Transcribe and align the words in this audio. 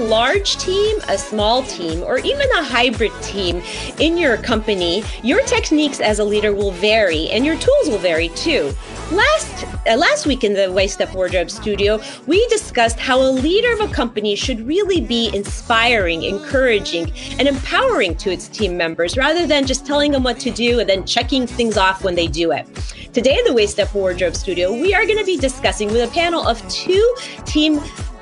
large 0.00 0.56
team, 0.56 0.96
a 1.08 1.18
small 1.18 1.62
team, 1.64 2.02
or 2.02 2.18
even 2.18 2.50
a 2.52 2.64
hybrid 2.64 3.12
team 3.22 3.62
in 3.98 4.16
your 4.16 4.36
company, 4.36 5.04
your 5.22 5.42
techniques 5.42 6.00
as 6.00 6.18
a 6.18 6.24
leader 6.24 6.52
will 6.52 6.72
vary 6.72 7.28
and 7.30 7.44
your 7.44 7.56
tools 7.56 7.88
will 7.88 7.98
vary 7.98 8.28
too. 8.30 8.72
Last 9.12 9.66
uh, 9.86 9.96
last 9.96 10.26
week 10.26 10.44
in 10.44 10.52
the 10.52 10.70
Waist 10.70 11.00
Up 11.00 11.14
Wardrobe 11.14 11.50
studio, 11.50 12.00
we 12.26 12.46
discussed 12.48 12.98
how 12.98 13.20
a 13.20 13.30
leader 13.30 13.72
of 13.72 13.90
a 13.90 13.92
company 13.92 14.36
should 14.36 14.66
really 14.66 15.00
be 15.00 15.34
inspiring, 15.34 16.22
encouraging, 16.22 17.12
and 17.38 17.48
empowering 17.48 18.14
to 18.16 18.30
its 18.30 18.48
team 18.48 18.76
members 18.76 19.16
rather 19.16 19.46
than 19.46 19.66
just 19.66 19.86
telling 19.86 20.12
them 20.12 20.22
what 20.22 20.38
to 20.40 20.50
do 20.50 20.80
and 20.80 20.88
then 20.88 21.04
checking 21.06 21.46
things 21.46 21.76
off 21.76 22.04
when 22.04 22.14
they 22.14 22.26
do 22.26 22.52
it. 22.52 22.66
Today 23.12 23.36
in 23.36 23.44
the 23.44 23.52
Waist 23.52 23.80
Up 23.80 23.92
Wardrobe 23.94 24.36
studio, 24.36 24.72
we 24.72 24.94
are 24.94 25.04
going 25.04 25.18
to 25.18 25.24
be 25.24 25.36
discussing 25.36 25.88
with 25.88 26.08
a 26.08 26.12
panel 26.12 26.46
of 26.46 26.66
two 26.68 27.14
team 27.44 27.80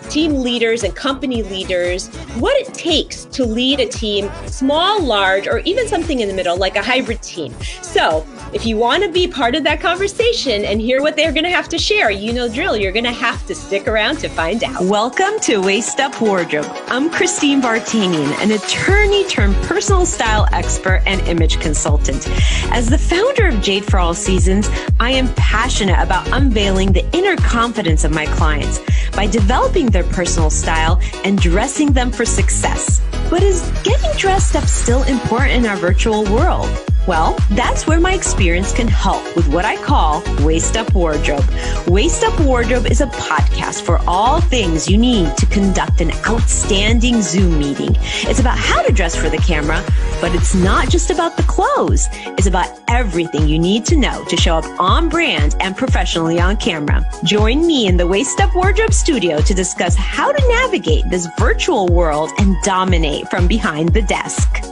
team 0.09 0.35
leaders 0.37 0.85
and 0.85 0.95
company 0.95 1.43
leaders 1.43 2.09
what 2.37 2.57
it 2.57 2.73
takes 2.75 3.25
to 3.27 3.45
lead 3.45 3.81
a 3.81 3.87
team, 3.87 4.31
small, 4.47 5.03
large, 5.03 5.47
or 5.47 5.59
even 5.61 5.87
something 5.89 6.21
in 6.21 6.29
the 6.29 6.35
middle, 6.35 6.57
like 6.57 6.77
a 6.77 6.83
hybrid 6.83 7.23
team. 7.23 7.55
So, 7.83 8.27
if 8.53 8.65
you 8.65 8.79
want 8.79 9.03
to 9.03 9.11
be 9.11 9.29
part 9.29 9.55
of 9.55 9.63
that 9.65 9.79
conversation 9.79 10.65
and 10.65 10.81
hear 10.81 11.03
what 11.03 11.17
they're 11.17 11.33
going 11.33 11.45
to 11.45 11.51
have 11.51 11.69
to 11.69 11.77
share, 11.77 12.11
you 12.11 12.33
know 12.33 12.49
drill, 12.49 12.77
you're 12.77 12.93
going 12.93 13.05
to 13.05 13.13
have 13.13 13.47
to 13.47 13.55
stick 13.55 13.87
around 13.87 14.19
to 14.19 14.29
find 14.29 14.65
out. 14.65 14.81
Welcome 14.83 15.39
to 15.41 15.59
Waist 15.59 16.01
Up 16.01 16.19
Wardrobe. 16.19 16.67
I'm 16.87 17.11
Christine 17.11 17.61
Vartanian, 17.61 18.33
an 18.43 18.53
attorney 18.53 19.25
turned 19.25 19.55
personal 19.67 20.07
style 20.07 20.47
expert 20.53 21.03
and 21.05 21.21
image 21.29 21.61
consultant. 21.61 22.27
As 22.73 22.89
the 22.89 22.97
founder 22.97 23.49
of 23.49 23.61
Jade 23.61 23.85
for 23.85 23.99
All 23.99 24.15
Seasons, 24.15 24.71
I 24.99 25.11
am 25.11 25.33
passionate 25.35 26.01
about 26.01 26.27
unveiling 26.33 26.93
the 26.93 27.07
inner 27.15 27.37
confidence 27.37 28.05
of 28.05 28.13
my 28.13 28.25
clients 28.27 28.81
by 29.15 29.27
developing 29.27 29.87
their 29.87 30.05
personal 30.05 30.49
style 30.49 31.01
and 31.23 31.39
dressing 31.39 31.93
them 31.93 32.11
for 32.11 32.25
success. 32.25 33.03
But 33.29 33.43
is 33.43 33.61
getting 33.85 34.11
dressed 34.17 34.57
up 34.57 34.65
still 34.65 35.03
important 35.03 35.53
in 35.53 35.67
our 35.67 35.77
virtual 35.77 36.25
world? 36.25 36.67
Well, 37.09 37.39
that's 37.53 37.87
where 37.87 38.01
my 38.01 38.13
experience 38.13 38.71
can 38.71 38.87
help 38.87 39.35
with 39.35 39.49
what 39.49 39.65
I 39.65 39.83
call 39.83 40.23
Waist 40.45 40.77
Up 40.77 40.93
Wardrobe. 40.93 41.43
Waist 41.87 42.23
Up 42.23 42.39
Wardrobe 42.39 42.85
is 42.85 43.01
a 43.01 43.07
podcast 43.07 43.81
for 43.81 43.99
all 44.07 44.43
things 44.43 44.91
you 44.91 44.99
need 44.99 45.35
to 45.39 45.47
conduct 45.47 46.03
an 46.03 46.11
outstanding 46.27 47.23
Zoom 47.23 47.59
meeting. 47.59 47.97
It's 48.29 48.41
about 48.41 48.59
how 48.59 48.83
to 48.83 48.93
dress 48.93 49.17
for 49.17 49.31
the 49.31 49.39
camera, 49.39 49.83
but 50.21 50.35
it's 50.35 50.55
not 50.55 50.91
just 50.91 51.09
about 51.09 51.39
the 51.39 51.45
clothes. 51.45 52.09
It's 52.13 52.47
about 52.47 52.79
everything 52.89 53.49
you 53.49 53.59
need 53.59 53.87
to 53.87 53.97
know 53.97 54.23
to 54.27 54.37
show 54.37 54.59
up 54.59 54.67
on 54.79 55.09
brand 55.09 55.57
and 55.61 55.75
professionally 55.75 56.39
on 56.39 56.59
camera. 56.59 57.11
Join 57.25 57.67
me 57.67 57.87
in 57.87 57.97
the 57.97 58.07
Waist 58.07 58.39
Up 58.39 58.55
Wardrobe 58.55 58.93
studio 58.93 59.41
to 59.41 59.55
discuss 59.55 59.97
how 59.97 60.31
to 60.31 60.49
navigate 60.49 61.09
this 61.09 61.27
virtual 61.39 61.87
world 61.89 62.33
and 62.37 62.55
dominate 62.65 63.31
from 63.31 63.49
behind 63.49 63.95
the 63.95 64.03
desk. 64.03 64.63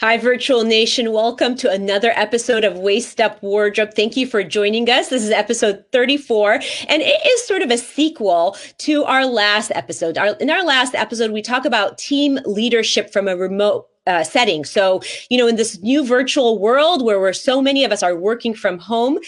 Hi, 0.00 0.16
Virtual 0.16 0.62
Nation. 0.62 1.10
Welcome 1.10 1.56
to 1.56 1.68
another 1.68 2.12
episode 2.14 2.62
of 2.62 2.78
Waist 2.78 3.20
Up 3.20 3.42
Wardrobe. 3.42 3.94
Thank 3.94 4.16
you 4.16 4.28
for 4.28 4.44
joining 4.44 4.88
us. 4.88 5.08
This 5.08 5.24
is 5.24 5.30
episode 5.30 5.84
34, 5.90 6.52
and 6.88 7.02
it 7.02 7.26
is 7.26 7.46
sort 7.48 7.62
of 7.62 7.72
a 7.72 7.78
sequel 7.78 8.56
to 8.78 9.02
our 9.06 9.26
last 9.26 9.72
episode. 9.74 10.16
Our, 10.16 10.36
in 10.36 10.50
our 10.50 10.62
last 10.64 10.94
episode, 10.94 11.32
we 11.32 11.42
talk 11.42 11.64
about 11.64 11.98
team 11.98 12.38
leadership 12.44 13.12
from 13.12 13.26
a 13.26 13.36
remote 13.36 13.88
uh, 14.08 14.24
setting. 14.24 14.64
So, 14.64 15.00
you 15.28 15.36
know, 15.38 15.46
in 15.46 15.56
this 15.56 15.78
new 15.80 16.04
virtual 16.04 16.58
world 16.58 17.04
where 17.04 17.20
we're 17.20 17.34
so 17.34 17.60
many 17.60 17.84
of 17.84 17.92
us 17.92 18.02
are 18.02 18.16
working 18.16 18.54
from 18.54 18.78
home, 18.78 19.18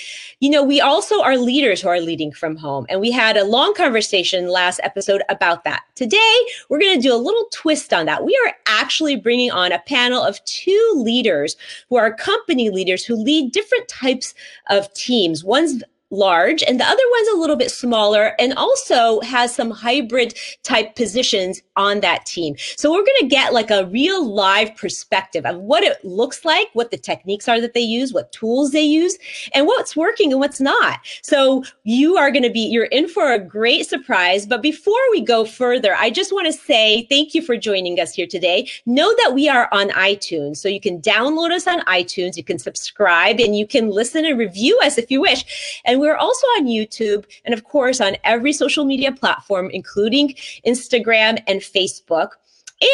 you 0.41 0.51
know, 0.51 0.65
we 0.65 0.81
also 0.81 1.21
are 1.21 1.37
leaders 1.37 1.83
who 1.83 1.89
are 1.89 2.01
leading 2.01 2.33
from 2.33 2.57
home. 2.57 2.87
And 2.89 2.99
we 2.99 3.11
had 3.11 3.37
a 3.37 3.45
long 3.45 3.75
conversation 3.75 4.49
last 4.49 4.81
episode 4.83 5.23
about 5.29 5.65
that. 5.65 5.83
Today, 5.95 6.35
we're 6.69 6.81
going 6.81 6.97
to 6.97 7.03
do 7.09 7.15
a 7.15 7.17
little 7.17 7.47
twist 7.53 7.93
on 7.93 8.07
that. 8.07 8.25
We 8.25 8.41
are 8.47 8.55
actually 8.67 9.17
bringing 9.17 9.51
on 9.51 9.71
a 9.71 9.79
panel 9.81 10.23
of 10.23 10.43
two 10.47 10.93
leaders 10.97 11.57
who 11.91 11.97
are 11.97 12.15
company 12.15 12.71
leaders 12.71 13.05
who 13.05 13.17
lead 13.17 13.53
different 13.53 13.87
types 13.87 14.35
of 14.71 14.93
teams. 14.95 15.45
One's 15.45 15.85
large 16.11 16.63
and 16.63 16.81
the 16.81 16.85
other 16.85 17.03
one's 17.13 17.29
a 17.29 17.39
little 17.39 17.57
bit 17.57 17.71
smaller 17.71 18.35
and 18.39 18.53
also 18.55 19.21
has 19.21 19.55
some 19.55 19.71
hybrid 19.71 20.35
type 20.63 20.97
positions 20.97 21.63
on 21.77 22.01
that 22.01 22.27
team. 22.27 22.57
So 22.77 22.91
we're 22.91 23.05
going 23.05 23.21
to 23.21 23.29
get 23.29 23.53
like 23.53 23.71
a 23.71 23.87
real 23.87 24.29
live 24.29 24.75
perspective 24.77 25.47
of 25.47 25.57
what 25.57 25.85
it 25.85 26.05
looks 26.05 26.45
like, 26.45 26.69
what 26.73 26.91
the 26.91 26.99
techniques 26.99 27.49
are 27.49 27.61
that 27.61 27.75
they 27.75 27.81
use, 27.81 28.13
what 28.13 28.33
tools 28.33 28.73
they 28.73 28.83
use, 28.83 29.17
and 29.55 29.67
what's 29.67 29.97
working 29.97 30.33
and 30.33 30.41
what's 30.41 30.61
not. 30.61 31.01
So 31.23 31.65
you 31.85 32.17
are 32.17 32.31
going 32.31 32.43
to 32.43 32.51
be, 32.51 32.61
you're 32.61 32.85
in 32.87 33.09
for 33.09 33.33
a 33.33 33.39
great 33.39 33.87
surprise. 33.87 34.47
But 34.47 34.63
before 34.63 35.01
we 35.13 35.21
go 35.21 35.45
further, 35.45 35.95
I 35.95 36.11
just 36.11 36.33
want 36.33 36.47
to 36.47 36.53
say 36.53 37.07
thank 37.09 37.35
you 37.35 37.43
for 37.43 37.57
joining 37.57 38.01
us 38.01 38.15
here 38.15 38.27
today. 38.27 38.69
Know 38.85 39.15
that 39.23 39.35
we 39.35 39.49
are 39.49 39.69
on 39.73 39.91
iTunes. 39.91 40.57
So 40.57 40.69
you 40.69 40.81
can 40.81 41.01
download 41.01 41.51
us 41.51 41.67
on 41.67 41.81
iTunes, 41.83 42.37
you 42.37 42.45
can 42.45 42.59
subscribe, 42.59 43.39
and 43.39 43.57
you 43.57 43.67
can 43.67 43.91
listen 43.91 44.25
and 44.25 44.39
review 44.39 44.79
us 44.83 44.99
if 44.99 45.11
you 45.11 45.21
wish. 45.21 45.81
And 45.85 46.00
we're 46.01 46.17
also 46.17 46.47
on 46.59 46.67
YouTube 46.67 47.25
and, 47.45 47.55
of 47.55 47.65
course, 47.65 48.01
on 48.01 48.17
every 48.25 48.53
social 48.53 48.85
media 48.85 49.13
platform, 49.13 49.71
including 49.71 50.35
Instagram 50.67 51.43
and 51.47 51.61
Facebook. 51.61 52.31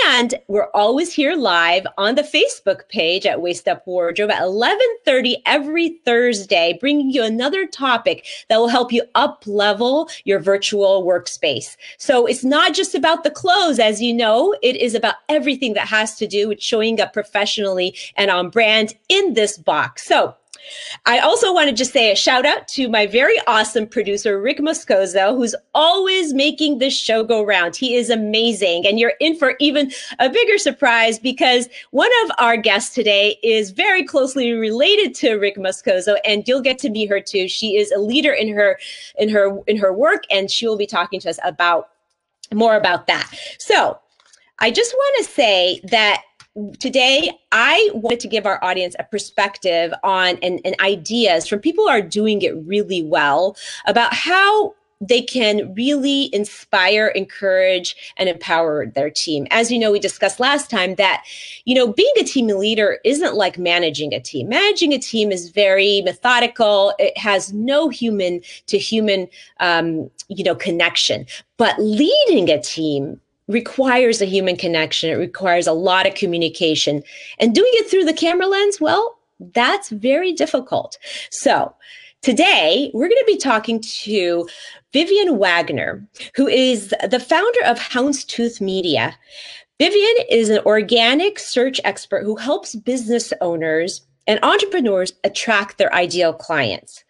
And 0.09 0.35
we're 0.49 0.69
always 0.75 1.13
here 1.13 1.37
live 1.37 1.87
on 1.97 2.17
the 2.17 2.23
Facebook 2.23 2.89
page 2.89 3.25
at 3.25 3.41
Waist 3.41 3.69
Up 3.69 3.87
Wardrobe 3.87 4.33
at 4.33 4.43
11:30 4.43 5.37
every 5.47 6.01
Thursday, 6.05 6.77
bringing 6.81 7.13
you 7.13 7.23
another 7.23 7.69
topic 7.69 8.27
that 8.49 8.59
will 8.59 8.67
help 8.67 8.91
you 8.93 9.05
up 9.15 9.45
level 9.47 10.09
your 10.25 10.41
virtual 10.41 11.05
workspace. 11.05 11.77
So 11.99 12.27
it's 12.27 12.43
not 12.43 12.75
just 12.75 12.97
about 12.97 13.23
the 13.23 13.31
clothes, 13.31 13.79
as 13.79 14.03
you 14.03 14.13
know, 14.13 14.57
it 14.61 14.75
is 14.75 14.97
about 14.97 15.17
everything 15.29 15.75
that 15.75 15.87
has 15.87 16.17
to 16.17 16.27
do 16.27 16.49
with 16.49 16.61
showing 16.61 17.01
up 17.01 17.13
professionally 17.13 17.95
and 18.17 18.29
on 18.29 18.51
brand 18.51 18.97
in 19.09 19.35
this 19.35 19.57
box. 19.57 20.05
So 20.05 20.35
I 21.07 21.19
also 21.19 21.53
want 21.53 21.69
to 21.69 21.75
just 21.75 21.93
say 21.93 22.11
a 22.11 22.17
shout 22.17 22.47
out 22.47 22.69
to 22.69 22.89
my 22.89 23.07
very 23.07 23.39
awesome 23.47 23.87
producer, 23.87 24.41
Rick 24.41 24.59
Moscoso, 24.59 25.37
who's 25.37 25.55
always 25.75 26.35
making 26.35 26.79
this 26.79 26.97
show 26.97 27.23
go 27.25 27.45
round. 27.45 27.77
He 27.77 27.95
is 27.95 28.11
amazing. 28.11 28.87
And 28.87 28.99
you're 28.99 29.15
in 29.21 29.37
for 29.37 29.55
even 29.61 29.93
a 30.19 30.29
bigger 30.29 30.59
surprise 30.59 31.19
because 31.19 31.69
one 31.91 32.11
of 32.25 32.31
our 32.39 32.57
guests 32.57 32.95
today 32.95 33.39
is 33.43 33.71
very 33.71 34.05
closely 34.05 34.53
related 34.53 35.15
to 35.17 35.35
Rick 35.35 35.57
Moscoso, 35.57 36.17
and 36.25 36.47
you'll 36.47 36.61
get 36.61 36.79
to 36.81 36.91
meet 36.91 37.09
her 37.09 37.21
too. 37.21 37.49
She 37.49 37.77
is 37.77 37.93
a 37.93 37.99
leader 37.99 38.33
in 38.33 38.49
her 38.55 38.79
in 39.19 39.29
her 39.29 39.59
in 39.67 39.77
her 39.77 39.93
work, 39.93 40.25
and 40.31 40.51
she 40.51 40.67
will 40.67 40.77
be 40.77 40.87
talking 40.87 41.21
to 41.21 41.31
us 41.31 41.39
about 41.45 41.91
more 42.55 42.77
about 42.77 43.07
that. 43.07 43.29
So 43.59 43.99
I 44.59 44.71
just 44.71 44.95
want 44.95 45.25
to 45.27 45.33
say 45.33 45.81
that 45.85 46.23
today 46.79 47.31
i 47.53 47.91
wanted 47.93 48.21
to 48.21 48.29
give 48.29 48.47
our 48.47 48.63
audience 48.65 48.97
a 48.99 49.05
perspective 49.05 49.93
on 50.03 50.39
and, 50.43 50.61
and, 50.65 50.75
ideas 50.81 51.47
from 51.47 51.59
people 51.59 51.85
who 51.85 51.91
are 51.91 52.03
doing 52.03 52.43
it 52.43 52.55
really 52.65 53.03
well 53.03 53.57
about 53.87 54.13
how 54.15 54.75
they 55.01 55.21
can 55.21 55.75
really 55.75 56.35
inspire 56.35 57.09
encourage 57.09 58.15
and 58.17 58.29
empower 58.29 58.87
their 58.87 59.11
team. 59.11 59.47
As 59.51 59.71
you 59.71 59.79
know 59.79 59.93
we 59.93 59.99
discussed 59.99 60.41
last 60.41 60.71
time 60.71 60.95
that 60.95 61.25
you 61.65 61.75
know 61.75 61.93
being 61.93 62.13
a 62.19 62.25
team 62.25 62.47
leader 62.47 62.99
isn't 63.05 63.35
like 63.35 63.59
managing 63.59 64.15
a 64.15 64.21
team. 64.21 64.49
Managing 64.49 64.93
a 64.93 64.99
team 64.99 65.31
is 65.31 65.51
very 65.51 66.03
methodical. 66.03 66.95
It 66.99 67.17
has 67.19 67.53
no 67.53 67.89
human 67.89 68.41
to 68.67 68.79
human 68.79 69.29
um, 69.61 70.11
you 70.29 70.45
know 70.45 70.55
connection. 70.55 71.27
But 71.59 71.79
leading 71.79 72.49
a 72.51 72.61
team 72.61 73.21
requires 73.49 74.21
a 74.21 74.27
human 74.27 74.57
connection. 74.57 75.11
It 75.11 75.15
requires 75.15 75.67
a 75.67 75.73
lot 75.73 76.07
of 76.07 76.15
communication. 76.15 77.03
And 77.39 77.55
doing 77.55 77.71
it 77.75 77.91
through 77.91 78.05
the 78.05 78.13
camera 78.13 78.47
lens, 78.47 78.81
well, 78.81 79.19
that's 79.55 79.91
very 79.91 80.33
difficult. 80.33 80.99
So, 81.31 81.75
Today, 82.23 82.91
we're 82.93 83.09
going 83.09 83.21
to 83.21 83.25
be 83.25 83.37
talking 83.37 83.81
to 83.81 84.49
Vivian 84.93 85.39
Wagner, 85.39 86.05
who 86.35 86.49
is 86.49 86.93
the 87.09 87.21
founder 87.21 87.65
of 87.65 87.79
Houndstooth 87.79 88.61
Media. 88.61 89.17
Vivian 89.79 90.15
is 90.29 90.49
an 90.49 90.59
organic 90.67 91.39
search 91.39 91.81
expert 91.85 92.25
who 92.25 92.35
helps 92.35 92.75
business 92.75 93.33
owners 93.41 94.05
and 94.27 94.41
entrepreneurs 94.43 95.13
attract 95.23 95.79
their 95.79 95.95
ideal 95.95 96.33
clients. 96.33 97.05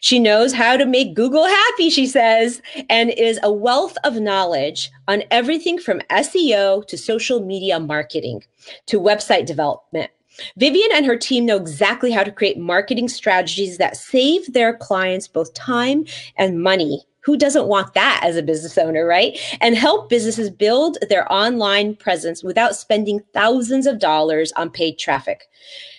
She 0.00 0.18
knows 0.18 0.52
how 0.52 0.76
to 0.76 0.86
make 0.86 1.14
Google 1.14 1.44
happy, 1.44 1.90
she 1.90 2.06
says, 2.06 2.62
and 2.88 3.10
is 3.10 3.38
a 3.42 3.52
wealth 3.52 3.96
of 4.04 4.16
knowledge 4.16 4.90
on 5.08 5.22
everything 5.30 5.78
from 5.78 6.00
SEO 6.10 6.86
to 6.86 6.98
social 6.98 7.40
media 7.40 7.78
marketing 7.78 8.44
to 8.86 9.00
website 9.00 9.46
development. 9.46 10.10
Vivian 10.56 10.90
and 10.94 11.06
her 11.06 11.16
team 11.16 11.44
know 11.44 11.56
exactly 11.56 12.10
how 12.10 12.24
to 12.24 12.32
create 12.32 12.58
marketing 12.58 13.08
strategies 13.08 13.78
that 13.78 13.96
save 13.96 14.52
their 14.52 14.74
clients 14.74 15.28
both 15.28 15.52
time 15.54 16.06
and 16.36 16.62
money 16.62 17.04
who 17.22 17.36
doesn't 17.36 17.68
want 17.68 17.94
that 17.94 18.20
as 18.22 18.36
a 18.36 18.42
business 18.42 18.76
owner, 18.76 19.06
right? 19.06 19.38
And 19.60 19.76
help 19.76 20.08
businesses 20.08 20.50
build 20.50 20.98
their 21.08 21.30
online 21.32 21.94
presence 21.94 22.42
without 22.42 22.76
spending 22.76 23.20
thousands 23.32 23.86
of 23.86 23.98
dollars 23.98 24.52
on 24.52 24.70
paid 24.70 24.98
traffic. 24.98 25.48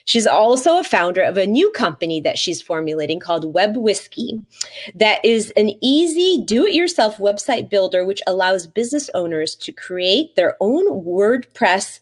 She's 0.06 0.28
also 0.28 0.78
a 0.78 0.84
founder 0.84 1.22
of 1.22 1.38
a 1.38 1.48
new 1.48 1.72
company 1.72 2.20
that 2.22 2.38
she's 2.38 2.62
formulating 2.62 3.22
called 3.22 3.54
Web 3.54 3.78
Whiskey, 3.78 4.42
that 4.96 5.24
is 5.24 5.52
an 5.52 5.72
easy 5.81 6.44
do 6.44 6.66
it 6.66 6.74
yourself 6.74 7.18
website 7.18 7.69
builder, 7.69 8.04
which 8.04 8.22
allows 8.28 8.68
business 8.68 9.10
owners 9.14 9.56
to 9.56 9.72
create 9.72 10.36
their 10.36 10.58
own 10.60 11.06
WordPress 11.06 12.02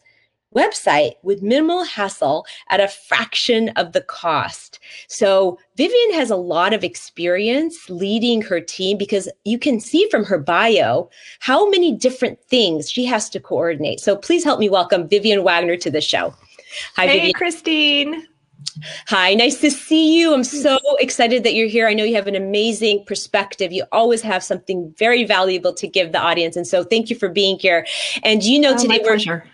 website 0.54 1.14
with 1.22 1.42
minimal 1.42 1.84
hassle 1.84 2.44
at 2.68 2.80
a 2.80 2.88
fraction 2.88 3.70
of 3.70 3.92
the 3.92 4.00
cost. 4.00 4.78
So 5.08 5.58
Vivian 5.76 6.14
has 6.14 6.30
a 6.30 6.36
lot 6.36 6.72
of 6.72 6.84
experience 6.84 7.88
leading 7.88 8.42
her 8.42 8.60
team 8.60 8.98
because 8.98 9.28
you 9.44 9.58
can 9.58 9.80
see 9.80 10.08
from 10.10 10.24
her 10.24 10.38
bio 10.38 11.10
how 11.40 11.68
many 11.68 11.92
different 11.92 12.42
things 12.44 12.90
she 12.90 13.04
has 13.06 13.28
to 13.30 13.40
coordinate. 13.40 14.00
So 14.00 14.16
please 14.16 14.44
help 14.44 14.60
me 14.60 14.68
welcome 14.68 15.08
Vivian 15.08 15.42
Wagner 15.44 15.76
to 15.76 15.90
the 15.90 16.00
show. 16.00 16.34
Hi, 16.96 17.06
hey, 17.06 17.16
Vivian. 17.18 17.34
Christine. 17.34 18.26
Hi, 19.08 19.34
nice 19.34 19.60
to 19.60 19.70
see 19.70 20.18
you. 20.18 20.32
I'm 20.32 20.44
so 20.44 20.78
excited 20.98 21.44
that 21.44 21.54
you're 21.54 21.68
here. 21.68 21.88
I 21.88 21.94
know 21.94 22.04
you 22.04 22.14
have 22.14 22.26
an 22.26 22.36
amazing 22.36 23.04
perspective. 23.06 23.72
You 23.72 23.84
always 23.92 24.22
have 24.22 24.42
something 24.42 24.94
very 24.98 25.24
valuable 25.24 25.74
to 25.74 25.86
give 25.86 26.12
the 26.12 26.20
audience. 26.20 26.56
And 26.56 26.66
so 26.66 26.84
thank 26.84 27.10
you 27.10 27.16
for 27.16 27.28
being 27.28 27.58
here. 27.58 27.86
And 28.22 28.42
you 28.42 28.58
know, 28.58 28.74
oh, 28.74 28.78
today 28.78 29.00
we're 29.02 29.16
pleasure. 29.16 29.44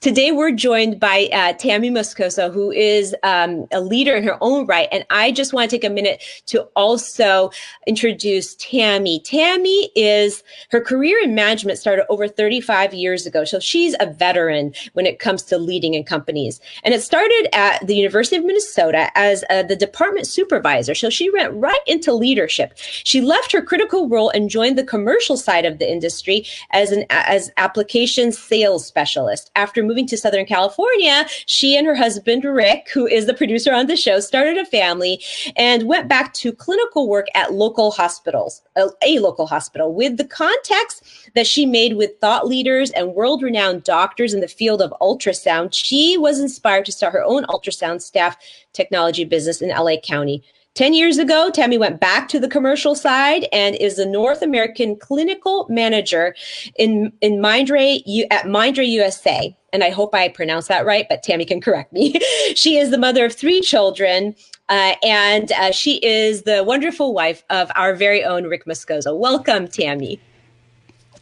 Today, 0.00 0.32
we're 0.32 0.50
joined 0.50 0.98
by 0.98 1.28
uh, 1.30 1.52
Tammy 1.52 1.90
Moscoso, 1.90 2.50
who 2.50 2.70
is 2.70 3.14
um, 3.22 3.66
a 3.70 3.82
leader 3.82 4.16
in 4.16 4.24
her 4.24 4.38
own 4.40 4.64
right. 4.64 4.88
And 4.90 5.04
I 5.10 5.30
just 5.30 5.52
want 5.52 5.68
to 5.68 5.76
take 5.76 5.84
a 5.84 5.92
minute 5.92 6.24
to 6.46 6.62
also 6.74 7.50
introduce 7.86 8.54
Tammy. 8.54 9.20
Tammy 9.20 9.90
is 9.94 10.42
her 10.70 10.80
career 10.80 11.22
in 11.22 11.34
management 11.34 11.78
started 11.78 12.06
over 12.08 12.28
35 12.28 12.94
years 12.94 13.26
ago. 13.26 13.44
So 13.44 13.60
she's 13.60 13.94
a 14.00 14.06
veteran 14.06 14.72
when 14.94 15.04
it 15.04 15.18
comes 15.18 15.42
to 15.42 15.58
leading 15.58 15.92
in 15.92 16.04
companies. 16.04 16.62
And 16.82 16.94
it 16.94 17.02
started 17.02 17.50
at 17.52 17.86
the 17.86 17.94
University 17.94 18.36
of 18.36 18.44
Minnesota 18.46 19.10
as 19.14 19.44
uh, 19.50 19.64
the 19.64 19.76
department 19.76 20.26
supervisor. 20.26 20.94
So 20.94 21.10
she 21.10 21.28
went 21.28 21.52
right 21.52 21.78
into 21.86 22.14
leadership. 22.14 22.72
She 22.78 23.20
left 23.20 23.52
her 23.52 23.60
critical 23.60 24.08
role 24.08 24.30
and 24.30 24.48
joined 24.48 24.78
the 24.78 24.82
commercial 24.82 25.36
side 25.36 25.66
of 25.66 25.78
the 25.78 25.92
industry 25.92 26.46
as 26.70 26.90
an 26.90 27.04
as 27.10 27.50
application 27.58 28.32
sales 28.32 28.86
specialist. 28.86 29.50
After 29.56 29.89
moving 29.90 30.06
to 30.06 30.16
Southern 30.16 30.46
California, 30.46 31.26
she 31.46 31.76
and 31.76 31.84
her 31.84 31.96
husband, 31.96 32.44
Rick, 32.44 32.88
who 32.94 33.08
is 33.08 33.26
the 33.26 33.34
producer 33.34 33.74
on 33.74 33.88
the 33.88 33.96
show, 33.96 34.20
started 34.20 34.56
a 34.56 34.64
family 34.64 35.20
and 35.56 35.88
went 35.88 36.06
back 36.06 36.32
to 36.34 36.52
clinical 36.52 37.08
work 37.08 37.26
at 37.34 37.52
local 37.52 37.90
hospitals, 37.90 38.62
a, 38.76 39.18
local 39.18 39.48
hospital, 39.48 39.92
with 39.92 40.16
the 40.16 40.24
contacts 40.24 41.28
that 41.34 41.46
she 41.46 41.66
made 41.66 41.96
with 41.96 42.12
thought 42.20 42.46
leaders 42.46 42.92
and 42.92 43.14
world 43.14 43.42
renowned 43.42 43.82
doctors 43.82 44.32
in 44.32 44.38
the 44.38 44.46
field 44.46 44.80
of 44.80 44.94
ultrasound. 45.00 45.70
She 45.72 46.16
was 46.16 46.38
inspired 46.38 46.84
to 46.84 46.92
start 46.92 47.12
her 47.12 47.24
own 47.24 47.44
ultrasound 47.46 48.00
staff 48.00 48.36
technology 48.72 49.24
business 49.24 49.60
in 49.60 49.70
LA 49.70 49.96
County. 49.96 50.44
10 50.74 50.94
years 50.94 51.18
ago, 51.18 51.50
Tammy 51.50 51.78
went 51.78 52.00
back 52.00 52.28
to 52.28 52.38
the 52.38 52.48
commercial 52.48 52.94
side 52.94 53.46
and 53.52 53.74
is 53.76 53.96
the 53.96 54.06
North 54.06 54.40
American 54.40 54.96
clinical 54.96 55.66
manager 55.68 56.34
in, 56.76 57.12
in 57.20 57.38
Mindray 57.38 58.02
at 58.30 58.44
Mindray 58.44 58.88
USA. 58.88 59.56
And 59.72 59.82
I 59.82 59.90
hope 59.90 60.14
I 60.14 60.28
pronounced 60.28 60.68
that 60.68 60.86
right, 60.86 61.06
but 61.08 61.22
Tammy 61.22 61.44
can 61.44 61.60
correct 61.60 61.92
me. 61.92 62.18
she 62.54 62.76
is 62.76 62.90
the 62.90 62.98
mother 62.98 63.24
of 63.24 63.34
three 63.34 63.60
children, 63.60 64.34
uh, 64.68 64.94
and 65.04 65.52
uh, 65.52 65.72
she 65.72 65.98
is 65.98 66.42
the 66.42 66.64
wonderful 66.64 67.14
wife 67.14 67.44
of 67.50 67.70
our 67.74 67.94
very 67.94 68.24
own 68.24 68.44
Rick 68.44 68.64
Moscoso. 68.64 69.16
Welcome, 69.16 69.68
Tammy. 69.68 70.20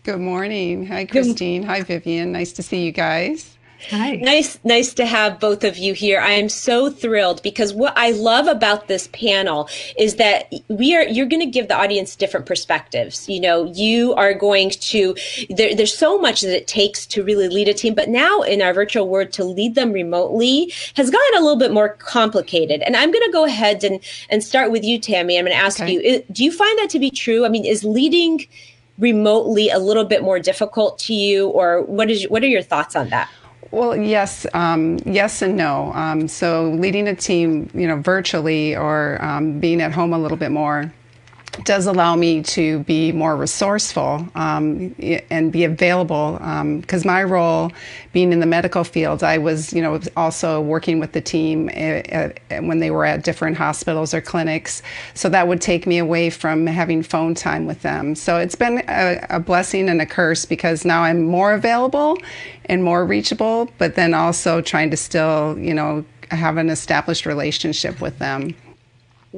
Good 0.04 0.20
morning. 0.20 0.86
Hi, 0.86 1.04
Christine. 1.04 1.62
Hi, 1.64 1.82
Vivian. 1.82 2.32
Nice 2.32 2.52
to 2.52 2.62
see 2.62 2.84
you 2.84 2.92
guys. 2.92 3.57
Hi. 3.90 4.16
Nice, 4.16 4.58
nice 4.64 4.92
to 4.94 5.06
have 5.06 5.38
both 5.38 5.62
of 5.62 5.78
you 5.78 5.94
here. 5.94 6.20
I 6.20 6.32
am 6.32 6.48
so 6.48 6.90
thrilled 6.90 7.42
because 7.42 7.72
what 7.72 7.92
I 7.96 8.10
love 8.10 8.48
about 8.48 8.88
this 8.88 9.08
panel 9.12 9.68
is 9.96 10.16
that 10.16 10.52
we 10.68 10.96
are 10.96 11.04
you're 11.04 11.26
going 11.26 11.40
to 11.40 11.50
give 11.50 11.68
the 11.68 11.76
audience 11.76 12.16
different 12.16 12.44
perspectives. 12.44 13.28
You 13.28 13.40
know, 13.40 13.72
you 13.72 14.14
are 14.14 14.34
going 14.34 14.70
to 14.70 15.14
there, 15.48 15.74
there's 15.76 15.96
so 15.96 16.18
much 16.18 16.40
that 16.40 16.54
it 16.54 16.66
takes 16.66 17.06
to 17.06 17.22
really 17.22 17.48
lead 17.48 17.68
a 17.68 17.74
team, 17.74 17.94
but 17.94 18.08
now 18.08 18.42
in 18.42 18.62
our 18.62 18.74
virtual 18.74 19.08
world 19.08 19.32
to 19.32 19.44
lead 19.44 19.76
them 19.76 19.92
remotely 19.92 20.72
has 20.94 21.08
gotten 21.08 21.38
a 21.38 21.40
little 21.40 21.58
bit 21.58 21.72
more 21.72 21.90
complicated. 21.90 22.82
And 22.82 22.96
I'm 22.96 23.12
going 23.12 23.24
to 23.24 23.32
go 23.32 23.44
ahead 23.44 23.84
and 23.84 24.00
and 24.28 24.42
start 24.42 24.72
with 24.72 24.82
you, 24.82 24.98
Tammy. 24.98 25.38
I'm 25.38 25.44
going 25.44 25.56
to 25.56 25.62
ask 25.62 25.80
okay. 25.80 25.92
you: 25.92 26.24
Do 26.32 26.44
you 26.44 26.50
find 26.50 26.78
that 26.80 26.90
to 26.90 26.98
be 26.98 27.10
true? 27.10 27.46
I 27.46 27.48
mean, 27.48 27.64
is 27.64 27.84
leading 27.84 28.46
remotely 28.98 29.70
a 29.70 29.78
little 29.78 30.04
bit 30.04 30.22
more 30.22 30.40
difficult 30.40 30.98
to 30.98 31.14
you, 31.14 31.48
or 31.48 31.82
what 31.82 32.10
is 32.10 32.24
what 32.28 32.42
are 32.42 32.48
your 32.48 32.62
thoughts 32.62 32.96
on 32.96 33.08
that? 33.10 33.30
Well, 33.70 33.96
yes, 33.96 34.46
um, 34.54 34.98
yes 35.04 35.42
and 35.42 35.56
no. 35.56 35.92
Um, 35.92 36.26
so 36.26 36.70
leading 36.70 37.06
a 37.06 37.14
team, 37.14 37.68
you 37.74 37.86
know, 37.86 37.96
virtually 37.96 38.74
or 38.74 39.22
um, 39.22 39.60
being 39.60 39.82
at 39.82 39.92
home 39.92 40.14
a 40.14 40.18
little 40.18 40.38
bit 40.38 40.50
more 40.50 40.92
does 41.64 41.86
allow 41.86 42.16
me 42.16 42.42
to 42.42 42.80
be 42.80 43.12
more 43.12 43.36
resourceful 43.36 44.26
um, 44.34 44.94
and 45.30 45.52
be 45.52 45.64
available 45.64 46.32
because 46.80 47.04
um, 47.04 47.06
my 47.06 47.22
role 47.22 47.70
being 48.12 48.32
in 48.32 48.40
the 48.40 48.46
medical 48.46 48.84
field 48.84 49.22
i 49.22 49.38
was 49.38 49.72
you 49.72 49.82
know 49.82 50.00
also 50.16 50.60
working 50.60 50.98
with 51.00 51.12
the 51.12 51.20
team 51.20 51.68
at, 51.70 52.08
at, 52.50 52.64
when 52.64 52.78
they 52.78 52.90
were 52.90 53.04
at 53.04 53.24
different 53.24 53.56
hospitals 53.56 54.14
or 54.14 54.20
clinics. 54.20 54.82
So 55.14 55.28
that 55.28 55.48
would 55.48 55.60
take 55.60 55.86
me 55.86 55.98
away 55.98 56.30
from 56.30 56.66
having 56.66 57.02
phone 57.02 57.34
time 57.34 57.66
with 57.66 57.82
them. 57.82 58.14
So 58.14 58.38
it's 58.38 58.54
been 58.54 58.82
a, 58.88 59.24
a 59.30 59.40
blessing 59.40 59.88
and 59.88 60.00
a 60.00 60.06
curse 60.06 60.44
because 60.44 60.84
now 60.84 61.02
i'm 61.02 61.22
more 61.22 61.52
available 61.52 62.18
and 62.66 62.84
more 62.84 63.04
reachable 63.04 63.70
but 63.78 63.94
then 63.94 64.14
also 64.14 64.60
trying 64.60 64.90
to 64.90 64.96
still 64.96 65.58
you 65.58 65.74
know 65.74 66.04
have 66.30 66.56
an 66.58 66.68
established 66.68 67.24
relationship 67.24 68.00
with 68.00 68.18
them. 68.18 68.54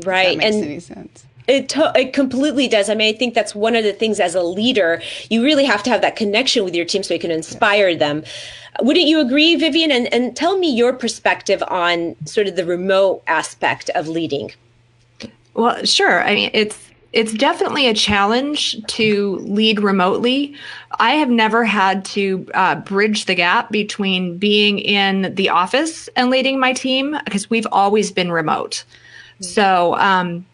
Right 0.04 0.40
and 0.40 1.24
it, 1.50 1.68
to- 1.70 1.92
it 1.94 2.12
completely 2.12 2.68
does. 2.68 2.88
I 2.88 2.94
mean, 2.94 3.12
I 3.12 3.18
think 3.18 3.34
that's 3.34 3.54
one 3.54 3.74
of 3.74 3.84
the 3.84 3.92
things 3.92 4.20
as 4.20 4.34
a 4.34 4.42
leader, 4.42 5.02
you 5.28 5.42
really 5.42 5.64
have 5.64 5.82
to 5.84 5.90
have 5.90 6.00
that 6.02 6.16
connection 6.16 6.64
with 6.64 6.74
your 6.74 6.84
team 6.84 7.02
so 7.02 7.14
you 7.14 7.20
can 7.20 7.30
inspire 7.30 7.94
them. 7.96 8.22
Wouldn't 8.80 9.06
you 9.06 9.20
agree, 9.20 9.56
Vivian? 9.56 9.90
And, 9.90 10.12
and 10.14 10.36
tell 10.36 10.56
me 10.58 10.72
your 10.74 10.92
perspective 10.92 11.62
on 11.68 12.14
sort 12.24 12.46
of 12.46 12.56
the 12.56 12.64
remote 12.64 13.22
aspect 13.26 13.90
of 13.90 14.06
leading. 14.06 14.52
Well, 15.54 15.84
sure. 15.84 16.22
I 16.22 16.34
mean, 16.34 16.50
it's 16.54 16.78
it's 17.12 17.32
definitely 17.32 17.88
a 17.88 17.94
challenge 17.94 18.76
to 18.86 19.38
lead 19.38 19.80
remotely. 19.80 20.54
I 21.00 21.14
have 21.14 21.28
never 21.28 21.64
had 21.64 22.04
to 22.06 22.46
uh, 22.54 22.76
bridge 22.76 23.24
the 23.24 23.34
gap 23.34 23.72
between 23.72 24.38
being 24.38 24.78
in 24.78 25.34
the 25.34 25.48
office 25.48 26.08
and 26.14 26.30
leading 26.30 26.60
my 26.60 26.72
team 26.72 27.18
because 27.24 27.50
we've 27.50 27.66
always 27.72 28.12
been 28.12 28.30
remote. 28.30 28.84
Mm-hmm. 29.40 29.44
So 29.44 29.96
um, 29.96 30.46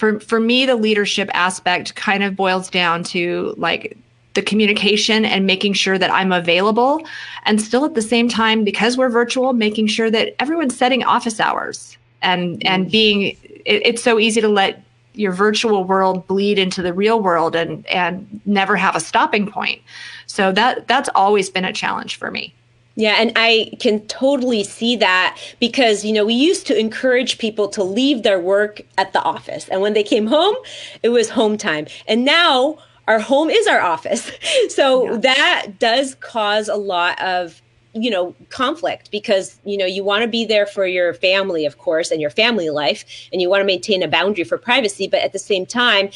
for 0.00 0.18
for 0.18 0.40
me 0.40 0.64
the 0.64 0.76
leadership 0.76 1.30
aspect 1.34 1.94
kind 1.94 2.24
of 2.24 2.34
boils 2.34 2.70
down 2.70 3.04
to 3.04 3.54
like 3.58 3.96
the 4.32 4.40
communication 4.40 5.26
and 5.26 5.46
making 5.46 5.74
sure 5.74 5.98
that 5.98 6.10
I'm 6.10 6.32
available 6.32 7.02
and 7.44 7.60
still 7.60 7.84
at 7.84 7.94
the 7.94 8.02
same 8.02 8.28
time 8.28 8.64
because 8.64 8.96
we're 8.96 9.10
virtual 9.10 9.52
making 9.52 9.88
sure 9.88 10.10
that 10.10 10.34
everyone's 10.38 10.76
setting 10.76 11.04
office 11.04 11.38
hours 11.38 11.98
and 12.22 12.64
and 12.66 12.90
being 12.90 13.36
it, 13.66 13.82
it's 13.84 14.02
so 14.02 14.18
easy 14.18 14.40
to 14.40 14.48
let 14.48 14.82
your 15.12 15.32
virtual 15.32 15.84
world 15.84 16.26
bleed 16.26 16.58
into 16.58 16.80
the 16.80 16.94
real 16.94 17.20
world 17.20 17.54
and 17.54 17.86
and 17.88 18.40
never 18.46 18.76
have 18.76 18.96
a 18.96 19.00
stopping 19.00 19.50
point. 19.50 19.82
So 20.26 20.50
that 20.52 20.88
that's 20.88 21.10
always 21.14 21.50
been 21.50 21.66
a 21.66 21.74
challenge 21.74 22.16
for 22.16 22.30
me 22.30 22.54
yeah, 22.96 23.16
and 23.18 23.32
I 23.36 23.72
can 23.78 24.00
totally 24.06 24.64
see 24.64 24.96
that 24.96 25.38
because, 25.60 26.04
you 26.04 26.12
know, 26.12 26.26
we 26.26 26.34
used 26.34 26.66
to 26.66 26.78
encourage 26.78 27.38
people 27.38 27.68
to 27.68 27.84
leave 27.84 28.22
their 28.22 28.40
work 28.40 28.82
at 28.98 29.12
the 29.12 29.22
office. 29.22 29.68
And 29.68 29.80
when 29.80 29.94
they 29.94 30.02
came 30.02 30.26
home, 30.26 30.56
it 31.02 31.10
was 31.10 31.30
home 31.30 31.56
time. 31.56 31.86
And 32.06 32.24
now 32.24 32.78
our 33.08 33.18
home 33.18 33.48
is 33.50 33.66
our 33.66 33.80
office. 33.80 34.30
So 34.68 35.04
yeah. 35.04 35.16
that 35.18 35.66
does 35.78 36.14
cause 36.16 36.68
a 36.68 36.76
lot 36.76 37.20
of 37.20 37.60
you 37.92 38.10
know 38.10 38.34
conflict 38.50 39.10
because 39.10 39.58
you 39.64 39.76
know 39.76 39.84
you 39.84 40.04
want 40.04 40.22
to 40.22 40.28
be 40.28 40.44
there 40.44 40.66
for 40.66 40.86
your 40.86 41.12
family 41.12 41.66
of 41.66 41.78
course 41.78 42.12
and 42.12 42.20
your 42.20 42.30
family 42.30 42.70
life 42.70 43.04
and 43.32 43.42
you 43.42 43.50
want 43.50 43.60
to 43.60 43.66
maintain 43.66 44.02
a 44.02 44.08
boundary 44.08 44.44
for 44.44 44.56
privacy 44.56 45.08
but 45.08 45.20
at 45.20 45.32
the 45.32 45.38
same 45.40 45.66
time 45.66 46.08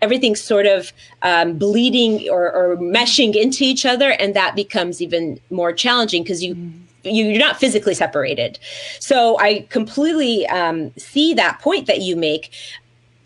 everything's 0.00 0.40
sort 0.40 0.66
of 0.66 0.92
um, 1.22 1.58
bleeding 1.58 2.28
or, 2.30 2.52
or, 2.52 2.76
meshing 2.76 3.34
into 3.34 3.64
each 3.64 3.84
other 3.84 4.12
and 4.12 4.34
that 4.34 4.54
becomes 4.54 5.02
even 5.02 5.40
more 5.50 5.72
challenging 5.72 6.22
because 6.22 6.42
you 6.42 6.54
mm. 6.54 6.72
you're 7.02 7.38
not 7.38 7.58
physically 7.58 7.94
separated 7.94 8.58
so 9.00 9.38
i 9.40 9.66
completely 9.70 10.46
um, 10.48 10.92
see 10.96 11.34
that 11.34 11.58
point 11.60 11.86
that 11.86 12.00
you 12.00 12.16
make 12.16 12.52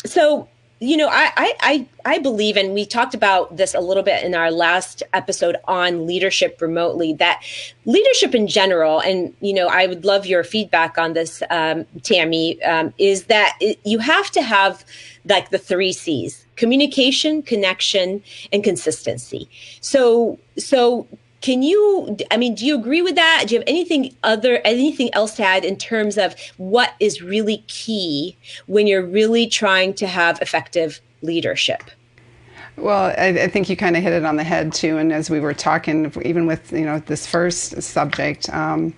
so 0.05 0.49
you 0.83 0.97
know, 0.97 1.09
I, 1.09 1.31
I, 1.37 1.87
I 2.05 2.19
believe, 2.19 2.57
and 2.57 2.75
we 2.75 2.85
talked 2.85 3.15
about 3.15 3.57
this 3.57 3.73
a 3.73 3.79
little 3.79 4.03
bit 4.03 4.25
in 4.25 4.35
our 4.35 4.51
last 4.51 5.05
episode 5.13 5.57
on 5.69 6.09
leadership 6.09 6.61
remotely, 6.61 7.13
that 7.15 7.41
leadership 7.85 8.35
in 8.35 8.49
general, 8.49 9.01
and, 9.01 9.33
you 9.41 9.55
know, 9.55 9.69
I 9.69 9.87
would 9.87 10.05
love 10.05 10.27
your 10.27 10.43
feedback 10.43 10.99
on 10.99 11.13
this, 11.13 11.41
um, 11.51 11.85
Tammy, 12.03 12.61
um, 12.65 12.93
is 12.99 13.27
that 13.27 13.57
it, 13.61 13.79
you 13.85 14.01
have 14.01 14.33
to 14.33 14.43
have 14.43 14.85
like 15.25 15.51
the 15.51 15.59
three 15.59 15.93
C's 15.93 16.45
communication, 16.57 17.43
connection, 17.43 18.21
and 18.53 18.65
consistency. 18.65 19.49
So, 19.81 20.41
so 20.59 21.07
can 21.43 21.63
you, 21.63 22.17
I 22.31 22.37
mean, 22.37 22.55
do 22.55 22.65
you 22.65 22.77
agree 22.77 23.03
with 23.03 23.17
that? 23.17 23.45
Do 23.47 23.55
you 23.55 23.61
have 23.61 23.69
anything 23.69 24.15
other, 24.23 24.61
anything 24.65 25.13
else 25.13 25.35
to 25.37 25.43
add 25.43 25.65
in 25.65 25.77
terms 25.77 26.17
of 26.17 26.35
what 26.57 26.95
is 27.01 27.21
really 27.21 27.59
key 27.67 28.37
when 28.67 28.87
you're 28.87 29.05
really 29.05 29.49
trying 29.49 29.93
to 29.95 30.07
have 30.07 30.41
effective 30.41 31.01
leadership? 31.21 31.83
Well, 32.77 33.15
I, 33.19 33.43
I, 33.43 33.49
think 33.49 33.69
you 33.69 33.77
kind 33.77 33.97
of 33.97 34.03
hit 34.03 34.13
it 34.13 34.25
on 34.25 34.37
the 34.37 34.45
head 34.45 34.73
too. 34.73 34.97
And 34.97 35.13
as 35.13 35.29
we 35.29 35.41
were 35.41 35.53
talking, 35.53 36.11
even 36.25 36.47
with 36.47 36.73
you 36.73 36.87
know 36.87 37.01
this 37.01 37.27
first 37.27 37.83
subject, 37.83 38.49
um, 38.49 38.95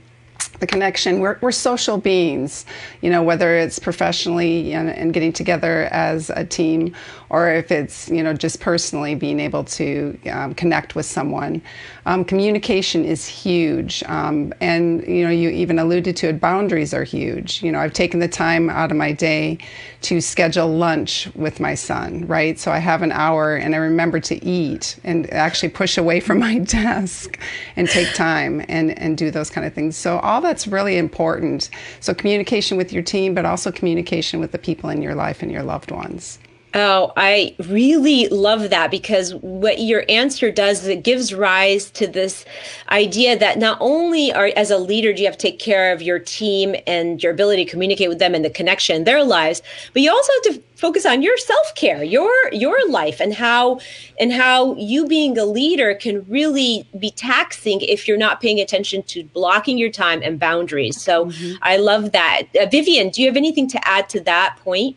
the 0.61 0.67
connection. 0.67 1.21
We're, 1.21 1.39
we're 1.41 1.53
social 1.53 1.99
beings, 1.99 2.65
you 3.01 3.11
know, 3.11 3.23
whether 3.23 3.57
it's 3.57 3.79
professionally 3.79 4.73
and, 4.73 4.91
and, 4.91 5.13
getting 5.15 5.33
together 5.33 5.89
as 5.93 6.31
a 6.31 6.45
team, 6.45 6.95
or 7.31 7.51
if 7.51 7.71
it's 7.71 8.09
you 8.09 8.23
know 8.23 8.33
just 8.33 8.61
personally 8.61 9.15
being 9.15 9.39
able 9.39 9.65
to 9.65 10.19
um, 10.31 10.55
connect 10.55 10.95
with 10.95 11.07
someone. 11.07 11.63
Um, 12.07 12.25
communication 12.25 13.05
is 13.05 13.27
huge, 13.27 14.03
um, 14.05 14.53
and 14.61 15.07
you 15.07 15.25
know 15.25 15.31
you 15.31 15.51
even 15.51 15.79
alluded 15.79 16.17
to 16.17 16.29
it. 16.29 16.41
Boundaries 16.41 16.93
are 16.93 17.05
huge. 17.05 17.63
You 17.63 17.73
know, 17.73 17.79
I've 17.79 17.93
taken 17.93 18.21
the 18.21 18.29
time 18.29 18.71
out 18.71 18.91
of 18.91 18.97
my 18.97 19.13
day 19.13 19.59
to 20.03 20.21
schedule 20.21 20.69
lunch 20.69 21.29
with 21.35 21.61
my 21.61 21.75
son, 21.75 22.27
right? 22.27 22.59
So 22.59 22.71
I 22.71 22.79
have 22.79 23.03
an 23.03 23.13
hour, 23.13 23.57
and 23.57 23.75
I 23.75 23.79
remember 23.79 24.21
to 24.21 24.45
eat 24.45 24.97
and 25.05 25.33
actually 25.33 25.71
push 25.71 25.97
away 25.97 26.21
from 26.21 26.39
my 26.49 26.59
desk 26.59 27.39
and 27.77 27.89
take 27.89 28.13
time 28.15 28.65
and 28.69 28.97
and 28.99 29.17
do 29.17 29.31
those 29.31 29.51
kind 29.51 29.67
of 29.67 29.73
things. 29.73 29.97
So 29.97 30.19
all 30.19 30.41
that's 30.55 30.69
really 30.69 30.99
important. 30.99 31.69
So 31.99 32.15
communication 32.15 32.77
with 32.77 32.93
your 32.93 33.03
team, 33.03 33.35
but 33.35 33.45
also 33.45 33.73
communication 33.73 34.39
with 34.39 34.53
the 34.53 34.59
people 34.59 34.89
in 34.89 35.03
your 35.03 35.17
life 35.17 35.43
and 35.43 35.51
your 35.51 35.65
loved 35.65 35.91
ones. 35.91 36.39
Oh, 36.77 37.13
I 37.17 37.55
really 37.69 38.27
love 38.29 38.71
that 38.71 38.91
because 38.91 39.33
what 39.37 39.79
your 39.79 40.05
answer 40.09 40.51
does 40.51 40.83
is 40.83 40.89
it 40.89 41.05
gives 41.05 41.33
rise 41.33 41.89
to 41.93 42.09
this 42.09 42.45
idea 42.91 43.39
that 43.39 43.59
not 43.59 43.79
only 43.81 44.33
are 44.33 44.51
as 44.57 44.73
a 44.73 44.79
leader 44.79 45.13
do 45.13 45.23
you 45.23 45.29
have 45.29 45.39
to 45.39 45.51
take 45.51 45.61
care 45.61 45.93
of 45.93 46.03
your 46.03 46.19
team 46.19 46.75
and 46.89 47.23
your 47.23 47.31
ability 47.31 47.65
to 47.65 47.71
communicate 47.71 48.09
with 48.09 48.19
them 48.19 48.35
and 48.35 48.45
the 48.45 48.51
connection 48.51 48.97
in 48.97 49.05
their 49.05 49.23
lives, 49.23 49.63
but 49.93 50.03
you 50.03 50.11
also 50.11 50.33
have 50.33 50.55
to 50.55 50.63
focus 50.75 51.07
on 51.07 51.23
your 51.23 51.37
self-care, 51.39 52.03
your 52.03 52.33
your 52.51 52.77
life 52.91 53.21
and 53.21 53.35
how 53.35 53.79
and 54.19 54.33
how 54.33 54.75
you 54.75 55.07
being 55.07 55.39
a 55.39 55.45
leader 55.45 55.95
can 55.95 56.27
really 56.29 56.85
be 56.99 57.13
taxing 57.13 57.81
if 57.83 58.09
you're 58.09 58.17
not 58.17 58.41
paying 58.41 58.59
attention 58.59 59.01
to 59.05 59.23
blocking 59.23 59.79
your 59.79 59.91
time 59.91 60.21
and 60.25 60.41
boundaries. 60.41 61.01
So 61.01 61.27
mm-hmm. 61.27 61.55
I 61.63 61.77
love 61.77 62.11
that. 62.11 62.43
Uh, 62.61 62.67
Vivian, 62.67 63.11
do 63.11 63.23
you 63.23 63.29
have 63.29 63.37
anything 63.37 63.69
to 63.69 63.89
add 63.89 64.09
to 64.09 64.21
that 64.23 64.57
point? 64.65 64.97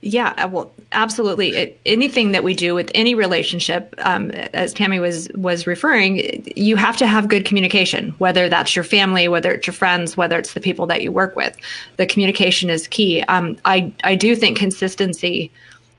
Yeah, 0.00 0.34
uh, 0.36 0.48
well, 0.48 0.72
absolutely. 0.92 1.76
Anything 1.84 2.32
that 2.32 2.44
we 2.44 2.54
do 2.54 2.74
with 2.74 2.90
any 2.94 3.14
relationship, 3.14 3.94
um, 3.98 4.30
as 4.30 4.72
Tammy 4.72 4.98
was 4.98 5.28
was 5.34 5.66
referring, 5.66 6.44
you 6.56 6.76
have 6.76 6.96
to 6.98 7.06
have 7.06 7.28
good 7.28 7.44
communication. 7.44 8.10
Whether 8.18 8.48
that's 8.48 8.74
your 8.74 8.84
family, 8.84 9.28
whether 9.28 9.52
it's 9.52 9.66
your 9.66 9.74
friends, 9.74 10.16
whether 10.16 10.38
it's 10.38 10.54
the 10.54 10.60
people 10.60 10.86
that 10.86 11.02
you 11.02 11.12
work 11.12 11.36
with, 11.36 11.56
the 11.96 12.06
communication 12.06 12.70
is 12.70 12.86
key. 12.88 13.22
Um, 13.24 13.56
I 13.64 13.92
I 14.04 14.14
do 14.14 14.36
think 14.36 14.58
consistency 14.58 15.50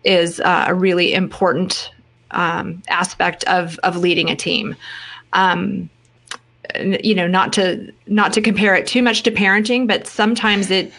is 0.03 0.39
uh, 0.39 0.65
a 0.67 0.73
really 0.73 1.13
important 1.13 1.91
um, 2.31 2.81
aspect 2.87 3.43
of 3.45 3.77
of 3.79 3.97
leading 3.97 4.29
a 4.29 4.35
team. 4.35 4.75
Um, 5.33 5.89
you 7.01 7.15
know, 7.15 7.27
not 7.27 7.53
to 7.53 7.91
not 8.07 8.33
to 8.33 8.41
compare 8.41 8.75
it 8.75 8.87
too 8.87 9.01
much 9.01 9.23
to 9.23 9.31
parenting, 9.31 9.87
but 9.87 10.07
sometimes 10.07 10.69
it 10.69 10.91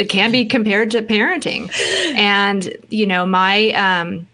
it 0.00 0.08
can 0.08 0.32
be 0.32 0.46
compared 0.46 0.90
to 0.92 1.02
parenting. 1.02 1.70
And, 2.16 2.74
you 2.88 3.06
know, 3.06 3.26
my 3.26 3.70
um 3.72 4.26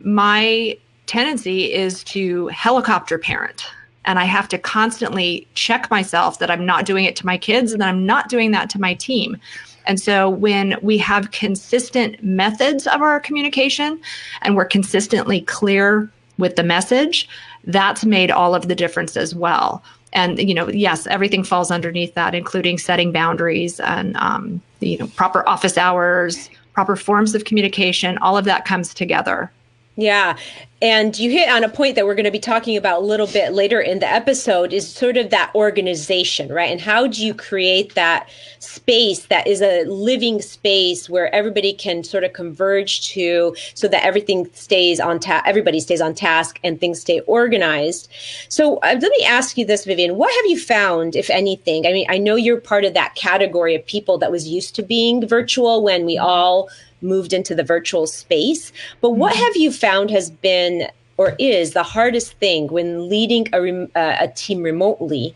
my 0.00 0.76
tendency 1.06 1.72
is 1.72 2.04
to 2.04 2.48
helicopter 2.48 3.18
parent. 3.18 3.64
And 4.04 4.18
I 4.18 4.24
have 4.24 4.46
to 4.50 4.58
constantly 4.58 5.48
check 5.54 5.90
myself 5.90 6.38
that 6.38 6.50
I'm 6.50 6.66
not 6.66 6.84
doing 6.84 7.06
it 7.06 7.16
to 7.16 7.26
my 7.26 7.38
kids 7.38 7.72
and 7.72 7.80
that 7.80 7.88
I'm 7.88 8.04
not 8.04 8.28
doing 8.28 8.50
that 8.50 8.68
to 8.70 8.80
my 8.80 8.92
team. 8.94 9.38
And 9.86 9.98
so 9.98 10.28
when 10.28 10.76
we 10.82 10.98
have 10.98 11.30
consistent 11.30 12.22
methods 12.22 12.86
of 12.86 13.00
our 13.00 13.18
communication 13.18 13.98
and 14.42 14.54
we're 14.54 14.66
consistently 14.66 15.40
clear 15.40 16.10
with 16.38 16.56
the 16.56 16.62
message, 16.62 17.28
that's 17.64 18.04
made 18.04 18.30
all 18.30 18.54
of 18.54 18.68
the 18.68 18.74
difference 18.74 19.16
as 19.16 19.34
well 19.34 19.82
and 20.12 20.38
you 20.38 20.54
know 20.54 20.68
yes 20.68 21.06
everything 21.06 21.44
falls 21.44 21.70
underneath 21.70 22.14
that 22.14 22.34
including 22.34 22.78
setting 22.78 23.12
boundaries 23.12 23.78
and 23.80 24.16
um, 24.16 24.60
you 24.80 24.98
know 24.98 25.06
proper 25.08 25.48
office 25.48 25.78
hours 25.78 26.50
proper 26.72 26.96
forms 26.96 27.34
of 27.34 27.44
communication 27.44 28.18
all 28.18 28.36
of 28.36 28.44
that 28.44 28.64
comes 28.64 28.92
together 28.92 29.50
yeah. 29.96 30.36
And 30.82 31.18
you 31.18 31.30
hit 31.30 31.48
on 31.48 31.64
a 31.64 31.70
point 31.70 31.94
that 31.94 32.04
we're 32.04 32.14
going 32.14 32.26
to 32.26 32.30
be 32.30 32.38
talking 32.38 32.76
about 32.76 33.00
a 33.00 33.04
little 33.06 33.26
bit 33.26 33.54
later 33.54 33.80
in 33.80 33.98
the 33.98 34.06
episode 34.06 34.74
is 34.74 34.86
sort 34.86 35.16
of 35.16 35.30
that 35.30 35.50
organization, 35.54 36.52
right? 36.52 36.70
And 36.70 36.82
how 36.82 37.06
do 37.06 37.24
you 37.24 37.32
create 37.32 37.94
that 37.94 38.28
space 38.58 39.24
that 39.26 39.46
is 39.46 39.62
a 39.62 39.84
living 39.84 40.42
space 40.42 41.08
where 41.08 41.34
everybody 41.34 41.72
can 41.72 42.04
sort 42.04 42.24
of 42.24 42.34
converge 42.34 43.08
to 43.08 43.56
so 43.72 43.88
that 43.88 44.04
everything 44.04 44.50
stays 44.52 45.00
on 45.00 45.18
task, 45.18 45.44
everybody 45.46 45.80
stays 45.80 46.02
on 46.02 46.14
task 46.14 46.60
and 46.62 46.78
things 46.78 47.00
stay 47.00 47.20
organized. 47.20 48.10
So 48.50 48.76
uh, 48.78 48.98
let 49.00 49.10
me 49.18 49.24
ask 49.24 49.56
you 49.56 49.64
this, 49.64 49.86
Vivian, 49.86 50.16
what 50.16 50.34
have 50.34 50.50
you 50.50 50.60
found, 50.60 51.16
if 51.16 51.30
anything? 51.30 51.86
I 51.86 51.92
mean, 51.94 52.06
I 52.10 52.18
know 52.18 52.36
you're 52.36 52.60
part 52.60 52.84
of 52.84 52.92
that 52.92 53.14
category 53.14 53.74
of 53.74 53.86
people 53.86 54.18
that 54.18 54.30
was 54.30 54.46
used 54.46 54.74
to 54.74 54.82
being 54.82 55.26
virtual 55.26 55.82
when 55.82 56.04
we 56.04 56.18
all 56.18 56.68
moved 57.00 57.32
into 57.32 57.54
the 57.54 57.64
virtual 57.64 58.06
space. 58.06 58.72
But 59.00 59.10
what 59.10 59.34
mm-hmm. 59.34 59.42
have 59.42 59.56
you 59.56 59.72
found 59.72 60.10
has 60.10 60.30
been 60.30 60.88
or 61.16 61.34
is 61.38 61.72
the 61.72 61.82
hardest 61.82 62.34
thing 62.34 62.68
when 62.68 63.08
leading 63.08 63.48
a, 63.52 63.62
rem- 63.62 63.90
uh, 63.94 64.16
a 64.20 64.28
team 64.28 64.62
remotely 64.62 65.34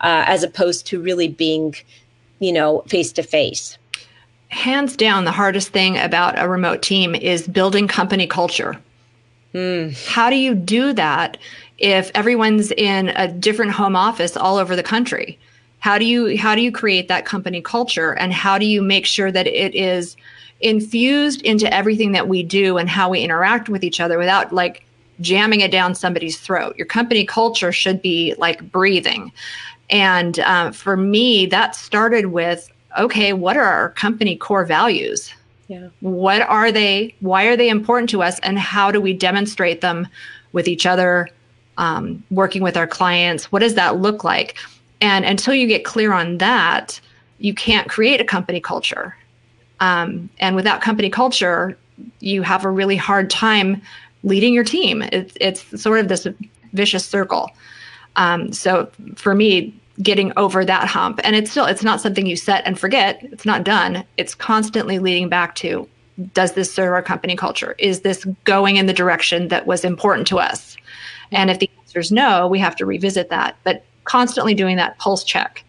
uh, 0.00 0.24
as 0.26 0.42
opposed 0.42 0.86
to 0.86 1.00
really 1.00 1.28
being, 1.28 1.74
you 2.40 2.52
know, 2.52 2.82
face 2.88 3.12
to 3.12 3.22
face? 3.22 3.78
Hands 4.48 4.94
down, 4.96 5.24
the 5.24 5.32
hardest 5.32 5.68
thing 5.68 5.96
about 5.96 6.36
a 6.36 6.48
remote 6.48 6.82
team 6.82 7.14
is 7.14 7.46
building 7.46 7.86
company 7.86 8.26
culture. 8.26 8.76
Mm. 9.54 10.06
How 10.08 10.30
do 10.30 10.36
you 10.36 10.54
do 10.54 10.92
that 10.94 11.36
if 11.78 12.10
everyone's 12.14 12.72
in 12.72 13.10
a 13.10 13.28
different 13.28 13.72
home 13.72 13.94
office 13.94 14.36
all 14.36 14.56
over 14.56 14.74
the 14.74 14.82
country? 14.82 15.38
How 15.78 15.98
do 15.98 16.04
you 16.04 16.36
how 16.36 16.54
do 16.54 16.60
you 16.60 16.70
create 16.70 17.08
that 17.08 17.24
company 17.24 17.62
culture 17.62 18.12
and 18.12 18.32
how 18.32 18.58
do 18.58 18.66
you 18.66 18.82
make 18.82 19.06
sure 19.06 19.32
that 19.32 19.46
it 19.46 19.74
is 19.74 20.16
infused 20.60 21.42
into 21.42 21.72
everything 21.72 22.12
that 22.12 22.28
we 22.28 22.42
do 22.42 22.76
and 22.76 22.88
how 22.88 23.08
we 23.08 23.20
interact 23.20 23.68
with 23.68 23.82
each 23.82 24.00
other 24.00 24.18
without 24.18 24.52
like 24.52 24.84
jamming 25.20 25.60
it 25.60 25.70
down 25.70 25.94
somebody's 25.94 26.38
throat. 26.38 26.76
Your 26.76 26.86
company 26.86 27.24
culture 27.24 27.72
should 27.72 28.00
be 28.02 28.34
like 28.38 28.70
breathing. 28.70 29.32
And 29.88 30.38
uh, 30.40 30.70
for 30.70 30.96
me, 30.96 31.46
that 31.46 31.74
started 31.74 32.26
with 32.26 32.70
okay, 32.98 33.32
what 33.32 33.56
are 33.56 33.64
our 33.64 33.90
company 33.90 34.36
core 34.36 34.64
values? 34.64 35.32
Yeah. 35.68 35.88
What 36.00 36.42
are 36.42 36.72
they? 36.72 37.14
Why 37.20 37.44
are 37.44 37.56
they 37.56 37.68
important 37.68 38.10
to 38.10 38.22
us? 38.22 38.40
And 38.40 38.58
how 38.58 38.90
do 38.90 39.00
we 39.00 39.12
demonstrate 39.12 39.80
them 39.80 40.08
with 40.52 40.66
each 40.66 40.86
other, 40.86 41.28
um, 41.78 42.24
working 42.30 42.62
with 42.62 42.76
our 42.76 42.88
clients? 42.88 43.52
What 43.52 43.60
does 43.60 43.74
that 43.74 44.00
look 44.00 44.24
like? 44.24 44.56
And 45.00 45.24
until 45.24 45.54
you 45.54 45.68
get 45.68 45.84
clear 45.84 46.12
on 46.12 46.38
that, 46.38 47.00
you 47.38 47.54
can't 47.54 47.88
create 47.88 48.20
a 48.20 48.24
company 48.24 48.60
culture. 48.60 49.16
Um, 49.80 50.28
and 50.38 50.56
without 50.56 50.80
company 50.80 51.10
culture, 51.10 51.76
you 52.20 52.42
have 52.42 52.64
a 52.64 52.70
really 52.70 52.96
hard 52.96 53.30
time 53.30 53.82
leading 54.22 54.54
your 54.54 54.64
team. 54.64 55.02
It's, 55.02 55.36
it's 55.40 55.82
sort 55.82 55.98
of 56.00 56.08
this 56.08 56.26
vicious 56.72 57.04
circle. 57.04 57.50
Um, 58.16 58.52
so 58.52 58.90
for 59.16 59.34
me, 59.34 59.74
getting 60.02 60.32
over 60.36 60.64
that 60.64 60.86
hump, 60.86 61.20
and 61.24 61.36
it's 61.36 61.50
still 61.50 61.66
it's 61.66 61.82
not 61.82 62.00
something 62.00 62.26
you 62.26 62.36
set 62.36 62.66
and 62.66 62.78
forget. 62.78 63.22
It's 63.22 63.44
not 63.44 63.64
done. 63.64 64.04
It's 64.16 64.34
constantly 64.34 64.98
leading 64.98 65.28
back 65.28 65.54
to 65.56 65.88
does 66.34 66.52
this 66.52 66.72
serve 66.72 66.92
our 66.92 67.02
company 67.02 67.34
culture? 67.34 67.74
Is 67.78 68.00
this 68.00 68.26
going 68.44 68.76
in 68.76 68.86
the 68.86 68.92
direction 68.92 69.48
that 69.48 69.66
was 69.66 69.84
important 69.84 70.26
to 70.28 70.38
us? 70.38 70.76
And 71.32 71.50
if 71.50 71.58
the 71.58 71.70
answer 71.78 72.00
is 72.00 72.12
no, 72.12 72.46
we 72.46 72.58
have 72.58 72.76
to 72.76 72.86
revisit 72.86 73.30
that. 73.30 73.56
But 73.64 73.84
constantly 74.04 74.54
doing 74.54 74.76
that 74.76 74.98
pulse 74.98 75.24
check 75.24 75.64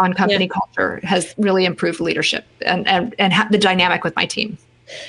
on 0.00 0.14
company 0.14 0.46
yeah. 0.46 0.50
culture 0.52 1.00
has 1.04 1.34
really 1.38 1.64
improved 1.64 2.00
leadership 2.00 2.44
and 2.62 2.88
and 2.88 3.14
and 3.18 3.32
ha- 3.32 3.46
the 3.50 3.58
dynamic 3.58 4.02
with 4.02 4.16
my 4.16 4.26
team. 4.26 4.58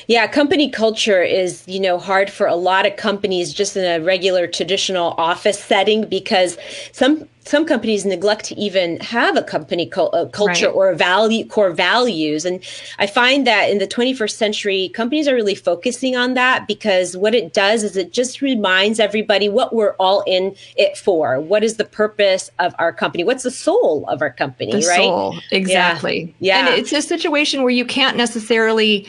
Yeah, 0.08 0.28
company 0.28 0.70
culture 0.70 1.22
is, 1.22 1.64
you 1.68 1.80
know, 1.80 1.98
hard 1.98 2.30
for 2.30 2.48
a 2.48 2.56
lot 2.56 2.86
of 2.86 2.96
companies 2.96 3.54
just 3.54 3.76
in 3.78 3.86
a 3.86 4.04
regular 4.04 4.48
traditional 4.48 5.14
office 5.18 5.60
setting 5.60 6.06
because 6.08 6.58
some 6.92 7.28
some 7.44 7.66
companies 7.66 8.06
neglect 8.06 8.46
to 8.46 8.56
even 8.56 9.00
have 9.00 9.36
a 9.36 9.42
company 9.42 9.88
cul- 9.88 10.12
a 10.12 10.30
culture 10.30 10.68
right. 10.68 10.76
or 10.76 10.90
a 10.90 10.96
value 10.96 11.46
core 11.46 11.72
values. 11.72 12.46
And 12.46 12.64
i 13.00 13.08
find 13.08 13.48
that 13.48 13.70
in 13.70 13.80
the 13.80 13.88
21st 13.88 14.32
century 14.32 14.90
companies 14.90 15.28
are 15.28 15.36
really 15.36 15.56
focusing 15.56 16.16
on 16.16 16.36
that 16.36 16.68
because 16.68 17.18
what 17.18 17.34
it 17.34 17.54
does 17.54 17.84
is 17.84 17.98
it 17.98 18.14
just 18.14 18.42
reminds 18.42 19.00
everybody 19.00 19.50
what 19.50 19.74
we're 19.74 19.96
all 20.00 20.24
in 20.28 20.56
it 20.78 20.98
for. 20.98 21.40
What 21.40 21.64
is 21.64 21.78
the 21.78 21.86
purpose 21.86 22.52
of 22.60 22.76
our 22.78 22.94
company? 22.94 23.24
What's 23.24 23.44
the 23.44 23.52
soul 23.52 24.06
of 24.08 24.22
our 24.22 24.32
company 24.32 24.72
the 24.72 24.88
right? 24.88 24.98
soul. 24.98 25.40
Exactly. 25.52 26.34
Yeah. 26.40 26.66
yeah. 26.66 26.70
and 26.70 26.80
it's 26.80 26.94
a 26.94 27.02
situation 27.02 27.64
where 27.64 27.72
you 27.72 27.86
can't 27.86 28.18
necessarily 28.18 29.08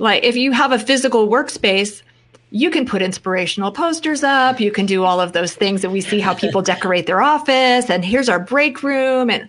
like 0.00 0.24
if 0.24 0.36
you 0.36 0.52
have 0.52 0.72
a 0.72 0.78
physical 0.78 1.28
workspace 1.28 2.02
you 2.50 2.70
can 2.70 2.84
put 2.84 3.00
inspirational 3.00 3.70
posters 3.70 4.22
up. 4.22 4.60
You 4.60 4.72
can 4.72 4.86
do 4.86 5.04
all 5.04 5.20
of 5.20 5.32
those 5.32 5.54
things 5.54 5.82
that 5.82 5.90
we 5.90 6.00
see 6.00 6.20
how 6.20 6.34
people 6.34 6.62
decorate 6.72 7.06
their 7.06 7.22
office. 7.22 7.88
And 7.88 8.04
here's 8.04 8.28
our 8.28 8.40
break 8.40 8.82
room. 8.82 9.30
And 9.30 9.48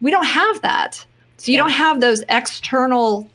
we 0.00 0.10
don't 0.10 0.26
have 0.26 0.62
that. 0.62 1.04
So 1.36 1.52
you 1.52 1.58
yeah. 1.58 1.64
don't 1.64 1.72
have 1.72 2.00
those 2.00 2.22
external, 2.28 3.30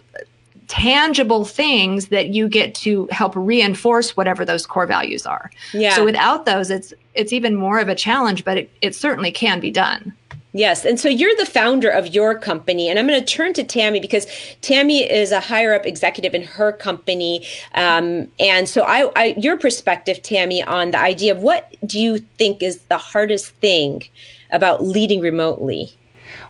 tangible 0.67 1.45
things 1.45 2.07
that 2.07 2.29
you 2.29 2.49
get 2.49 2.73
to 2.75 3.07
help 3.11 3.33
reinforce 3.35 4.17
whatever 4.17 4.43
those 4.43 4.65
core 4.65 4.87
values 4.87 5.25
are. 5.25 5.51
Yeah. 5.73 5.95
So 5.95 6.03
without 6.03 6.45
those, 6.45 6.69
it's 6.69 6.93
it's 7.13 7.31
even 7.31 7.55
more 7.55 7.79
of 7.79 7.89
a 7.89 7.95
challenge, 7.95 8.43
but 8.43 8.57
it, 8.57 8.71
it 8.81 8.95
certainly 8.95 9.31
can 9.31 9.59
be 9.59 9.69
done. 9.69 10.11
Yes. 10.55 10.85
And 10.85 10.99
so 10.99 11.09
you're 11.09 11.35
the 11.37 11.47
founder 11.47 11.89
of 11.89 12.13
your 12.13 12.37
company. 12.37 12.87
And 12.87 12.99
I'm 12.99 13.07
going 13.07 13.19
to 13.19 13.25
turn 13.25 13.53
to 13.53 13.63
Tammy 13.63 13.99
because 13.99 14.27
Tammy 14.61 15.01
is 15.01 15.31
a 15.31 15.39
higher 15.39 15.73
up 15.73 15.85
executive 15.87 16.35
in 16.35 16.43
her 16.43 16.71
company. 16.71 17.45
Um, 17.73 18.27
and 18.39 18.69
so, 18.69 18.83
I, 18.83 19.11
I, 19.15 19.35
your 19.37 19.57
perspective, 19.57 20.21
Tammy, 20.21 20.61
on 20.61 20.91
the 20.91 20.99
idea 20.99 21.33
of 21.33 21.41
what 21.41 21.75
do 21.85 21.99
you 21.99 22.19
think 22.37 22.61
is 22.61 22.79
the 22.83 22.99
hardest 22.99 23.49
thing 23.55 24.03
about 24.51 24.83
leading 24.83 25.21
remotely? 25.21 25.91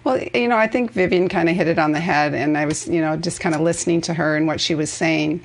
Well, 0.03 0.21
you 0.33 0.49
know, 0.49 0.57
I 0.57 0.67
think 0.67 0.91
Vivian 0.91 1.29
kind 1.29 1.47
of 1.47 1.55
hit 1.55 1.67
it 1.67 1.79
on 1.79 1.93
the 1.93 2.01
head. 2.01 2.33
And 2.33 2.57
I 2.57 2.65
was, 2.65 2.87
you 2.89 2.99
know, 2.99 3.15
just 3.15 3.39
kind 3.39 3.55
of 3.55 3.61
listening 3.61 4.01
to 4.01 4.13
her 4.13 4.35
and 4.35 4.47
what 4.47 4.59
she 4.59 4.75
was 4.75 4.91
saying 4.91 5.41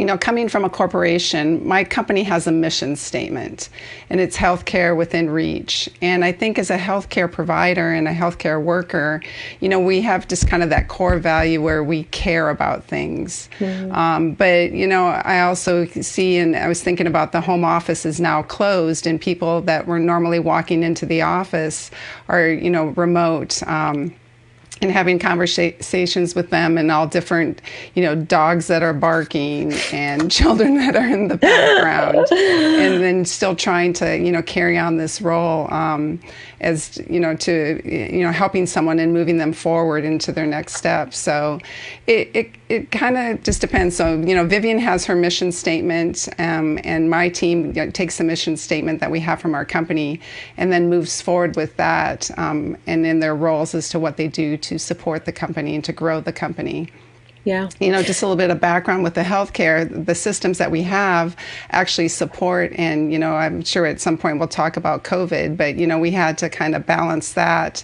you 0.00 0.06
know, 0.06 0.16
coming 0.16 0.48
from 0.48 0.64
a 0.64 0.70
corporation, 0.70 1.68
my 1.68 1.84
company 1.84 2.22
has 2.22 2.46
a 2.46 2.52
mission 2.52 2.96
statement, 2.96 3.68
and 4.08 4.18
it's 4.18 4.34
healthcare 4.34 4.96
within 4.96 5.28
reach. 5.28 5.90
And 6.00 6.24
I 6.24 6.32
think 6.32 6.58
as 6.58 6.70
a 6.70 6.78
healthcare 6.78 7.30
provider 7.30 7.92
and 7.92 8.08
a 8.08 8.14
healthcare 8.14 8.62
worker, 8.62 9.20
you 9.60 9.68
know, 9.68 9.78
we 9.78 10.00
have 10.00 10.26
just 10.26 10.48
kind 10.48 10.62
of 10.62 10.70
that 10.70 10.88
core 10.88 11.18
value 11.18 11.60
where 11.60 11.84
we 11.84 12.04
care 12.04 12.48
about 12.48 12.82
things. 12.84 13.50
Mm-hmm. 13.58 13.92
Um, 13.92 14.32
but, 14.32 14.72
you 14.72 14.86
know, 14.86 15.08
I 15.08 15.42
also 15.42 15.84
see, 15.84 16.38
and 16.38 16.56
I 16.56 16.66
was 16.66 16.82
thinking 16.82 17.06
about 17.06 17.32
the 17.32 17.42
home 17.42 17.62
office 17.62 18.06
is 18.06 18.18
now 18.18 18.42
closed, 18.42 19.06
and 19.06 19.20
people 19.20 19.60
that 19.62 19.86
were 19.86 19.98
normally 19.98 20.38
walking 20.38 20.82
into 20.82 21.04
the 21.04 21.20
office 21.20 21.90
are, 22.28 22.48
you 22.48 22.70
know, 22.70 22.86
remote. 22.96 23.62
Um, 23.66 24.14
and 24.80 24.90
having 24.90 25.18
conversations 25.18 26.34
with 26.34 26.50
them 26.50 26.78
and 26.78 26.90
all 26.90 27.06
different, 27.06 27.60
you 27.94 28.02
know, 28.02 28.14
dogs 28.14 28.66
that 28.68 28.82
are 28.82 28.94
barking 28.94 29.72
and 29.92 30.30
children 30.30 30.74
that 30.76 30.96
are 30.96 31.08
in 31.08 31.28
the 31.28 31.36
background, 31.36 32.26
and 32.32 33.02
then 33.02 33.24
still 33.24 33.54
trying 33.54 33.92
to, 33.92 34.18
you 34.18 34.32
know, 34.32 34.42
carry 34.42 34.78
on 34.78 34.96
this 34.96 35.20
role 35.20 35.72
um, 35.72 36.18
as, 36.60 36.98
you 37.08 37.20
know, 37.20 37.34
to, 37.36 37.80
you 37.84 38.22
know, 38.22 38.32
helping 38.32 38.66
someone 38.66 38.98
and 38.98 39.12
moving 39.12 39.36
them 39.36 39.52
forward 39.52 40.04
into 40.04 40.32
their 40.32 40.46
next 40.46 40.74
step. 40.74 41.12
So 41.12 41.58
it, 42.06 42.30
it, 42.34 42.50
it 42.68 42.90
kind 42.90 43.16
of 43.16 43.42
just 43.42 43.60
depends. 43.60 43.96
So, 43.96 44.18
you 44.20 44.34
know, 44.34 44.46
Vivian 44.46 44.78
has 44.78 45.04
her 45.06 45.14
mission 45.14 45.52
statement, 45.52 46.28
um, 46.38 46.78
and 46.84 47.10
my 47.10 47.28
team 47.28 47.72
takes 47.92 48.18
the 48.18 48.24
mission 48.24 48.56
statement 48.56 49.00
that 49.00 49.10
we 49.10 49.20
have 49.20 49.40
from 49.40 49.54
our 49.54 49.64
company 49.64 50.20
and 50.56 50.72
then 50.72 50.88
moves 50.88 51.20
forward 51.20 51.56
with 51.56 51.76
that 51.76 52.30
um, 52.38 52.76
and 52.86 53.04
in 53.04 53.20
their 53.20 53.34
roles 53.34 53.74
as 53.74 53.88
to 53.90 53.98
what 53.98 54.16
they 54.16 54.28
do 54.28 54.56
to 54.56 54.69
support 54.78 55.24
the 55.24 55.32
company 55.32 55.74
and 55.74 55.84
to 55.84 55.92
grow 55.92 56.20
the 56.20 56.32
company. 56.32 56.88
Yeah. 57.44 57.70
You 57.80 57.90
know, 57.90 58.02
just 58.02 58.20
a 58.20 58.26
little 58.26 58.36
bit 58.36 58.50
of 58.50 58.60
background 58.60 59.02
with 59.02 59.14
the 59.14 59.22
healthcare, 59.22 60.04
the 60.04 60.14
systems 60.14 60.58
that 60.58 60.70
we 60.70 60.82
have 60.82 61.34
actually 61.70 62.08
support, 62.08 62.70
and, 62.76 63.10
you 63.10 63.18
know, 63.18 63.32
I'm 63.32 63.64
sure 63.64 63.86
at 63.86 63.98
some 63.98 64.18
point 64.18 64.38
we'll 64.38 64.46
talk 64.48 64.76
about 64.76 65.04
COVID, 65.04 65.56
but, 65.56 65.76
you 65.76 65.86
know, 65.86 65.98
we 65.98 66.10
had 66.10 66.36
to 66.38 66.50
kind 66.50 66.74
of 66.74 66.84
balance 66.84 67.32
that, 67.32 67.82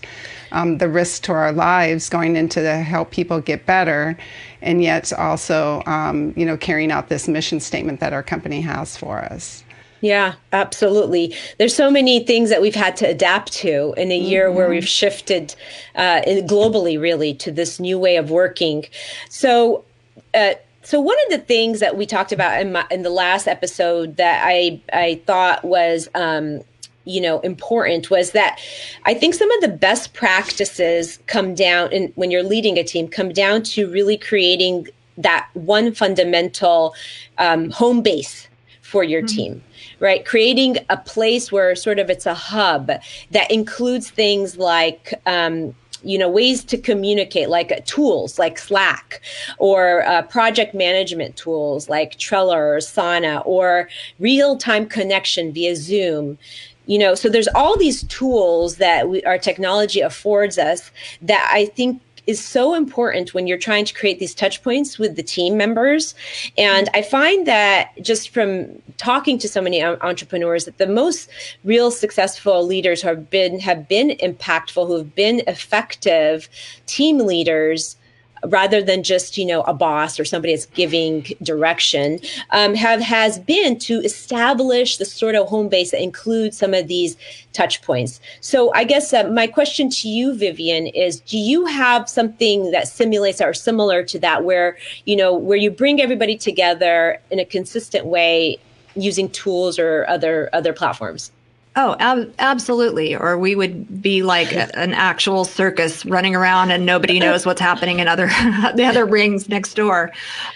um, 0.52 0.76
the 0.76 0.90
risk 0.90 1.22
to 1.22 1.32
our 1.32 1.52
lives 1.52 2.10
going 2.10 2.36
into 2.36 2.60
to 2.60 2.76
help 2.76 3.10
people 3.10 3.40
get 3.40 3.64
better, 3.64 4.18
and 4.60 4.82
yet 4.82 5.10
also, 5.14 5.82
um, 5.86 6.34
you 6.36 6.44
know, 6.44 6.58
carrying 6.58 6.92
out 6.92 7.08
this 7.08 7.26
mission 7.26 7.58
statement 7.58 7.98
that 8.00 8.12
our 8.12 8.22
company 8.22 8.60
has 8.60 8.94
for 8.94 9.20
us. 9.20 9.64
Yeah, 10.06 10.34
absolutely. 10.52 11.34
There's 11.58 11.74
so 11.74 11.90
many 11.90 12.20
things 12.20 12.48
that 12.50 12.62
we've 12.62 12.76
had 12.76 12.96
to 12.98 13.08
adapt 13.08 13.52
to 13.54 13.92
in 13.96 14.12
a 14.12 14.16
year 14.16 14.46
mm-hmm. 14.46 14.56
where 14.56 14.68
we've 14.68 14.86
shifted 14.86 15.56
uh, 15.96 16.20
globally, 16.24 17.00
really, 17.00 17.34
to 17.34 17.50
this 17.50 17.80
new 17.80 17.98
way 17.98 18.14
of 18.16 18.30
working. 18.30 18.84
So, 19.28 19.84
uh, 20.32 20.54
so 20.82 21.00
one 21.00 21.16
of 21.24 21.32
the 21.32 21.44
things 21.44 21.80
that 21.80 21.96
we 21.96 22.06
talked 22.06 22.30
about 22.30 22.60
in, 22.60 22.70
my, 22.70 22.86
in 22.88 23.02
the 23.02 23.10
last 23.10 23.48
episode 23.48 24.16
that 24.18 24.44
I 24.46 24.80
I 24.92 25.20
thought 25.26 25.64
was 25.64 26.08
um, 26.14 26.60
you 27.04 27.20
know 27.20 27.40
important 27.40 28.08
was 28.08 28.30
that 28.30 28.60
I 29.06 29.14
think 29.14 29.34
some 29.34 29.50
of 29.50 29.60
the 29.60 29.76
best 29.76 30.14
practices 30.14 31.18
come 31.26 31.56
down 31.56 31.92
and 31.92 32.12
when 32.14 32.30
you're 32.30 32.44
leading 32.44 32.78
a 32.78 32.84
team 32.84 33.08
come 33.08 33.30
down 33.30 33.64
to 33.74 33.90
really 33.90 34.16
creating 34.16 34.86
that 35.18 35.48
one 35.54 35.92
fundamental 35.92 36.94
um, 37.38 37.70
home 37.70 38.02
base 38.02 38.46
for 38.82 39.02
your 39.02 39.22
mm-hmm. 39.22 39.36
team 39.36 39.62
right? 40.00 40.24
Creating 40.24 40.78
a 40.90 40.96
place 40.96 41.50
where 41.50 41.74
sort 41.74 41.98
of 41.98 42.10
it's 42.10 42.26
a 42.26 42.34
hub 42.34 42.90
that 43.30 43.50
includes 43.50 44.10
things 44.10 44.56
like, 44.56 45.14
um, 45.26 45.74
you 46.02 46.18
know 46.18 46.28
ways 46.28 46.62
to 46.62 46.78
communicate 46.78 47.48
like 47.48 47.72
uh, 47.72 47.80
tools 47.84 48.38
like 48.38 48.58
slack 48.58 49.20
or 49.58 50.06
uh, 50.06 50.22
project 50.22 50.74
management 50.74 51.36
tools 51.36 51.88
like 51.88 52.16
trello 52.18 52.54
or 52.54 52.76
asana 52.76 53.42
or 53.46 53.88
real-time 54.18 54.86
connection 54.86 55.52
via 55.52 55.74
zoom 55.74 56.38
you 56.86 56.98
know 56.98 57.14
so 57.14 57.28
there's 57.28 57.48
all 57.48 57.76
these 57.76 58.04
tools 58.04 58.76
that 58.76 59.08
we, 59.08 59.22
our 59.24 59.38
technology 59.38 60.00
affords 60.00 60.58
us 60.58 60.90
that 61.22 61.48
i 61.52 61.64
think 61.64 62.00
is 62.26 62.44
so 62.44 62.74
important 62.74 63.34
when 63.34 63.46
you're 63.46 63.58
trying 63.58 63.84
to 63.84 63.94
create 63.94 64.18
these 64.18 64.34
touch 64.34 64.62
points 64.62 64.98
with 64.98 65.16
the 65.16 65.22
team 65.22 65.56
members. 65.56 66.14
And 66.58 66.88
I 66.94 67.02
find 67.02 67.46
that 67.46 67.90
just 68.02 68.30
from 68.30 68.66
talking 68.96 69.38
to 69.38 69.48
so 69.48 69.60
many 69.60 69.82
entrepreneurs 69.82 70.64
that 70.64 70.78
the 70.78 70.86
most 70.86 71.28
real 71.64 71.90
successful 71.90 72.64
leaders 72.64 73.02
who 73.02 73.08
have 73.08 73.30
been 73.30 73.60
have 73.60 73.88
been 73.88 74.10
impactful, 74.10 74.86
who 74.86 74.98
have 74.98 75.14
been 75.14 75.42
effective 75.46 76.48
team 76.86 77.18
leaders 77.18 77.96
rather 78.46 78.82
than 78.82 79.02
just 79.02 79.38
you 79.38 79.44
know 79.44 79.62
a 79.62 79.74
boss 79.74 80.20
or 80.20 80.24
somebody 80.24 80.54
that's 80.54 80.66
giving 80.66 81.22
direction 81.42 82.18
um, 82.50 82.74
have 82.74 83.00
has 83.00 83.38
been 83.38 83.78
to 83.78 84.00
establish 84.00 84.98
the 84.98 85.04
sort 85.04 85.34
of 85.34 85.48
home 85.48 85.68
base 85.68 85.90
that 85.90 86.02
includes 86.02 86.56
some 86.56 86.74
of 86.74 86.88
these 86.88 87.16
touch 87.52 87.82
points. 87.82 88.20
So 88.40 88.72
i 88.74 88.84
guess 88.84 89.12
uh, 89.12 89.28
my 89.28 89.46
question 89.46 89.90
to 89.90 90.08
you 90.08 90.34
vivian 90.34 90.86
is 90.88 91.20
do 91.20 91.38
you 91.38 91.66
have 91.66 92.08
something 92.08 92.70
that 92.70 92.88
simulates 92.88 93.40
or 93.40 93.54
similar 93.54 94.02
to 94.04 94.18
that 94.20 94.44
where 94.44 94.76
you 95.04 95.16
know 95.16 95.34
where 95.34 95.58
you 95.58 95.70
bring 95.70 96.00
everybody 96.00 96.36
together 96.36 97.20
in 97.30 97.38
a 97.38 97.44
consistent 97.44 98.06
way 98.06 98.58
using 98.94 99.28
tools 99.30 99.78
or 99.78 100.06
other 100.08 100.50
other 100.52 100.72
platforms 100.72 101.30
Oh, 101.76 101.94
ab- 102.00 102.32
absolutely. 102.38 103.14
Or 103.14 103.36
we 103.38 103.54
would 103.54 104.00
be 104.00 104.22
like 104.22 104.52
a, 104.52 104.76
an 104.78 104.94
actual 104.94 105.44
circus 105.44 106.06
running 106.06 106.34
around 106.34 106.70
and 106.70 106.86
nobody 106.86 107.18
knows 107.20 107.44
what's 107.44 107.60
happening 107.60 108.00
in 108.00 108.08
other 108.08 108.26
the 108.74 108.84
other 108.84 109.04
rings 109.04 109.48
next 109.48 109.74
door. 109.74 110.10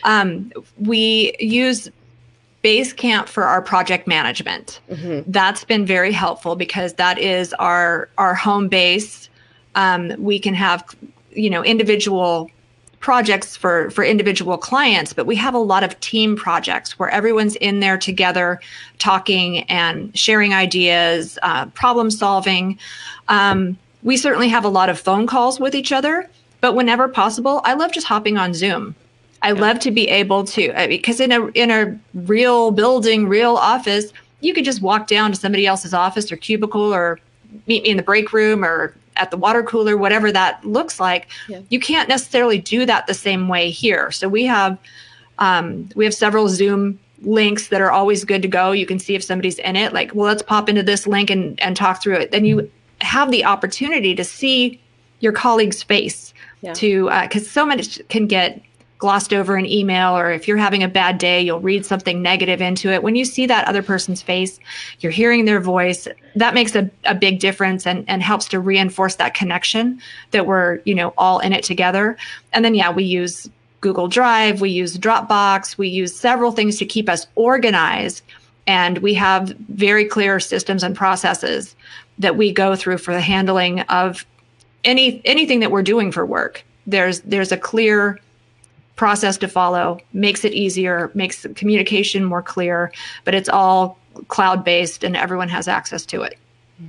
Um, 0.04 0.50
we 0.78 1.36
use 1.38 1.90
Basecamp 2.64 3.28
for 3.28 3.44
our 3.44 3.62
project 3.62 4.06
management. 4.06 4.80
Mm-hmm. 4.90 5.30
That's 5.30 5.64
been 5.64 5.86
very 5.86 6.12
helpful 6.12 6.56
because 6.56 6.94
that 6.94 7.18
is 7.18 7.52
our 7.54 8.08
our 8.18 8.34
home 8.34 8.68
base. 8.68 9.28
Um, 9.74 10.14
we 10.18 10.38
can 10.38 10.54
have 10.54 10.84
you 11.32 11.50
know 11.50 11.62
individual 11.62 12.50
projects 13.00 13.56
for 13.56 13.90
for 13.90 14.04
individual 14.04 14.58
clients 14.58 15.12
but 15.14 15.26
we 15.26 15.34
have 15.34 15.54
a 15.54 15.58
lot 15.58 15.82
of 15.82 15.98
team 16.00 16.36
projects 16.36 16.98
where 16.98 17.08
everyone's 17.08 17.56
in 17.56 17.80
there 17.80 17.96
together 17.96 18.60
talking 18.98 19.62
and 19.64 20.16
sharing 20.16 20.52
ideas 20.52 21.38
uh, 21.42 21.64
problem 21.66 22.10
solving 22.10 22.78
um, 23.28 23.76
we 24.02 24.16
certainly 24.16 24.48
have 24.48 24.64
a 24.64 24.68
lot 24.68 24.88
of 24.88 24.98
phone 24.98 25.26
calls 25.26 25.58
with 25.58 25.74
each 25.74 25.92
other 25.92 26.28
but 26.60 26.74
whenever 26.74 27.08
possible 27.08 27.62
i 27.64 27.72
love 27.72 27.90
just 27.90 28.06
hopping 28.06 28.36
on 28.36 28.52
zoom 28.52 28.94
i 29.40 29.48
yeah. 29.48 29.60
love 29.60 29.78
to 29.78 29.90
be 29.90 30.06
able 30.08 30.44
to 30.44 30.68
uh, 30.72 30.86
because 30.86 31.20
in 31.20 31.32
a 31.32 31.46
in 31.48 31.70
a 31.70 31.98
real 32.12 32.70
building 32.70 33.26
real 33.26 33.56
office 33.56 34.12
you 34.40 34.52
could 34.52 34.64
just 34.64 34.82
walk 34.82 35.06
down 35.06 35.32
to 35.32 35.38
somebody 35.38 35.66
else's 35.66 35.94
office 35.94 36.30
or 36.30 36.36
cubicle 36.36 36.92
or 36.92 37.18
meet 37.66 37.82
me 37.82 37.88
in 37.88 37.96
the 37.96 38.02
break 38.02 38.32
room 38.34 38.62
or 38.62 38.94
at 39.20 39.30
the 39.30 39.36
water 39.36 39.62
cooler, 39.62 39.96
whatever 39.96 40.32
that 40.32 40.64
looks 40.64 40.98
like. 40.98 41.28
Yeah. 41.48 41.60
You 41.68 41.78
can't 41.78 42.08
necessarily 42.08 42.58
do 42.58 42.86
that 42.86 43.06
the 43.06 43.14
same 43.14 43.48
way 43.48 43.70
here. 43.70 44.10
So 44.10 44.28
we 44.28 44.44
have 44.44 44.78
um, 45.38 45.88
we 45.94 46.04
have 46.04 46.14
several 46.14 46.48
Zoom 46.48 46.98
links 47.22 47.68
that 47.68 47.80
are 47.80 47.90
always 47.90 48.24
good 48.24 48.42
to 48.42 48.48
go. 48.48 48.72
You 48.72 48.86
can 48.86 48.98
see 48.98 49.14
if 49.14 49.22
somebody's 49.22 49.58
in 49.58 49.76
it. 49.76 49.92
Like, 49.92 50.14
well, 50.14 50.26
let's 50.26 50.42
pop 50.42 50.68
into 50.68 50.82
this 50.82 51.06
link 51.06 51.30
and 51.30 51.60
and 51.60 51.76
talk 51.76 52.02
through 52.02 52.16
it. 52.16 52.30
Then 52.30 52.44
you 52.44 52.70
have 53.00 53.30
the 53.30 53.44
opportunity 53.44 54.14
to 54.14 54.24
see 54.24 54.80
your 55.20 55.32
colleague's 55.32 55.82
face 55.82 56.32
yeah. 56.62 56.72
to 56.74 57.10
because 57.22 57.46
uh, 57.46 57.50
so 57.50 57.66
much 57.66 58.00
can 58.08 58.26
get 58.26 58.62
glossed 59.00 59.32
over 59.32 59.56
an 59.56 59.64
email 59.66 60.16
or 60.16 60.30
if 60.30 60.46
you're 60.46 60.58
having 60.58 60.82
a 60.82 60.88
bad 60.88 61.16
day 61.16 61.40
you'll 61.40 61.58
read 61.58 61.84
something 61.84 62.20
negative 62.22 62.60
into 62.60 62.92
it. 62.92 63.02
When 63.02 63.16
you 63.16 63.24
see 63.24 63.46
that 63.46 63.66
other 63.66 63.82
person's 63.82 64.22
face 64.22 64.60
you're 65.00 65.10
hearing 65.10 65.46
their 65.46 65.58
voice 65.58 66.06
that 66.36 66.54
makes 66.54 66.76
a, 66.76 66.88
a 67.04 67.14
big 67.14 67.40
difference 67.40 67.86
and, 67.86 68.04
and 68.06 68.22
helps 68.22 68.46
to 68.48 68.60
reinforce 68.60 69.16
that 69.16 69.34
connection 69.34 70.00
that 70.30 70.46
we're 70.46 70.80
you 70.84 70.94
know 70.94 71.14
all 71.18 71.40
in 71.40 71.52
it 71.52 71.64
together. 71.64 72.16
And 72.52 72.64
then 72.64 72.74
yeah 72.74 72.92
we 72.92 73.04
use 73.04 73.48
google 73.80 74.06
drive 74.06 74.60
we 74.60 74.68
use 74.68 74.98
dropbox 74.98 75.78
we 75.78 75.88
use 75.88 76.14
several 76.14 76.52
things 76.52 76.76
to 76.78 76.84
keep 76.84 77.08
us 77.08 77.26
organized. 77.34 78.22
And 78.66 78.98
we 78.98 79.14
have 79.14 79.48
very 79.70 80.04
clear 80.04 80.38
systems 80.38 80.82
and 80.82 80.94
processes 80.94 81.74
that 82.18 82.36
we 82.36 82.52
go 82.52 82.76
through 82.76 82.98
for 82.98 83.14
the 83.14 83.20
handling 83.22 83.80
of 83.80 84.26
any 84.84 85.22
anything 85.24 85.60
that 85.60 85.70
we're 85.70 85.82
doing 85.82 86.12
for 86.12 86.24
work. 86.26 86.62
There's 86.86 87.20
there's 87.20 87.50
a 87.50 87.56
clear 87.56 88.20
process 89.00 89.38
to 89.38 89.48
follow 89.48 89.98
makes 90.12 90.44
it 90.44 90.52
easier 90.52 91.10
makes 91.14 91.46
communication 91.54 92.22
more 92.22 92.42
clear 92.42 92.92
but 93.24 93.34
it's 93.34 93.48
all 93.48 93.96
cloud 94.28 94.62
based 94.62 95.02
and 95.02 95.16
everyone 95.16 95.48
has 95.48 95.68
access 95.68 96.04
to 96.04 96.20
it. 96.20 96.36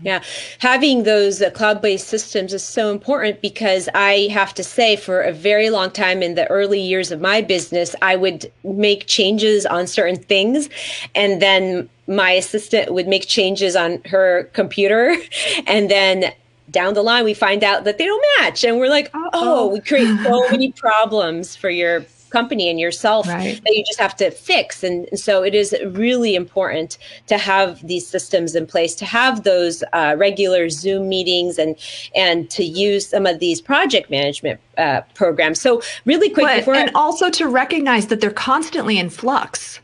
Yeah, 0.04 0.24
having 0.60 1.04
those 1.04 1.42
uh, 1.42 1.50
cloud 1.52 1.82
based 1.82 2.08
systems 2.08 2.54
is 2.54 2.64
so 2.64 2.92
important 2.92 3.42
because 3.42 3.90
I 3.94 4.30
have 4.32 4.54
to 4.54 4.64
say, 4.64 4.96
for 4.96 5.22
a 5.22 5.34
very 5.34 5.70
long 5.70 5.92
time 5.92 6.24
in 6.24 6.36
the 6.36 6.48
early 6.48 6.80
years 6.80 7.12
of 7.12 7.20
my 7.20 7.42
business, 7.42 7.94
I 8.02 8.16
would 8.16 8.50
make 8.64 9.08
changes 9.08 9.66
on 9.66 9.88
certain 9.88 10.16
things 10.16 10.70
and 11.14 11.42
then 11.42 11.90
my 12.08 12.32
assistant 12.32 12.94
would 12.94 13.08
make 13.08 13.28
changes 13.28 13.76
on 13.76 14.02
her 14.06 14.50
computer 14.54 15.16
and 15.68 15.92
then 15.92 16.32
down 16.72 16.94
the 16.94 17.04
line 17.04 17.24
we 17.24 17.34
find 17.34 17.64
out 17.64 17.84
that 17.84 17.98
they 17.98 18.06
don't 18.06 18.26
match. 18.40 18.64
And 18.64 18.80
we're 18.80 18.90
like 18.90 19.12
oh 19.14 19.68
we 19.68 19.80
create 19.80 20.18
so 20.24 20.48
many 20.52 20.72
problems 20.72 21.56
for 21.56 21.70
your 21.70 22.06
company 22.32 22.70
and 22.70 22.80
yourself 22.80 23.28
right. 23.28 23.62
that 23.64 23.76
you 23.76 23.84
just 23.86 24.00
have 24.00 24.16
to 24.16 24.32
fix. 24.32 24.84
And, 24.84 25.08
and, 25.12 25.20
so 25.20 25.44
it 25.44 25.54
is 25.54 25.76
really 25.90 26.34
important 26.34 26.98
to 27.28 27.38
have 27.38 27.86
these 27.86 28.08
systems 28.08 28.56
in 28.56 28.66
place 28.66 28.96
to 28.96 29.06
have 29.06 29.44
those 29.44 29.84
uh, 29.94 30.16
regular 30.18 30.70
zoom 30.70 31.08
meetings 31.10 31.60
and 31.60 31.76
and 32.16 32.50
to 32.50 32.64
use 32.64 33.08
some 33.08 33.28
of 33.28 33.40
these 33.40 33.62
project 33.62 34.10
management 34.10 34.60
uh, 34.78 35.02
programs. 35.14 35.62
So 35.62 35.82
really 36.06 36.30
quick 36.30 36.46
but, 36.46 36.58
before 36.58 36.76
and 36.76 36.92
also 36.96 37.30
to 37.30 37.48
recognize 37.48 38.08
that 38.08 38.22
they're 38.22 38.32
constantly 38.32 38.98
in 38.98 39.10
flux. 39.10 39.80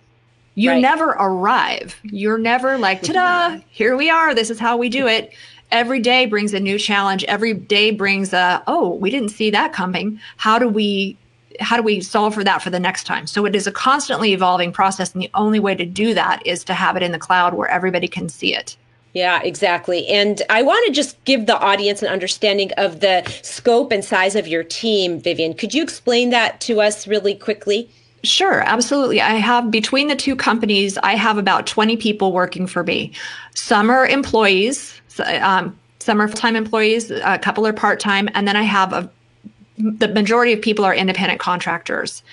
You 0.56 0.72
right. 0.72 0.82
never 0.82 1.10
arrive. 1.10 2.00
You're 2.02 2.40
never 2.40 2.80
like 2.80 3.04
ta-da 3.04 3.60
here 3.70 3.96
we 3.96 4.10
are. 4.10 4.34
This 4.34 4.50
is 4.50 4.58
how 4.58 4.76
we 4.76 4.90
do 4.90 5.06
it 5.06 5.32
every 5.72 6.00
day 6.00 6.26
brings 6.26 6.54
a 6.54 6.60
new 6.60 6.78
challenge 6.78 7.24
every 7.26 7.54
day 7.54 7.92
brings 7.92 8.34
a 8.34 8.64
oh 8.68 8.94
we 8.96 9.10
didn't 9.10 9.30
see 9.30 9.50
that 9.50 9.74
coming 9.74 10.20
how 10.38 10.58
do 10.58 10.68
we 10.68 11.18
how 11.60 11.76
do 11.76 11.84
we 11.84 12.00
solve 12.00 12.34
for 12.34 12.44
that 12.44 12.62
for 12.62 12.70
the 12.70 12.80
next 12.80 13.06
time 13.06 13.28
so 13.28 13.46
it 13.46 13.56
is 13.56 13.68
a 13.68 13.72
constantly 13.72 14.34
evolving 14.34 14.72
process 14.72 15.14
and 15.14 15.22
the 15.22 15.32
only 15.34 15.60
way 15.60 15.76
to 15.76 15.86
do 15.86 16.14
that 16.14 16.46
is 16.46 16.64
to 16.64 16.74
have 16.74 16.96
it 16.96 17.04
in 17.04 17.12
the 17.12 17.20
cloud 17.20 17.54
where 17.54 17.70
everybody 17.70 18.08
can 18.08 18.30
see 18.30 18.56
it 18.56 18.78
yeah, 19.14 19.42
exactly. 19.42 20.08
And 20.10 20.44
I 20.48 20.62
want 20.62 20.86
to 20.86 20.94
just 20.94 21.24
give 21.24 21.48
the 21.48 21.58
audience 21.58 22.04
an 22.04 22.08
understanding 22.08 22.72
of 22.78 23.00
the 23.00 23.24
scope 23.42 23.92
and 23.92 24.06
size 24.06 24.36
of 24.36 24.48
your 24.48 24.64
team, 24.64 25.20
Vivian. 25.20 25.56
Could 25.56 25.74
you 25.74 25.82
explain 25.82 26.30
that 26.30 26.62
to 26.62 26.82
us 26.82 27.08
really 27.08 27.34
quickly? 27.34 27.90
Sure, 28.28 28.62
absolutely. 28.62 29.22
I 29.22 29.36
have 29.36 29.72
between 29.72 30.08
the 30.10 30.16
two 30.16 30.36
companies, 30.36 30.98
I 30.98 31.16
have 31.16 31.38
about 31.38 31.66
20 31.66 31.96
people 31.98 32.34
working 32.34 32.68
for 32.68 32.84
me. 32.84 33.14
Some 33.56 33.90
are 33.90 34.06
employees, 34.06 35.00
um, 35.42 35.78
some 36.00 36.22
are 36.22 36.28
full 36.28 36.38
time 36.38 36.56
employees, 36.56 37.10
a 37.10 37.40
couple 37.40 37.66
are 37.66 37.74
part 37.74 38.00
time, 38.00 38.30
and 38.34 38.48
then 38.48 38.58
I 38.58 38.64
have 38.64 38.94
a 38.94 39.10
the 39.80 40.08
majority 40.08 40.54
of 40.54 40.62
people 40.62 40.84
are 40.84 40.94
independent 40.94 41.40
contractors, 41.40 42.24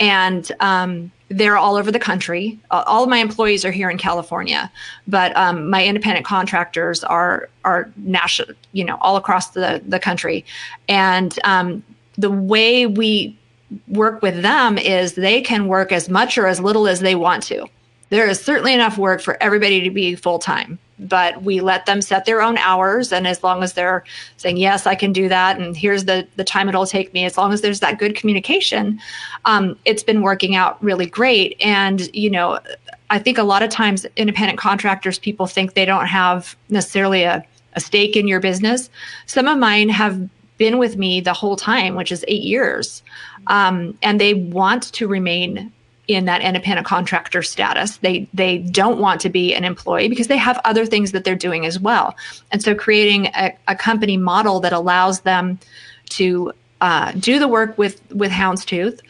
and 0.00 0.50
um, 0.60 1.12
they're 1.28 1.58
all 1.58 1.76
over 1.76 1.92
the 1.92 1.98
country. 1.98 2.58
All 2.70 3.02
of 3.02 3.10
my 3.10 3.18
employees 3.18 3.62
are 3.64 3.70
here 3.70 3.90
in 3.90 3.98
California, 3.98 4.72
but 5.06 5.36
um, 5.36 5.68
my 5.68 5.84
independent 5.84 6.24
contractors 6.24 7.04
are 7.04 7.50
are 7.64 7.90
national, 7.98 8.54
you 8.72 8.84
know, 8.84 8.96
all 9.02 9.16
across 9.16 9.50
the 9.50 9.82
the 9.86 10.00
country, 10.00 10.46
and 10.88 11.38
um, 11.44 11.84
the 12.16 12.30
way 12.30 12.86
we 12.86 13.36
work 13.88 14.22
with 14.22 14.42
them 14.42 14.78
is 14.78 15.14
they 15.14 15.40
can 15.40 15.66
work 15.68 15.92
as 15.92 16.08
much 16.08 16.38
or 16.38 16.46
as 16.46 16.60
little 16.60 16.86
as 16.86 17.00
they 17.00 17.14
want 17.14 17.42
to. 17.44 17.66
There 18.10 18.28
is 18.28 18.40
certainly 18.40 18.74
enough 18.74 18.98
work 18.98 19.20
for 19.20 19.42
everybody 19.42 19.80
to 19.82 19.90
be 19.90 20.14
full 20.14 20.38
time 20.38 20.78
but 20.98 21.42
we 21.42 21.60
let 21.60 21.86
them 21.86 22.00
set 22.00 22.24
their 22.24 22.40
own 22.40 22.56
hours 22.58 23.12
and 23.12 23.26
as 23.26 23.42
long 23.42 23.62
as 23.62 23.72
they're 23.72 24.04
saying 24.36 24.56
yes 24.56 24.86
i 24.86 24.94
can 24.94 25.12
do 25.12 25.28
that 25.28 25.58
and 25.58 25.76
here's 25.76 26.04
the 26.04 26.26
the 26.36 26.44
time 26.44 26.68
it'll 26.68 26.86
take 26.86 27.12
me 27.12 27.24
as 27.24 27.36
long 27.36 27.52
as 27.52 27.60
there's 27.60 27.80
that 27.80 27.98
good 27.98 28.14
communication 28.14 29.00
um, 29.44 29.76
it's 29.84 30.02
been 30.02 30.22
working 30.22 30.54
out 30.54 30.82
really 30.82 31.06
great 31.06 31.56
and 31.60 32.14
you 32.14 32.30
know 32.30 32.58
i 33.10 33.18
think 33.18 33.38
a 33.38 33.42
lot 33.42 33.62
of 33.62 33.70
times 33.70 34.06
independent 34.16 34.58
contractors 34.58 35.18
people 35.18 35.46
think 35.46 35.74
they 35.74 35.84
don't 35.84 36.06
have 36.06 36.56
necessarily 36.68 37.24
a, 37.24 37.44
a 37.74 37.80
stake 37.80 38.16
in 38.16 38.28
your 38.28 38.40
business 38.40 38.88
some 39.26 39.48
of 39.48 39.58
mine 39.58 39.88
have 39.88 40.28
been 40.56 40.78
with 40.78 40.96
me 40.96 41.20
the 41.20 41.32
whole 41.32 41.56
time 41.56 41.94
which 41.94 42.12
is 42.12 42.24
eight 42.28 42.42
years 42.42 43.02
um, 43.48 43.96
and 44.02 44.20
they 44.20 44.34
want 44.34 44.84
to 44.92 45.06
remain 45.06 45.72
in 46.06 46.26
that 46.26 46.42
independent 46.42 46.86
contractor 46.86 47.42
status. 47.42 47.96
They 47.98 48.28
they 48.34 48.58
don't 48.58 48.98
want 48.98 49.20
to 49.22 49.30
be 49.30 49.54
an 49.54 49.64
employee 49.64 50.08
because 50.08 50.26
they 50.26 50.36
have 50.36 50.60
other 50.64 50.84
things 50.86 51.12
that 51.12 51.24
they're 51.24 51.34
doing 51.34 51.64
as 51.64 51.80
well. 51.80 52.14
And 52.52 52.62
so 52.62 52.74
creating 52.74 53.26
a, 53.28 53.56
a 53.68 53.74
company 53.74 54.16
model 54.16 54.60
that 54.60 54.72
allows 54.72 55.20
them 55.20 55.58
to 56.10 56.52
uh, 56.80 57.12
do 57.12 57.38
the 57.38 57.48
work 57.48 57.76
with 57.78 58.00
with 58.12 58.30
Houndstooth 58.30 59.00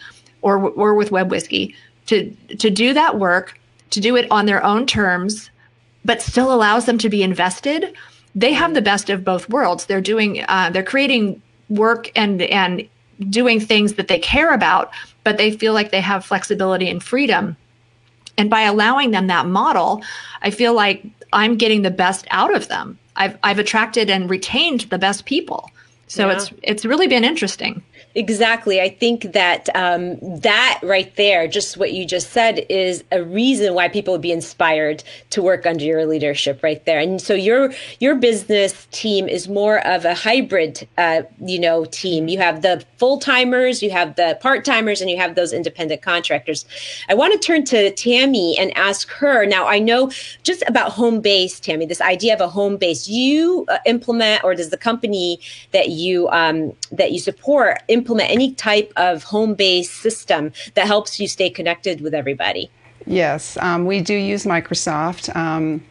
or 0.43 0.59
or 0.71 0.95
with 0.95 1.11
Web 1.11 1.31
Whiskey 1.31 1.75
to 2.07 2.31
to 2.59 2.71
do 2.71 2.93
that 2.93 3.19
work, 3.19 3.59
to 3.91 4.01
do 4.01 4.17
it 4.17 4.31
on 4.31 4.47
their 4.47 4.63
own 4.63 4.87
terms, 4.87 5.51
but 6.05 6.23
still 6.23 6.53
allows 6.53 6.87
them 6.87 6.99
to 6.99 7.09
be 7.09 7.23
invested. 7.23 7.95
They 8.35 8.53
have 8.53 8.75
the 8.75 8.83
best 8.83 9.11
of 9.11 9.25
both 9.25 9.49
worlds. 9.49 9.87
They're 9.87 10.01
doing 10.01 10.45
uh, 10.49 10.71
they're 10.71 10.83
creating 10.83 11.41
work 11.69 12.11
and 12.17 12.43
and 12.43 12.89
doing 13.31 13.61
things 13.61 13.95
that 13.95 14.09
they 14.09 14.19
care 14.19 14.53
about, 14.53 14.91
but 15.23 15.37
they 15.37 15.51
feel 15.51 15.73
like 15.73 15.91
they 15.91 16.01
have 16.01 16.25
flexibility 16.25 16.89
and 16.89 17.03
freedom. 17.03 17.57
And 18.37 18.51
by 18.51 18.63
allowing 18.63 19.13
them 19.13 19.29
that 19.29 19.47
model, 19.47 20.03
I 20.43 20.51
feel 20.51 20.75
like 20.75 21.05
I'm 21.33 21.57
getting 21.57 21.83
the 21.83 21.91
best 21.91 22.27
out 22.31 22.55
of 22.55 22.69
them. 22.69 22.99
I've 23.17 23.39
I've 23.43 23.59
attracted 23.59 24.11
and 24.11 24.29
retained 24.29 24.83
the 24.83 24.99
best 24.99 25.25
people. 25.25 25.71
So 26.07 26.29
yeah. 26.29 26.37
it's 26.37 26.53
it's 26.63 26.85
really 26.85 27.07
been 27.07 27.25
interesting. 27.25 27.83
Exactly. 28.17 28.81
I 28.81 28.91
think 28.91 29.33
that 29.33 29.69
um, 29.75 30.19
that 30.21 30.79
right 30.85 31.15
there, 31.17 31.49
just 31.49 31.77
what 31.77 31.93
you 31.93 32.07
just 32.07 32.31
said, 32.31 32.65
is 32.69 33.03
a 33.11 33.25
reason 33.25 33.75
why 33.75 33.89
people 33.89 34.15
would 34.15 34.21
be 34.21 34.31
inspired 34.31 35.03
to 35.31 35.43
work 35.43 35.67
under 35.67 35.85
your 35.85 36.07
leadership 36.07 36.63
right 36.63 36.85
there. 36.85 37.01
And 37.01 37.21
so 37.21 37.35
your 37.35 37.73
your 37.99 38.15
business 38.15 38.87
team 38.93 39.27
is 39.27 39.49
more 39.49 39.85
of 39.85 40.05
a 40.05 40.15
hybrid, 40.15 40.87
uh, 40.97 41.23
you 41.45 41.59
know, 41.59 41.87
team. 41.87 42.29
You 42.29 42.39
have 42.39 42.63
the 42.63 42.85
full 42.99 43.19
timers, 43.19 43.83
you 43.83 43.91
have 43.91 44.15
the 44.15 44.39
part 44.41 44.65
timers, 44.65 45.01
and 45.01 45.11
you 45.11 45.17
have 45.17 45.35
those 45.35 45.53
independent 45.53 46.01
contractors. 46.01 46.67
I 47.09 47.15
want 47.15 47.33
to 47.33 47.45
turn 47.45 47.65
to 47.65 47.91
Tammy 47.95 48.57
and 48.57 48.77
ask 48.77 49.11
her. 49.11 49.45
Now, 49.45 49.67
I 49.67 49.81
know 49.81 50.13
just 50.45 50.63
about 50.69 50.93
home 50.93 51.21
base, 51.21 51.59
Tammy. 51.59 51.85
This 51.85 52.01
idea 52.01 52.35
of 52.35 52.41
a 52.41 52.49
home 52.49 52.77
base, 52.77 53.09
you 53.09 53.65
uh, 53.67 53.79
implement, 53.87 54.45
or 54.45 54.55
does 54.55 54.71
the 54.71 54.77
company 54.77 55.41
that 55.73 55.89
you 55.89 56.29
um, 56.29 56.75
that 56.93 57.11
you 57.11 57.19
support 57.19 57.83
implement 57.89 58.04
implement 58.05 58.31
any 58.31 58.53
type 58.53 58.93
of 58.97 59.23
home 59.23 59.55
based 59.55 59.95
system 59.95 60.53
that 60.75 60.87
helps 60.87 61.19
you 61.19 61.27
stay 61.27 61.49
connected 61.49 62.03
with 62.03 62.13
everybody? 62.13 62.71
Yes, 63.07 63.57
um, 63.59 63.87
we 63.87 64.03
do 64.03 64.15
use 64.15 64.45
Microsoft. 64.45 65.35
Um, 65.35 65.83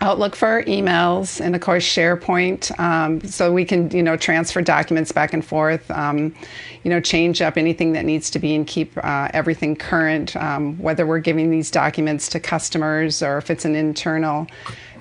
Outlook 0.00 0.34
for 0.34 0.48
our 0.48 0.64
emails, 0.64 1.40
and 1.40 1.54
of 1.54 1.60
course 1.60 1.84
SharePoint, 1.84 2.76
um, 2.80 3.20
so 3.22 3.52
we 3.52 3.64
can 3.64 3.88
you 3.92 4.02
know 4.02 4.16
transfer 4.16 4.60
documents 4.60 5.12
back 5.12 5.32
and 5.32 5.42
forth, 5.42 5.88
um, 5.92 6.34
you 6.82 6.90
know 6.90 7.00
change 7.00 7.40
up 7.40 7.56
anything 7.56 7.92
that 7.92 8.04
needs 8.04 8.28
to 8.30 8.40
be 8.40 8.56
and 8.56 8.66
keep 8.66 8.92
uh, 9.04 9.28
everything 9.32 9.76
current. 9.76 10.34
Um, 10.34 10.76
whether 10.78 11.06
we're 11.06 11.20
giving 11.20 11.48
these 11.48 11.70
documents 11.70 12.28
to 12.30 12.40
customers 12.40 13.22
or 13.22 13.38
if 13.38 13.50
it's 13.50 13.64
an 13.64 13.76
internal 13.76 14.48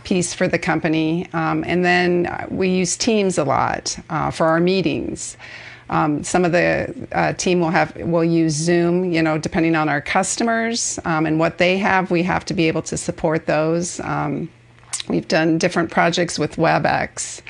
piece 0.03 0.35
for 0.35 0.47
the 0.47 0.59
company, 0.59 1.27
um, 1.33 1.63
and 1.65 1.83
then 1.83 2.27
uh, 2.27 2.45
we 2.51 2.69
use 2.69 2.95
Teams 2.95 3.39
a 3.39 3.43
lot 3.43 3.97
uh, 4.11 4.29
for 4.29 4.45
our 4.45 4.59
meetings. 4.59 5.37
Um, 5.93 6.23
some 6.23 6.43
of 6.43 6.51
the 6.51 6.91
uh, 7.11 7.33
team 7.33 7.59
will 7.59 7.69
have 7.69 7.95
will 7.97 8.23
use 8.23 8.53
Zoom. 8.53 9.13
You 9.13 9.21
know, 9.21 9.37
depending 9.37 9.75
on 9.75 9.87
our 9.89 10.01
customers 10.01 10.99
um, 11.05 11.27
and 11.27 11.39
what 11.39 11.59
they 11.59 11.77
have, 11.77 12.09
we 12.09 12.23
have 12.23 12.43
to 12.45 12.53
be 12.53 12.67
able 12.67 12.81
to 12.83 12.97
support 12.97 13.45
those. 13.45 13.99
Um, 13.99 14.49
we've 15.07 15.27
done 15.27 15.59
different 15.59 15.91
projects 15.91 16.39
with 16.39 16.55
WebEx. 16.55 17.41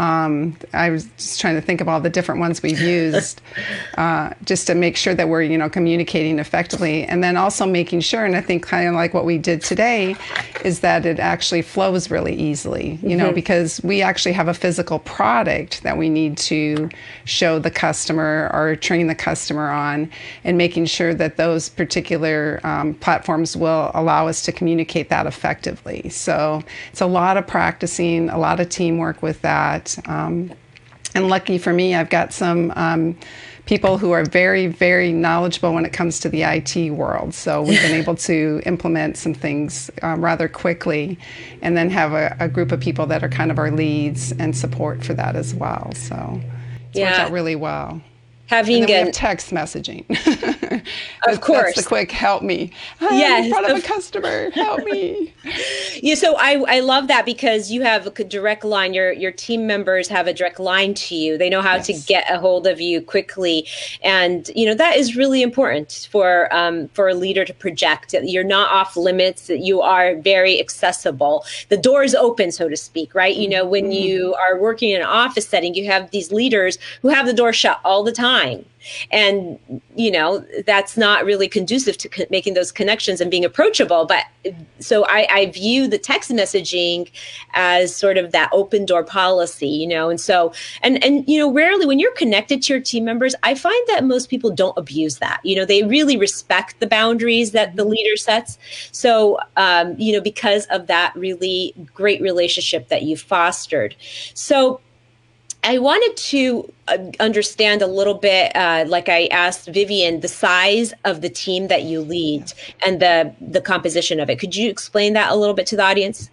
Um, 0.00 0.56
I 0.72 0.88
was 0.88 1.04
just 1.18 1.42
trying 1.42 1.56
to 1.56 1.60
think 1.60 1.82
of 1.82 1.88
all 1.88 2.00
the 2.00 2.08
different 2.08 2.40
ones 2.40 2.62
we've 2.62 2.80
used, 2.80 3.42
uh, 3.98 4.32
just 4.44 4.66
to 4.68 4.74
make 4.74 4.96
sure 4.96 5.14
that 5.14 5.28
we're 5.28 5.42
you 5.42 5.58
know 5.58 5.68
communicating 5.68 6.38
effectively, 6.38 7.04
and 7.04 7.22
then 7.22 7.36
also 7.36 7.66
making 7.66 8.00
sure. 8.00 8.24
And 8.24 8.34
I 8.34 8.40
think 8.40 8.66
kind 8.66 8.88
of 8.88 8.94
like 8.94 9.12
what 9.12 9.26
we 9.26 9.36
did 9.36 9.60
today, 9.60 10.16
is 10.64 10.80
that 10.80 11.04
it 11.04 11.18
actually 11.18 11.60
flows 11.60 12.10
really 12.10 12.34
easily. 12.34 12.98
You 13.02 13.14
know, 13.14 13.26
mm-hmm. 13.26 13.34
because 13.34 13.82
we 13.84 14.00
actually 14.00 14.32
have 14.32 14.48
a 14.48 14.54
physical 14.54 15.00
product 15.00 15.82
that 15.82 15.98
we 15.98 16.08
need 16.08 16.38
to 16.38 16.88
show 17.26 17.58
the 17.58 17.70
customer 17.70 18.50
or 18.54 18.76
train 18.76 19.06
the 19.06 19.14
customer 19.14 19.68
on, 19.68 20.10
and 20.44 20.56
making 20.56 20.86
sure 20.86 21.12
that 21.12 21.36
those 21.36 21.68
particular 21.68 22.58
um, 22.64 22.94
platforms 22.94 23.54
will 23.54 23.90
allow 23.92 24.28
us 24.28 24.42
to 24.46 24.52
communicate 24.52 25.10
that 25.10 25.26
effectively. 25.26 26.08
So 26.08 26.62
it's 26.90 27.02
a 27.02 27.06
lot 27.06 27.36
of 27.36 27.46
practicing, 27.46 28.30
a 28.30 28.38
lot 28.38 28.60
of 28.60 28.70
teamwork 28.70 29.20
with 29.20 29.42
that. 29.42 29.89
Um, 30.06 30.52
and 31.14 31.28
lucky 31.28 31.58
for 31.58 31.72
me, 31.72 31.94
I've 31.94 32.10
got 32.10 32.32
some 32.32 32.72
um, 32.76 33.18
people 33.66 33.98
who 33.98 34.12
are 34.12 34.24
very, 34.24 34.68
very 34.68 35.12
knowledgeable 35.12 35.74
when 35.74 35.84
it 35.84 35.92
comes 35.92 36.20
to 36.20 36.28
the 36.28 36.42
IT 36.42 36.90
world. 36.90 37.34
So 37.34 37.62
we've 37.62 37.80
been 37.80 37.94
able 38.00 38.14
to 38.16 38.62
implement 38.64 39.16
some 39.16 39.34
things 39.34 39.90
um, 40.02 40.24
rather 40.24 40.48
quickly 40.48 41.18
and 41.62 41.76
then 41.76 41.90
have 41.90 42.12
a, 42.12 42.36
a, 42.38 42.48
group 42.48 42.70
of 42.72 42.80
people 42.80 43.06
that 43.06 43.24
are 43.24 43.28
kind 43.28 43.50
of 43.50 43.58
our 43.58 43.70
leads 43.70 44.32
and 44.32 44.56
support 44.56 45.04
for 45.04 45.14
that 45.14 45.34
as 45.34 45.54
well. 45.54 45.90
So 45.94 46.40
it's 46.88 46.98
yeah. 46.98 47.10
worked 47.10 47.20
out 47.20 47.32
really 47.32 47.56
well 47.56 48.00
having 48.50 48.80
and 48.80 48.88
then 48.88 49.12
text 49.12 49.50
messaging. 49.50 50.04
of 51.26 51.40
course, 51.40 51.74
that's 51.74 51.82
the 51.82 51.88
quick 51.88 52.10
help 52.10 52.42
me. 52.42 52.72
I'm 53.00 53.18
yes, 53.18 53.44
in 53.44 53.50
front 53.50 53.70
of 53.70 53.78
a 53.78 53.82
customer, 53.86 54.50
help 54.50 54.84
me. 54.84 55.34
yeah, 56.02 56.14
so 56.14 56.36
I 56.38 56.64
I 56.68 56.80
love 56.80 57.08
that 57.08 57.24
because 57.24 57.70
you 57.70 57.82
have 57.82 58.06
a 58.06 58.24
direct 58.24 58.64
line. 58.64 58.94
Your 58.94 59.12
your 59.12 59.32
team 59.32 59.66
members 59.66 60.08
have 60.08 60.26
a 60.26 60.32
direct 60.32 60.58
line 60.58 60.94
to 60.94 61.14
you. 61.14 61.36
They 61.36 61.50
know 61.50 61.60
how 61.60 61.76
yes. 61.76 61.86
to 61.86 61.92
get 62.06 62.30
a 62.30 62.38
hold 62.38 62.66
of 62.66 62.80
you 62.80 63.02
quickly, 63.02 63.66
and 64.02 64.50
you 64.54 64.66
know 64.66 64.74
that 64.74 64.96
is 64.96 65.16
really 65.16 65.42
important 65.42 66.08
for 66.10 66.52
um, 66.54 66.88
for 66.88 67.08
a 67.08 67.14
leader 67.14 67.44
to 67.44 67.54
project. 67.54 68.14
You're 68.22 68.44
not 68.44 68.70
off 68.70 68.96
limits. 68.96 69.48
That 69.48 69.60
you 69.60 69.82
are 69.82 70.16
very 70.16 70.58
accessible. 70.58 71.44
The 71.68 71.76
door 71.76 72.02
is 72.02 72.14
open, 72.14 72.50
so 72.52 72.68
to 72.68 72.76
speak. 72.76 73.14
Right. 73.14 73.36
You 73.36 73.48
know, 73.48 73.66
when 73.66 73.84
mm-hmm. 73.84 73.92
you 73.92 74.34
are 74.34 74.58
working 74.58 74.90
in 74.90 75.00
an 75.00 75.06
office 75.06 75.48
setting, 75.48 75.74
you 75.74 75.86
have 75.86 76.10
these 76.10 76.32
leaders 76.32 76.78
who 77.02 77.08
have 77.08 77.26
the 77.26 77.34
door 77.34 77.52
shut 77.52 77.80
all 77.84 78.02
the 78.02 78.12
time 78.12 78.64
and 79.10 79.58
you 79.94 80.10
know 80.10 80.44
that's 80.66 80.96
not 80.96 81.24
really 81.24 81.48
conducive 81.48 81.96
to 81.98 82.08
co- 82.08 82.24
making 82.30 82.54
those 82.54 82.72
connections 82.72 83.20
and 83.20 83.30
being 83.30 83.44
approachable 83.44 84.06
but 84.06 84.24
so 84.78 85.04
I, 85.06 85.26
I 85.30 85.46
view 85.46 85.86
the 85.86 85.98
text 85.98 86.30
messaging 86.30 87.10
as 87.54 87.94
sort 87.94 88.16
of 88.16 88.32
that 88.32 88.48
open 88.52 88.86
door 88.86 89.04
policy 89.04 89.68
you 89.68 89.86
know? 89.86 90.10
And 90.10 90.20
so 90.20 90.52
and 90.82 91.02
and 91.04 91.28
you 91.28 91.38
know 91.38 91.52
rarely 91.52 91.86
when 91.86 91.98
you're 91.98 92.14
connected 92.14 92.62
to 92.62 92.74
your 92.74 92.82
team 92.82 93.04
members 93.04 93.34
i 93.42 93.54
find 93.54 93.86
that 93.88 94.04
most 94.04 94.28
people 94.28 94.50
don't 94.50 94.76
abuse 94.76 95.18
that. 95.18 95.40
You 95.44 95.56
know 95.56 95.64
they 95.64 95.82
really 95.84 96.16
respect 96.16 96.80
the 96.80 96.86
boundaries 96.86 97.52
that 97.52 97.76
the 97.76 97.84
leader 97.84 98.16
sets. 98.16 98.58
So 98.92 99.38
um, 99.56 99.94
you 99.98 100.12
know 100.12 100.20
because 100.20 100.66
of 100.66 100.86
that 100.88 101.14
really 101.14 101.74
great 101.94 102.20
relationship 102.20 102.88
that 102.88 103.02
you 103.02 103.16
fostered. 103.16 103.94
So 104.34 104.80
I 105.62 105.78
wanted 105.78 106.16
to 106.16 106.72
uh, 106.88 106.98
understand 107.20 107.82
a 107.82 107.86
little 107.86 108.14
bit, 108.14 108.54
uh, 108.56 108.84
like 108.88 109.08
I 109.08 109.26
asked 109.26 109.66
Vivian, 109.68 110.20
the 110.20 110.28
size 110.28 110.94
of 111.04 111.20
the 111.20 111.28
team 111.28 111.68
that 111.68 111.82
you 111.82 112.00
lead 112.00 112.52
and 112.84 113.00
the 113.00 113.34
the 113.40 113.60
composition 113.60 114.20
of 114.20 114.30
it. 114.30 114.38
Could 114.38 114.56
you 114.56 114.70
explain 114.70 115.12
that 115.14 115.30
a 115.30 115.36
little 115.36 115.54
bit 115.54 115.66
to 115.68 115.76
the 115.76 115.82
audience? 115.82 116.30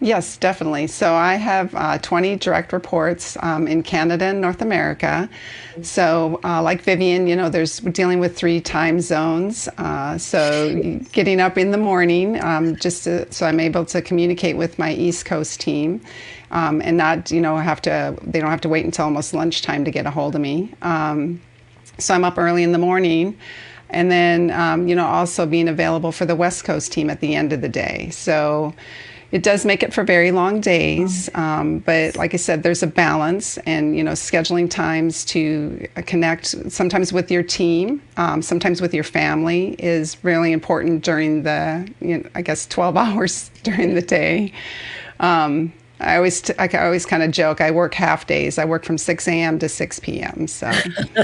Yes, 0.00 0.36
definitely. 0.36 0.88
So 0.88 1.14
I 1.14 1.36
have 1.36 1.74
uh, 1.74 1.96
20 1.98 2.36
direct 2.36 2.74
reports 2.74 3.38
um, 3.40 3.66
in 3.66 3.82
Canada 3.82 4.26
and 4.26 4.40
North 4.40 4.60
America. 4.60 5.30
So, 5.80 6.40
uh, 6.44 6.60
like 6.62 6.82
Vivian, 6.82 7.26
you 7.26 7.34
know, 7.34 7.48
there's 7.48 7.80
we're 7.80 7.90
dealing 7.90 8.18
with 8.18 8.36
three 8.36 8.60
time 8.60 9.00
zones. 9.00 9.66
Uh, 9.78 10.18
so, 10.18 11.00
getting 11.12 11.40
up 11.40 11.56
in 11.56 11.70
the 11.70 11.78
morning, 11.78 12.42
um, 12.42 12.76
just 12.76 13.04
to, 13.04 13.32
so 13.32 13.46
I'm 13.46 13.60
able 13.60 13.84
to 13.86 14.02
communicate 14.02 14.56
with 14.56 14.78
my 14.78 14.92
East 14.92 15.24
Coast 15.24 15.60
team 15.60 16.02
um, 16.54 16.80
and 16.82 16.96
not, 16.96 17.30
you 17.30 17.40
know, 17.40 17.56
have 17.56 17.82
to, 17.82 18.16
they 18.22 18.40
don't 18.40 18.50
have 18.50 18.60
to 18.62 18.68
wait 18.68 18.84
until 18.84 19.04
almost 19.04 19.34
lunchtime 19.34 19.84
to 19.84 19.90
get 19.90 20.06
a 20.06 20.10
hold 20.10 20.34
of 20.34 20.40
me. 20.40 20.72
Um, 20.82 21.42
so 21.98 22.14
I'm 22.14 22.24
up 22.24 22.38
early 22.38 22.62
in 22.62 22.72
the 22.72 22.78
morning. 22.78 23.36
And 23.90 24.10
then, 24.10 24.50
um, 24.50 24.88
you 24.88 24.94
know, 24.94 25.06
also 25.06 25.46
being 25.46 25.68
available 25.68 26.10
for 26.12 26.24
the 26.24 26.34
West 26.34 26.64
Coast 26.64 26.92
team 26.92 27.10
at 27.10 27.20
the 27.20 27.34
end 27.34 27.52
of 27.52 27.60
the 27.60 27.68
day. 27.68 28.08
So 28.10 28.72
it 29.32 29.42
does 29.42 29.64
make 29.64 29.82
it 29.82 29.92
for 29.92 30.04
very 30.04 30.30
long 30.30 30.60
days. 30.60 31.28
Um, 31.34 31.80
but 31.80 32.16
like 32.16 32.34
I 32.34 32.36
said, 32.36 32.62
there's 32.62 32.84
a 32.84 32.86
balance 32.86 33.58
and, 33.58 33.96
you 33.96 34.04
know, 34.04 34.12
scheduling 34.12 34.70
times 34.70 35.24
to 35.26 35.88
connect 36.06 36.72
sometimes 36.72 37.12
with 37.12 37.32
your 37.32 37.42
team, 37.42 38.00
um, 38.16 38.42
sometimes 38.42 38.80
with 38.80 38.94
your 38.94 39.04
family 39.04 39.74
is 39.80 40.16
really 40.22 40.52
important 40.52 41.02
during 41.02 41.42
the, 41.42 41.88
you 42.00 42.18
know, 42.18 42.28
I 42.36 42.42
guess, 42.42 42.64
12 42.66 42.96
hours 42.96 43.50
during 43.64 43.94
the 43.94 44.02
day. 44.02 44.52
Um, 45.18 45.72
I 46.00 46.16
always, 46.16 46.42
t- 46.42 46.54
I 46.58 46.68
always 46.84 47.06
kind 47.06 47.22
of 47.22 47.30
joke. 47.30 47.60
I 47.60 47.70
work 47.70 47.94
half 47.94 48.26
days. 48.26 48.58
I 48.58 48.64
work 48.64 48.84
from 48.84 48.98
6 48.98 49.28
a.m. 49.28 49.58
to 49.60 49.68
6 49.68 50.00
p.m. 50.00 50.46
So 50.46 50.66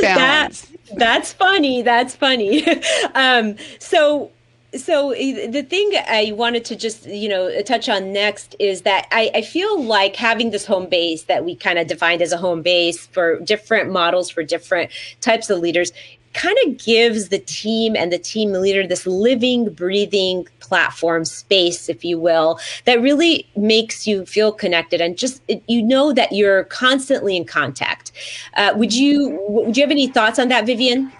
that, 0.00 0.50
that's 0.96 1.32
funny. 1.32 1.82
That's 1.82 2.14
funny. 2.14 2.64
um, 3.14 3.56
so, 3.78 4.30
so 4.74 5.10
the 5.12 5.66
thing 5.68 5.92
I 6.08 6.32
wanted 6.36 6.64
to 6.66 6.76
just 6.76 7.06
you 7.06 7.28
know 7.28 7.62
touch 7.62 7.88
on 7.88 8.12
next 8.12 8.54
is 8.58 8.82
that 8.82 9.08
I, 9.10 9.30
I 9.34 9.42
feel 9.42 9.82
like 9.82 10.14
having 10.14 10.50
this 10.50 10.66
home 10.66 10.88
base 10.88 11.22
that 11.24 11.44
we 11.44 11.56
kind 11.56 11.78
of 11.78 11.86
defined 11.86 12.20
as 12.20 12.32
a 12.32 12.36
home 12.36 12.60
base 12.60 13.06
for 13.06 13.40
different 13.40 13.90
models 13.90 14.28
for 14.28 14.42
different 14.42 14.90
types 15.22 15.48
of 15.48 15.60
leaders 15.60 15.90
kind 16.34 16.56
of 16.66 16.78
gives 16.78 17.28
the 17.28 17.38
team 17.38 17.96
and 17.96 18.12
the 18.12 18.18
team 18.18 18.52
leader 18.52 18.86
this 18.86 19.06
living, 19.06 19.72
breathing 19.72 20.46
platform 20.60 21.24
space, 21.24 21.88
if 21.88 22.04
you 22.04 22.18
will, 22.18 22.58
that 22.84 23.00
really 23.00 23.46
makes 23.56 24.06
you 24.06 24.26
feel 24.26 24.52
connected 24.52 25.00
and 25.00 25.16
just 25.16 25.42
you 25.66 25.82
know 25.82 26.12
that 26.12 26.32
you're 26.32 26.64
constantly 26.64 27.36
in 27.36 27.44
contact. 27.44 28.12
Uh, 28.54 28.72
would 28.76 28.94
you 28.94 29.38
would 29.48 29.76
you 29.76 29.82
have 29.82 29.90
any 29.90 30.06
thoughts 30.06 30.38
on 30.38 30.48
that, 30.48 30.66
Vivian? 30.66 31.12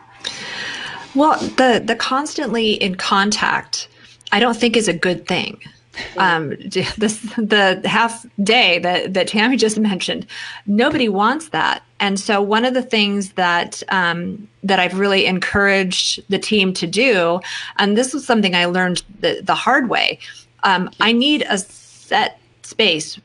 Well, 1.15 1.39
the 1.57 1.83
the 1.85 1.97
constantly 1.97 2.73
in 2.75 2.97
contact, 2.97 3.89
I 4.33 4.41
don't 4.41 4.57
think 4.57 4.77
is 4.77 4.89
a 4.89 4.93
good 4.93 5.27
thing 5.27 5.61
um, 6.17 6.51
this 6.97 7.21
the 7.37 7.81
half 7.85 8.27
day 8.43 8.79
that 8.81 9.15
that 9.15 9.29
Tammy 9.29 9.57
just 9.57 9.79
mentioned. 9.79 10.27
Nobody 10.67 11.09
wants 11.09 11.51
that, 11.51 11.83
and 12.01 12.19
so 12.19 12.41
one 12.41 12.65
of 12.65 12.75
the 12.75 12.83
things 12.83 13.33
that 13.33 13.83
um, 13.89 14.49
that 14.63 14.79
I've 14.79 14.99
really 14.99 15.27
encouraged 15.27 16.23
the 16.29 16.39
team 16.39 16.73
to 16.75 16.87
do, 16.87 17.41
and 17.77 17.97
this 17.97 18.13
was 18.13 18.25
something 18.27 18.55
I 18.55 18.67
learned 18.67 19.03
the, 19.21 19.41
the 19.43 19.55
hard 19.55 19.89
way. 19.89 20.19
Um, 20.65 20.91
I 21.01 21.13
need 21.13 21.47
a 21.49 21.59
set 21.59 22.41
space 22.63 23.19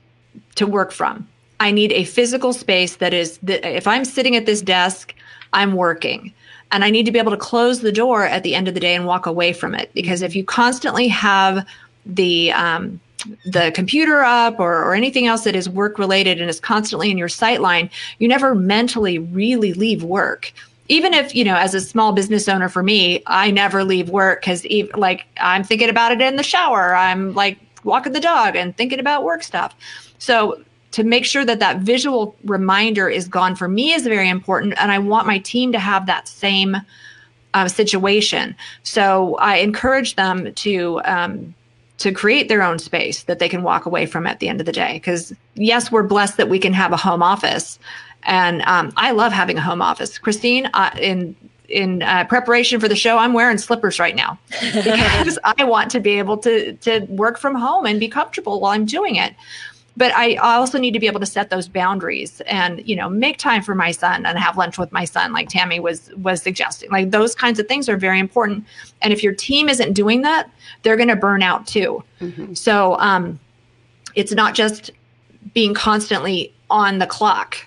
to 0.55 0.67
work 0.67 0.91
from. 0.91 1.27
I 1.59 1.71
need 1.71 1.91
a 1.91 2.03
physical 2.03 2.53
space 2.53 2.97
that 2.97 3.13
is 3.13 3.37
that 3.39 3.65
if 3.65 3.87
I'm 3.87 4.05
sitting 4.05 4.35
at 4.35 4.45
this 4.45 4.61
desk, 4.61 5.13
I'm 5.53 5.73
working 5.73 6.33
and 6.73 6.83
I 6.83 6.89
need 6.89 7.05
to 7.05 7.11
be 7.11 7.19
able 7.19 7.31
to 7.31 7.37
close 7.37 7.81
the 7.81 7.91
door 7.91 8.25
at 8.25 8.41
the 8.41 8.55
end 8.55 8.67
of 8.67 8.73
the 8.73 8.79
day 8.79 8.95
and 8.95 9.05
walk 9.05 9.27
away 9.27 9.53
from 9.53 9.75
it. 9.75 9.91
Because 9.93 10.23
if 10.23 10.35
you 10.35 10.43
constantly 10.43 11.07
have 11.07 11.65
the 12.05 12.51
um, 12.51 12.99
the 13.45 13.71
computer 13.73 14.21
up 14.21 14.59
or, 14.59 14.83
or 14.83 14.93
anything 14.93 15.27
else 15.27 15.43
that 15.43 15.55
is 15.55 15.69
work 15.69 15.97
related 15.97 16.41
and 16.41 16.49
is 16.49 16.59
constantly 16.59 17.09
in 17.09 17.17
your 17.17 17.29
sight 17.29 17.61
line, 17.61 17.89
you 18.19 18.27
never 18.27 18.53
mentally 18.53 19.17
really 19.19 19.73
leave 19.73 20.03
work. 20.03 20.51
Even 20.89 21.13
if, 21.13 21.33
you 21.33 21.43
know, 21.45 21.55
as 21.55 21.73
a 21.73 21.79
small 21.79 22.11
business 22.11 22.49
owner 22.49 22.67
for 22.67 22.83
me, 22.83 23.23
I 23.27 23.51
never 23.51 23.83
leave 23.83 24.09
work 24.09 24.41
because 24.41 24.65
like 24.95 25.25
I'm 25.39 25.63
thinking 25.63 25.89
about 25.89 26.11
it 26.11 26.21
in 26.21 26.35
the 26.35 26.43
shower. 26.43 26.95
I'm 26.95 27.33
like 27.33 27.57
walking 27.83 28.13
the 28.13 28.19
dog 28.19 28.55
and 28.55 28.75
thinking 28.75 28.99
about 28.99 29.23
work 29.23 29.43
stuff. 29.43 29.73
So 30.19 30.61
to 30.91 31.03
make 31.03 31.25
sure 31.25 31.45
that 31.45 31.59
that 31.59 31.77
visual 31.79 32.35
reminder 32.43 33.09
is 33.09 33.27
gone 33.27 33.55
for 33.55 33.67
me 33.67 33.93
is 33.93 34.03
very 34.03 34.29
important. 34.29 34.75
And 34.77 34.91
I 34.91 34.99
want 34.99 35.25
my 35.25 35.39
team 35.39 35.71
to 35.71 35.79
have 35.79 36.05
that 36.05 36.27
same 36.27 36.77
uh, 37.53 37.67
situation. 37.67 38.55
So 38.83 39.35
I 39.37 39.57
encourage 39.57 40.15
them 40.15 40.53
to, 40.53 41.01
um, 41.05 41.55
to 41.99 42.11
create 42.11 42.49
their 42.49 42.63
own 42.63 42.79
space 42.79 43.23
that 43.23 43.39
they 43.39 43.49
can 43.49 43.63
walk 43.63 43.85
away 43.85 44.05
from 44.05 44.27
at 44.27 44.39
the 44.39 44.49
end 44.49 44.59
of 44.59 44.65
the 44.65 44.71
day. 44.71 44.93
Because 44.93 45.33
yes, 45.55 45.91
we're 45.91 46.03
blessed 46.03 46.37
that 46.37 46.49
we 46.49 46.59
can 46.59 46.73
have 46.73 46.91
a 46.91 46.97
home 46.97 47.23
office, 47.23 47.79
and 48.23 48.61
um, 48.63 48.93
I 48.97 49.11
love 49.11 49.31
having 49.31 49.57
a 49.57 49.61
home 49.61 49.81
office. 49.81 50.17
Christine, 50.17 50.69
uh, 50.73 50.91
in 50.99 51.35
in 51.69 52.03
uh, 52.03 52.25
preparation 52.25 52.79
for 52.79 52.87
the 52.87 52.95
show, 52.95 53.17
I'm 53.17 53.33
wearing 53.33 53.57
slippers 53.57 53.99
right 53.99 54.15
now 54.15 54.37
because 54.73 55.39
I 55.43 55.63
want 55.63 55.91
to 55.91 55.99
be 55.99 56.19
able 56.19 56.37
to 56.39 56.73
to 56.73 56.99
work 57.09 57.37
from 57.37 57.55
home 57.55 57.85
and 57.85 57.99
be 57.99 58.09
comfortable 58.09 58.59
while 58.59 58.73
I'm 58.73 58.85
doing 58.85 59.15
it 59.15 59.33
but 59.95 60.13
I 60.13 60.35
also 60.35 60.79
need 60.79 60.91
to 60.91 60.99
be 60.99 61.07
able 61.07 61.19
to 61.19 61.25
set 61.25 61.49
those 61.49 61.67
boundaries 61.67 62.41
and 62.41 62.87
you 62.87 62.95
know 62.95 63.09
make 63.09 63.37
time 63.37 63.61
for 63.61 63.75
my 63.75 63.91
son 63.91 64.25
and 64.25 64.37
have 64.37 64.57
lunch 64.57 64.77
with 64.77 64.91
my 64.91 65.05
son 65.05 65.33
like 65.33 65.49
Tammy 65.49 65.79
was 65.79 66.11
was 66.15 66.41
suggesting. 66.41 66.89
Like 66.89 67.11
those 67.11 67.35
kinds 67.35 67.59
of 67.59 67.67
things 67.67 67.87
are 67.89 67.97
very 67.97 68.19
important. 68.19 68.65
And 69.01 69.13
if 69.13 69.23
your 69.23 69.33
team 69.33 69.69
isn't 69.69 69.93
doing 69.93 70.21
that 70.21 70.49
they're 70.81 70.97
going 70.97 71.09
to 71.09 71.15
burn 71.15 71.43
out 71.43 71.67
too. 71.67 72.03
Mm-hmm. 72.19 72.53
so 72.53 72.97
um, 72.99 73.39
it's 74.15 74.31
not 74.31 74.55
just 74.55 74.91
being 75.53 75.73
constantly 75.73 76.53
on 76.69 76.99
the 76.99 77.07
clock 77.07 77.57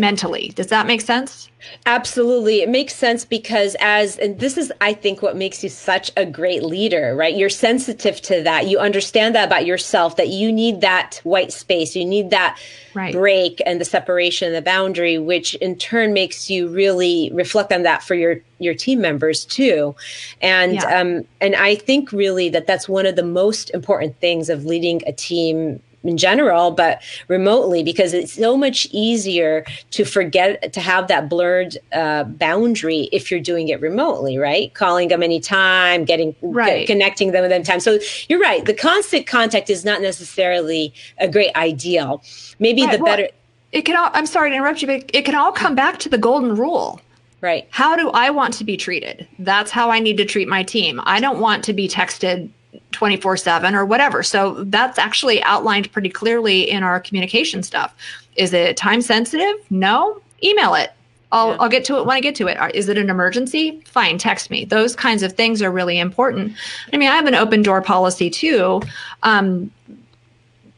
mentally. 0.00 0.52
Does 0.54 0.68
that 0.68 0.86
make 0.86 1.00
sense? 1.00 1.48
Absolutely. 1.86 2.60
It 2.60 2.68
makes 2.68 2.94
sense 2.94 3.24
because, 3.24 3.74
as, 3.80 4.18
and 4.18 4.38
this 4.38 4.58
is, 4.58 4.70
I 4.80 4.92
think, 4.92 5.22
what 5.22 5.34
makes 5.34 5.62
you 5.62 5.70
such 5.70 6.10
a 6.16 6.26
great 6.26 6.62
leader, 6.62 7.14
right? 7.16 7.34
You're 7.34 7.48
sensitive 7.48 8.20
to 8.22 8.42
that. 8.42 8.66
You 8.66 8.78
understand 8.78 9.34
that 9.34 9.46
about 9.46 9.64
yourself, 9.64 10.16
that 10.16 10.28
you 10.28 10.52
need 10.52 10.82
that 10.82 11.20
white 11.24 11.52
space. 11.52 11.96
You 11.96 12.04
need 12.04 12.30
that 12.30 12.58
right. 12.92 13.14
break 13.14 13.62
and 13.64 13.80
the 13.80 13.84
separation, 13.86 14.48
and 14.48 14.56
the 14.56 14.62
boundary, 14.62 15.16
which 15.18 15.54
in 15.56 15.76
turn 15.76 16.12
makes 16.12 16.50
you 16.50 16.68
really 16.68 17.30
reflect 17.32 17.72
on 17.72 17.82
that 17.84 18.02
for 18.02 18.14
your, 18.14 18.40
your 18.58 18.74
team 18.74 19.00
members 19.00 19.46
too. 19.46 19.94
And, 20.42 20.74
yeah. 20.74 21.00
um, 21.00 21.24
and 21.40 21.56
I 21.56 21.76
think 21.76 22.12
really 22.12 22.50
that 22.50 22.66
that's 22.66 22.88
one 22.90 23.06
of 23.06 23.16
the 23.16 23.24
most 23.24 23.70
important 23.70 24.20
things 24.20 24.50
of 24.50 24.66
leading 24.66 25.00
a 25.06 25.12
team 25.12 25.80
in 26.04 26.16
general, 26.16 26.70
but 26.70 27.02
remotely 27.28 27.82
because 27.82 28.12
it's 28.12 28.32
so 28.32 28.56
much 28.56 28.86
easier 28.92 29.64
to 29.90 30.04
forget 30.04 30.72
to 30.72 30.80
have 30.80 31.08
that 31.08 31.28
blurred 31.28 31.76
uh, 31.92 32.24
boundary 32.24 33.08
if 33.12 33.30
you're 33.30 33.40
doing 33.40 33.68
it 33.68 33.80
remotely, 33.80 34.38
right? 34.38 34.72
Calling 34.74 35.08
them 35.08 35.22
anytime, 35.22 36.04
getting 36.04 36.36
right. 36.42 36.86
connecting 36.86 37.32
them 37.32 37.44
at 37.44 37.48
them 37.48 37.62
time. 37.62 37.80
So 37.80 37.98
you're 38.28 38.40
right. 38.40 38.64
The 38.64 38.74
constant 38.74 39.26
contact 39.26 39.70
is 39.70 39.84
not 39.84 40.02
necessarily 40.02 40.92
a 41.18 41.28
great 41.28 41.54
ideal. 41.56 42.22
Maybe 42.58 42.82
right. 42.82 42.96
the 42.96 43.02
well, 43.02 43.16
better. 43.16 43.28
It 43.72 43.82
can 43.82 43.96
all. 43.96 44.10
I'm 44.12 44.26
sorry 44.26 44.50
to 44.50 44.56
interrupt 44.56 44.82
you, 44.82 44.86
but 44.86 45.10
it 45.12 45.24
can 45.24 45.34
all 45.34 45.50
come 45.50 45.74
back 45.74 45.98
to 46.00 46.08
the 46.08 46.18
golden 46.18 46.54
rule. 46.54 47.00
Right. 47.40 47.66
How 47.70 47.94
do 47.94 48.08
I 48.10 48.30
want 48.30 48.54
to 48.54 48.64
be 48.64 48.76
treated? 48.76 49.28
That's 49.38 49.70
how 49.70 49.90
I 49.90 49.98
need 49.98 50.16
to 50.16 50.24
treat 50.24 50.48
my 50.48 50.62
team. 50.62 50.98
I 51.04 51.20
don't 51.20 51.40
want 51.40 51.62
to 51.64 51.74
be 51.74 51.86
texted 51.88 52.48
24 52.92 53.36
7 53.36 53.74
or 53.74 53.84
whatever. 53.84 54.22
So 54.22 54.64
that's 54.64 54.98
actually 54.98 55.42
outlined 55.42 55.90
pretty 55.92 56.08
clearly 56.08 56.68
in 56.68 56.82
our 56.82 57.00
communication 57.00 57.62
stuff. 57.62 57.94
Is 58.36 58.52
it 58.52 58.76
time 58.76 59.02
sensitive? 59.02 59.56
No. 59.70 60.20
Email 60.42 60.74
it. 60.74 60.92
I'll, 61.32 61.50
yeah. 61.50 61.56
I'll 61.60 61.68
get 61.68 61.84
to 61.86 61.98
it 61.98 62.06
when 62.06 62.16
I 62.16 62.20
get 62.20 62.36
to 62.36 62.46
it. 62.46 62.58
Is 62.74 62.88
it 62.88 62.96
an 62.96 63.10
emergency? 63.10 63.82
Fine, 63.86 64.18
text 64.18 64.50
me. 64.50 64.64
Those 64.64 64.94
kinds 64.94 65.22
of 65.22 65.32
things 65.32 65.62
are 65.62 65.70
really 65.70 65.98
important. 65.98 66.54
I 66.92 66.96
mean, 66.96 67.08
I 67.08 67.16
have 67.16 67.26
an 67.26 67.34
open 67.34 67.62
door 67.62 67.82
policy 67.82 68.30
too. 68.30 68.80
Um, 69.24 69.70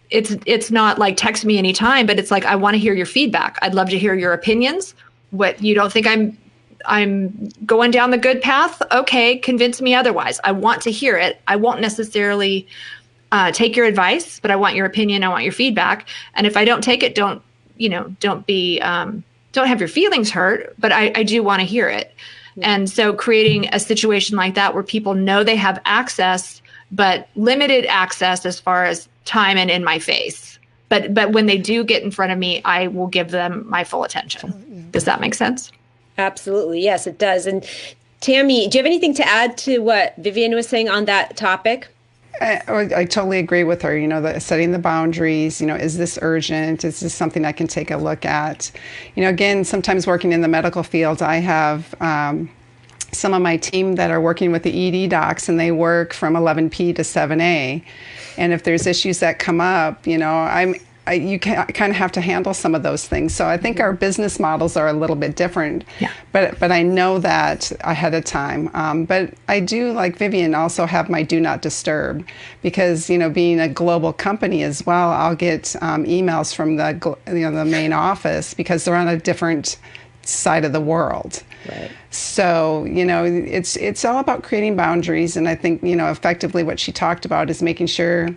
it's 0.09 0.37
it's 0.47 0.71
not 0.71 0.99
like 0.99 1.17
text 1.17 1.45
me 1.45 1.59
anytime, 1.59 2.07
but 2.07 2.19
it's 2.19 2.31
like 2.31 2.45
I 2.45 2.57
want 2.57 2.75
to 2.75 2.79
hear 2.79 2.95
your 2.95 3.07
feedback. 3.07 3.59
I'd 3.61 3.75
love 3.75 3.91
to 3.91 3.99
hear 3.99 4.15
your 4.15 4.33
opinions. 4.33 4.95
What 5.31 5.61
you 5.63 5.75
don't 5.75 5.93
think 5.93 6.07
I'm 6.07 6.39
I'm 6.85 7.49
going 7.65 7.91
down 7.91 8.11
the 8.11 8.19
good 8.19 8.43
path. 8.43 8.83
Okay, 8.93 9.39
convince 9.39 9.81
me 9.81 9.95
otherwise. 9.95 10.41
I 10.45 10.53
want 10.53 10.83
to 10.83 10.91
hear 10.91 11.17
it. 11.17 11.41
I 11.49 11.57
won't 11.57 11.81
necessarily 11.81 12.67
uh, 13.33 13.53
take 13.53 13.77
your 13.77 13.87
advice, 13.87 14.41
but 14.41 14.51
I 14.51 14.57
want 14.57 14.77
your 14.77 14.87
opinion. 14.87 15.25
I 15.25 15.29
want 15.29 15.45
your 15.45 15.53
feedback. 15.53 16.09
And 16.35 16.47
if 16.47 16.57
I 16.57 16.65
don't 16.65 16.83
take 16.83 17.03
it, 17.03 17.15
don't 17.15 17.43
you 17.77 17.89
know? 17.89 18.15
Don't 18.21 18.47
be 18.47 18.81
um, 18.81 19.25
don't 19.53 19.69
have 19.69 19.81
your 19.81 19.89
feelings 19.89 20.31
hurt. 20.31 20.75
But 20.79 20.93
I, 20.93 21.13
I 21.15 21.23
do 21.23 21.43
want 21.43 21.61
to 21.61 21.67
hear 21.67 21.89
it. 21.89 22.15
And 22.63 22.89
so 22.89 23.13
creating 23.13 23.69
a 23.73 23.79
situation 23.79 24.37
like 24.37 24.55
that 24.55 24.73
where 24.73 24.83
people 24.83 25.15
know 25.15 25.45
they 25.45 25.57
have 25.57 25.81
access, 25.85 26.63
but 26.91 27.29
limited 27.37 27.85
access 27.87 28.47
as 28.47 28.59
far 28.59 28.87
as 28.87 29.09
time 29.27 29.59
and 29.59 29.71
in 29.71 29.85
my 29.85 29.99
face. 29.99 30.59
But 30.89 31.13
but 31.13 31.33
when 31.33 31.47
they 31.47 31.59
do 31.59 31.85
get 31.85 32.03
in 32.03 32.11
front 32.11 32.33
of 32.33 32.39
me, 32.39 32.63
I 32.65 32.87
will 32.87 33.09
give 33.09 33.31
them 33.31 33.67
my 33.69 33.85
full 33.85 34.05
attention. 34.05 34.89
Does 34.93 35.05
that 35.05 35.21
make 35.21 35.35
sense? 35.35 35.73
Absolutely. 36.19 36.81
Yes, 36.83 37.07
it 37.07 37.19
does. 37.19 37.47
And 37.47 37.65
Tammy, 38.21 38.69
do 38.69 38.79
you 38.79 38.83
have 38.83 38.87
anything 38.87 39.15
to 39.15 39.27
add 39.27 39.59
to 39.59 39.79
what 39.79 40.15
Vivian 40.17 40.55
was 40.55 40.69
saying 40.69 40.89
on 40.89 41.05
that 41.05 41.37
topic? 41.37 41.89
I, 42.41 42.61
I, 42.69 43.05
totally 43.05 43.39
agree 43.39 43.65
with 43.65 43.81
her. 43.83 43.97
You 43.97 44.07
know, 44.07 44.21
the, 44.21 44.41
setting 44.41 44.73
the 44.73 44.79
boundaries. 44.79 45.61
You 45.61 45.67
know, 45.67 45.75
is 45.75 45.97
this 45.97 46.19
urgent? 46.21 46.85
Is 46.85 47.01
this 47.01 47.15
something 47.15 47.45
I 47.45 47.53
can 47.53 47.67
take 47.67 47.91
a 47.91 47.97
look 47.97 48.25
at? 48.27 48.71
You 49.15 49.23
know, 49.23 49.31
again, 49.31 49.65
sometimes 49.65 50.07
working 50.07 50.33
in 50.33 50.43
the 50.43 50.49
medical 50.49 50.83
field, 50.83 51.23
I 51.23 51.37
have 51.37 51.95
um, 52.01 52.51
some 53.13 53.33
of 53.33 53.41
my 53.41 53.57
team 53.57 53.95
that 53.95 54.11
are 54.11 54.21
working 54.21 54.53
with 54.53 54.65
the 54.65 55.05
ED 55.05 55.11
docs, 55.11 55.49
and 55.49 55.59
they 55.59 55.73
work 55.73 56.13
from 56.13 56.35
11p 56.35 56.97
to 56.97 57.03
7a. 57.03 57.83
And 58.37 58.53
if 58.53 58.65
there's 58.65 58.87
issues 58.87 59.21
that 59.21 59.39
come 59.39 59.61
up, 59.61 60.07
you 60.07 60.19
know, 60.19 60.35
I'm 60.35 60.75
I, 61.07 61.15
you 61.15 61.39
can, 61.39 61.67
kind 61.69 61.91
of 61.91 61.97
have 61.97 62.13
to 62.13 62.21
handle 62.21 62.53
some 62.53 62.75
of 62.75 62.83
those 62.83 63.07
things. 63.07 63.35
So 63.35 63.47
I 63.47 63.57
think 63.57 63.81
our 63.81 63.93
business 63.93 64.41
models 64.41 64.77
are 64.77 64.89
a 64.89 64.93
little 64.93 65.17
bit 65.17 65.37
different. 65.37 65.85
Yeah. 66.01 66.13
But 66.33 66.59
but 66.59 66.73
I 66.73 66.83
know 66.83 67.19
that 67.21 67.73
ahead 67.83 68.15
of 68.15 68.25
time. 68.25 68.71
Um, 68.75 69.05
but 69.05 69.35
I 69.49 69.61
do, 69.61 69.93
like 69.93 70.17
Vivian, 70.17 70.55
also 70.55 70.87
have 70.87 71.09
my 71.09 71.23
do 71.23 71.41
not 71.41 71.63
disturb 71.63 72.27
because 72.63 73.09
you 73.09 73.19
know 73.19 73.31
being 73.31 73.61
a 73.61 73.69
global 73.69 74.13
company 74.13 74.63
as 74.63 74.85
well, 74.85 75.11
I'll 75.11 75.37
get 75.37 75.77
um, 75.81 76.05
emails 76.05 76.55
from 76.55 76.77
the 76.77 77.17
you 77.29 77.51
know 77.51 77.53
the 77.53 77.65
main 77.65 77.93
office 77.93 78.55
because 78.55 78.85
they're 78.85 78.97
on 78.97 79.09
a 79.09 79.17
different 79.17 79.79
side 80.23 80.65
of 80.65 80.73
the 80.73 80.81
world. 80.81 81.43
Right. 81.69 81.91
So 82.11 82.85
you 82.85 83.05
know 83.05 83.25
it's 83.25 83.77
it's 83.77 84.05
all 84.05 84.19
about 84.19 84.43
creating 84.43 84.77
boundaries, 84.77 85.37
and 85.37 85.49
I 85.49 85.55
think 85.55 85.83
you 85.83 85.97
know 85.97 86.11
effectively 86.11 86.63
what 86.63 86.81
she 86.81 86.93
talked 86.93 87.25
about 87.25 87.51
is 87.51 87.63
making 87.63 87.87
sure 87.87 88.29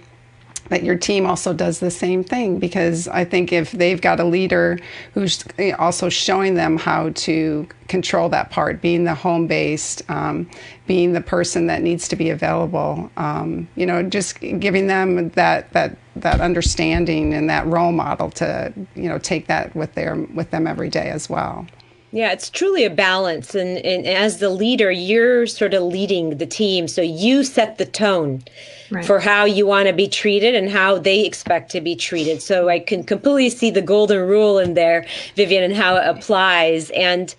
that 0.69 0.84
your 0.84 0.95
team 0.95 1.25
also 1.25 1.53
does 1.53 1.79
the 1.79 1.91
same 1.91 2.23
thing 2.23 2.60
because 2.60 3.08
I 3.08 3.25
think 3.25 3.51
if 3.51 3.71
they've 3.71 3.99
got 3.99 4.19
a 4.19 4.23
leader 4.23 4.79
who's 5.13 5.43
also 5.77 6.10
showing 6.10 6.53
them 6.55 6.77
how 6.77 7.10
to 7.10 7.67
control 7.88 8.29
that 8.29 8.51
part, 8.51 8.82
being 8.82 9.03
the 9.03 9.15
home 9.15 9.47
based, 9.47 10.08
um, 10.10 10.49
being 10.88 11.13
the 11.13 11.21
person 11.21 11.67
that 11.67 11.82
needs 11.82 12.08
to 12.10 12.15
be 12.15 12.29
available, 12.29 13.12
um, 13.17 13.67
you 13.75 13.86
know, 13.86 14.03
just 14.03 14.39
giving 14.39 14.88
them 14.88 15.29
that 15.29 15.71
that 15.73 15.97
that 16.15 16.41
understanding 16.41 17.34
and 17.34 17.49
that 17.49 17.65
role 17.65 17.91
model 17.91 18.29
to 18.29 18.73
you 18.95 19.10
know 19.10 19.17
take 19.17 19.47
that 19.47 19.75
with 19.75 19.93
their 19.95 20.15
with 20.15 20.51
them 20.51 20.67
every 20.67 20.89
day 20.89 21.10
as 21.10 21.29
well. 21.29 21.65
Yeah, 22.12 22.32
it's 22.32 22.50
truly 22.50 22.86
a 22.86 22.89
balance. 22.89 23.54
And, 23.54 23.78
and 23.78 24.08
as 24.08 24.39
the 24.39 24.50
leader, 24.50 24.89
you're 24.89 25.45
sort 25.45 25.74
of 25.74 25.84
leading 25.84 26.38
the 26.38 26.45
team. 26.48 26.88
So 26.88 27.02
you 27.02 27.43
set 27.43 27.78
the 27.78 27.86
tone 27.86 28.43
right. 28.89 29.06
for 29.06 29.19
how 29.19 29.45
you 29.45 29.67
want 29.67 29.88
to 29.88 29.93
be 29.93 30.08
treated 30.08 30.56
and 30.56 30.69
how 30.72 30.98
they 30.98 31.24
expect 31.24 31.72
to 31.72 31.82
be 31.82 31.95
treated. 31.95 32.41
So 32.41 32.67
I 32.67 32.80
can 32.80 33.04
completely 33.04 33.52
see 33.52 33.69
the 33.69 33.82
golden 33.82 34.28
rule 34.28 34.58
in 34.58 34.74
there, 34.74 35.06
Vivian, 35.36 35.63
and 35.63 35.76
how 35.76 35.98
it 35.98 36.08
applies. 36.08 36.89
And 36.91 37.36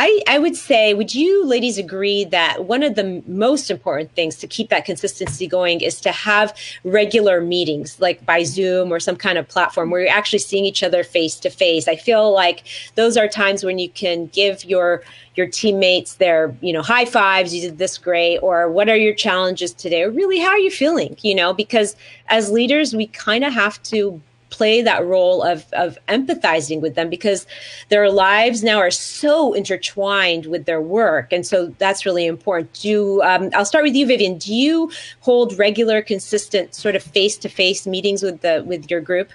I, 0.00 0.22
I 0.28 0.38
would 0.38 0.54
say, 0.54 0.94
would 0.94 1.12
you 1.12 1.44
ladies 1.44 1.76
agree 1.76 2.22
that 2.26 2.66
one 2.66 2.84
of 2.84 2.94
the 2.94 3.20
most 3.26 3.68
important 3.68 4.12
things 4.12 4.36
to 4.36 4.46
keep 4.46 4.68
that 4.68 4.84
consistency 4.84 5.48
going 5.48 5.80
is 5.80 6.00
to 6.02 6.12
have 6.12 6.56
regular 6.84 7.40
meetings, 7.40 8.00
like 8.00 8.24
by 8.24 8.44
Zoom 8.44 8.92
or 8.92 9.00
some 9.00 9.16
kind 9.16 9.38
of 9.38 9.48
platform 9.48 9.90
where 9.90 10.02
you're 10.02 10.10
actually 10.10 10.38
seeing 10.38 10.64
each 10.64 10.84
other 10.84 11.02
face 11.02 11.34
to 11.40 11.50
face? 11.50 11.88
I 11.88 11.96
feel 11.96 12.32
like 12.32 12.62
those 12.94 13.16
are 13.16 13.26
times 13.26 13.64
when 13.64 13.80
you 13.80 13.88
can 13.88 14.26
give 14.26 14.64
your 14.64 15.02
your 15.34 15.48
teammates 15.48 16.14
their 16.14 16.54
you 16.60 16.72
know 16.72 16.82
high 16.82 17.04
fives 17.04 17.54
you 17.54 17.60
did 17.60 17.78
this 17.78 17.98
great 17.98 18.38
or 18.38 18.70
what 18.70 18.88
are 18.88 18.96
your 18.96 19.14
challenges 19.14 19.72
today 19.72 20.02
or 20.02 20.10
really 20.10 20.40
how 20.40 20.48
are 20.48 20.58
you 20.58 20.70
feeling 20.70 21.16
you 21.22 21.32
know 21.32 21.54
because 21.54 21.94
as 22.26 22.50
leaders 22.50 22.92
we 22.92 23.06
kind 23.06 23.44
of 23.44 23.52
have 23.52 23.80
to 23.84 24.20
play 24.58 24.82
that 24.82 25.04
role 25.06 25.42
of, 25.42 25.64
of 25.72 25.96
empathizing 26.08 26.80
with 26.80 26.94
them 26.96 27.08
because 27.08 27.46
their 27.90 28.10
lives 28.10 28.64
now 28.64 28.78
are 28.78 28.90
so 28.90 29.54
intertwined 29.54 30.46
with 30.46 30.64
their 30.66 30.82
work. 30.82 31.32
And 31.32 31.46
so 31.46 31.68
that's 31.78 32.04
really 32.04 32.26
important. 32.26 32.72
Do 32.72 33.22
um, 33.22 33.50
i'll 33.54 33.64
start 33.64 33.84
with 33.84 33.94
you 33.94 34.06
vivian. 34.06 34.36
Do 34.38 34.52
you 34.52 34.90
hold 35.20 35.56
regular 35.58 36.02
consistent 36.02 36.74
sort 36.74 36.96
of 36.96 37.02
face-to-face 37.02 37.86
meetings 37.86 38.20
with 38.22 38.40
the 38.40 38.64
with 38.66 38.90
your 38.90 39.00
group 39.00 39.28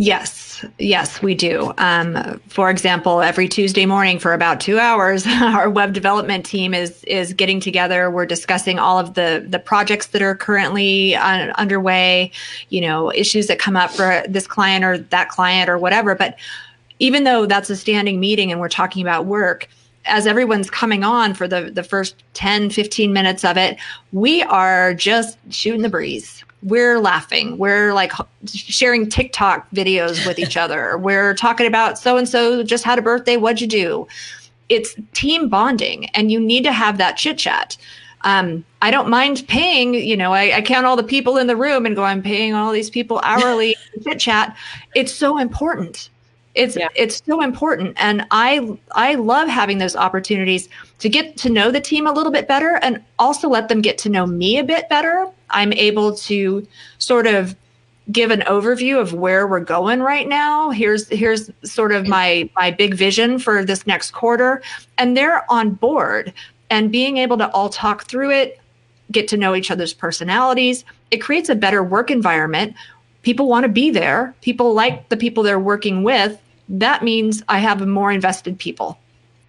Yes, 0.00 0.64
yes, 0.78 1.20
we 1.22 1.34
do. 1.34 1.72
Um, 1.76 2.40
for 2.46 2.70
example, 2.70 3.20
every 3.20 3.48
Tuesday 3.48 3.84
morning 3.84 4.20
for 4.20 4.32
about 4.32 4.60
two 4.60 4.78
hours, 4.78 5.26
our 5.42 5.68
web 5.68 5.92
development 5.92 6.46
team 6.46 6.72
is 6.72 7.02
is 7.02 7.32
getting 7.32 7.58
together. 7.58 8.08
We're 8.08 8.24
discussing 8.24 8.78
all 8.78 9.00
of 9.00 9.14
the 9.14 9.44
the 9.48 9.58
projects 9.58 10.06
that 10.08 10.22
are 10.22 10.36
currently 10.36 11.16
uh, 11.16 11.52
underway. 11.58 12.30
You 12.68 12.80
know, 12.82 13.12
issues 13.12 13.48
that 13.48 13.58
come 13.58 13.74
up 13.74 13.90
for 13.90 14.22
this 14.28 14.46
client 14.46 14.84
or 14.84 14.98
that 14.98 15.30
client 15.30 15.68
or 15.68 15.78
whatever. 15.78 16.14
But 16.14 16.38
even 17.00 17.24
though 17.24 17.44
that's 17.44 17.68
a 17.68 17.76
standing 17.76 18.20
meeting 18.20 18.52
and 18.52 18.60
we're 18.60 18.68
talking 18.68 19.02
about 19.02 19.26
work, 19.26 19.68
as 20.04 20.28
everyone's 20.28 20.70
coming 20.70 21.02
on 21.02 21.34
for 21.34 21.48
the 21.48 21.72
the 21.74 21.82
first 21.82 22.22
10 22.34 22.70
15 22.70 23.12
minutes 23.12 23.44
of 23.44 23.56
it 23.56 23.76
we 24.12 24.42
are 24.44 24.94
just 24.94 25.38
shooting 25.50 25.82
the 25.82 25.88
breeze 25.88 26.44
we're 26.62 26.98
laughing. 26.98 27.58
We're 27.58 27.94
like 27.94 28.12
sharing 28.46 29.08
TikTok 29.08 29.70
videos 29.70 30.26
with 30.26 30.38
each 30.38 30.56
other. 30.64 30.98
We're 30.98 31.34
talking 31.34 31.66
about 31.66 31.98
so 31.98 32.16
and 32.16 32.28
so 32.28 32.62
just 32.62 32.84
had 32.84 32.98
a 32.98 33.02
birthday. 33.02 33.36
What'd 33.36 33.60
you 33.60 33.66
do? 33.66 34.08
It's 34.68 34.94
team 35.14 35.48
bonding, 35.48 36.06
and 36.10 36.30
you 36.30 36.40
need 36.40 36.64
to 36.64 36.72
have 36.72 36.98
that 36.98 37.16
chit 37.16 37.38
chat. 37.38 37.76
Um, 38.22 38.64
I 38.82 38.90
don't 38.90 39.08
mind 39.08 39.46
paying, 39.46 39.94
you 39.94 40.16
know, 40.16 40.32
I, 40.32 40.56
I, 40.56 40.62
count 40.62 40.86
all 40.86 40.96
the 40.96 41.04
people 41.04 41.36
in 41.36 41.46
the 41.46 41.54
room 41.54 41.86
and 41.86 41.94
go, 41.94 42.02
I'm 42.02 42.20
paying 42.20 42.52
all 42.52 42.72
these 42.72 42.90
people 42.90 43.20
hourly 43.22 43.76
chit 44.04 44.18
chat. 44.18 44.56
It's 44.96 45.12
so 45.12 45.38
important. 45.38 46.10
It's 46.56 46.76
yeah. 46.76 46.88
it's 46.96 47.22
so 47.24 47.40
important. 47.40 47.94
And 47.96 48.26
I 48.32 48.76
I 48.92 49.14
love 49.14 49.48
having 49.48 49.78
those 49.78 49.94
opportunities 49.94 50.68
to 50.98 51.08
get 51.08 51.36
to 51.38 51.48
know 51.48 51.70
the 51.70 51.80
team 51.80 52.08
a 52.08 52.12
little 52.12 52.32
bit 52.32 52.48
better 52.48 52.80
and 52.82 53.02
also 53.20 53.48
let 53.48 53.68
them 53.68 53.80
get 53.80 53.98
to 53.98 54.08
know 54.08 54.26
me 54.26 54.58
a 54.58 54.64
bit 54.64 54.88
better 54.88 55.30
I'm 55.50 55.72
able 55.72 56.14
to 56.16 56.66
sort 56.98 57.26
of 57.26 57.56
give 58.10 58.30
an 58.30 58.40
overview 58.40 59.00
of 59.00 59.12
where 59.12 59.46
we're 59.46 59.60
going 59.60 60.00
right 60.00 60.26
now. 60.26 60.70
Here's 60.70 61.08
here's 61.08 61.50
sort 61.62 61.92
of 61.92 62.06
my 62.06 62.48
my 62.56 62.70
big 62.70 62.94
vision 62.94 63.38
for 63.38 63.64
this 63.64 63.86
next 63.86 64.12
quarter 64.12 64.62
and 64.96 65.16
they're 65.16 65.50
on 65.50 65.70
board 65.70 66.32
and 66.70 66.92
being 66.92 67.16
able 67.18 67.38
to 67.38 67.50
all 67.50 67.68
talk 67.68 68.04
through 68.04 68.30
it, 68.30 68.60
get 69.10 69.28
to 69.28 69.36
know 69.36 69.54
each 69.54 69.70
other's 69.70 69.94
personalities, 69.94 70.84
it 71.10 71.18
creates 71.18 71.48
a 71.48 71.54
better 71.54 71.82
work 71.82 72.10
environment. 72.10 72.74
People 73.22 73.48
want 73.48 73.64
to 73.64 73.68
be 73.68 73.90
there. 73.90 74.34
People 74.42 74.74
like 74.74 75.08
the 75.08 75.16
people 75.16 75.42
they're 75.42 75.58
working 75.58 76.02
with. 76.02 76.40
That 76.68 77.02
means 77.02 77.42
I 77.48 77.58
have 77.58 77.86
more 77.86 78.12
invested 78.12 78.58
people. 78.58 78.98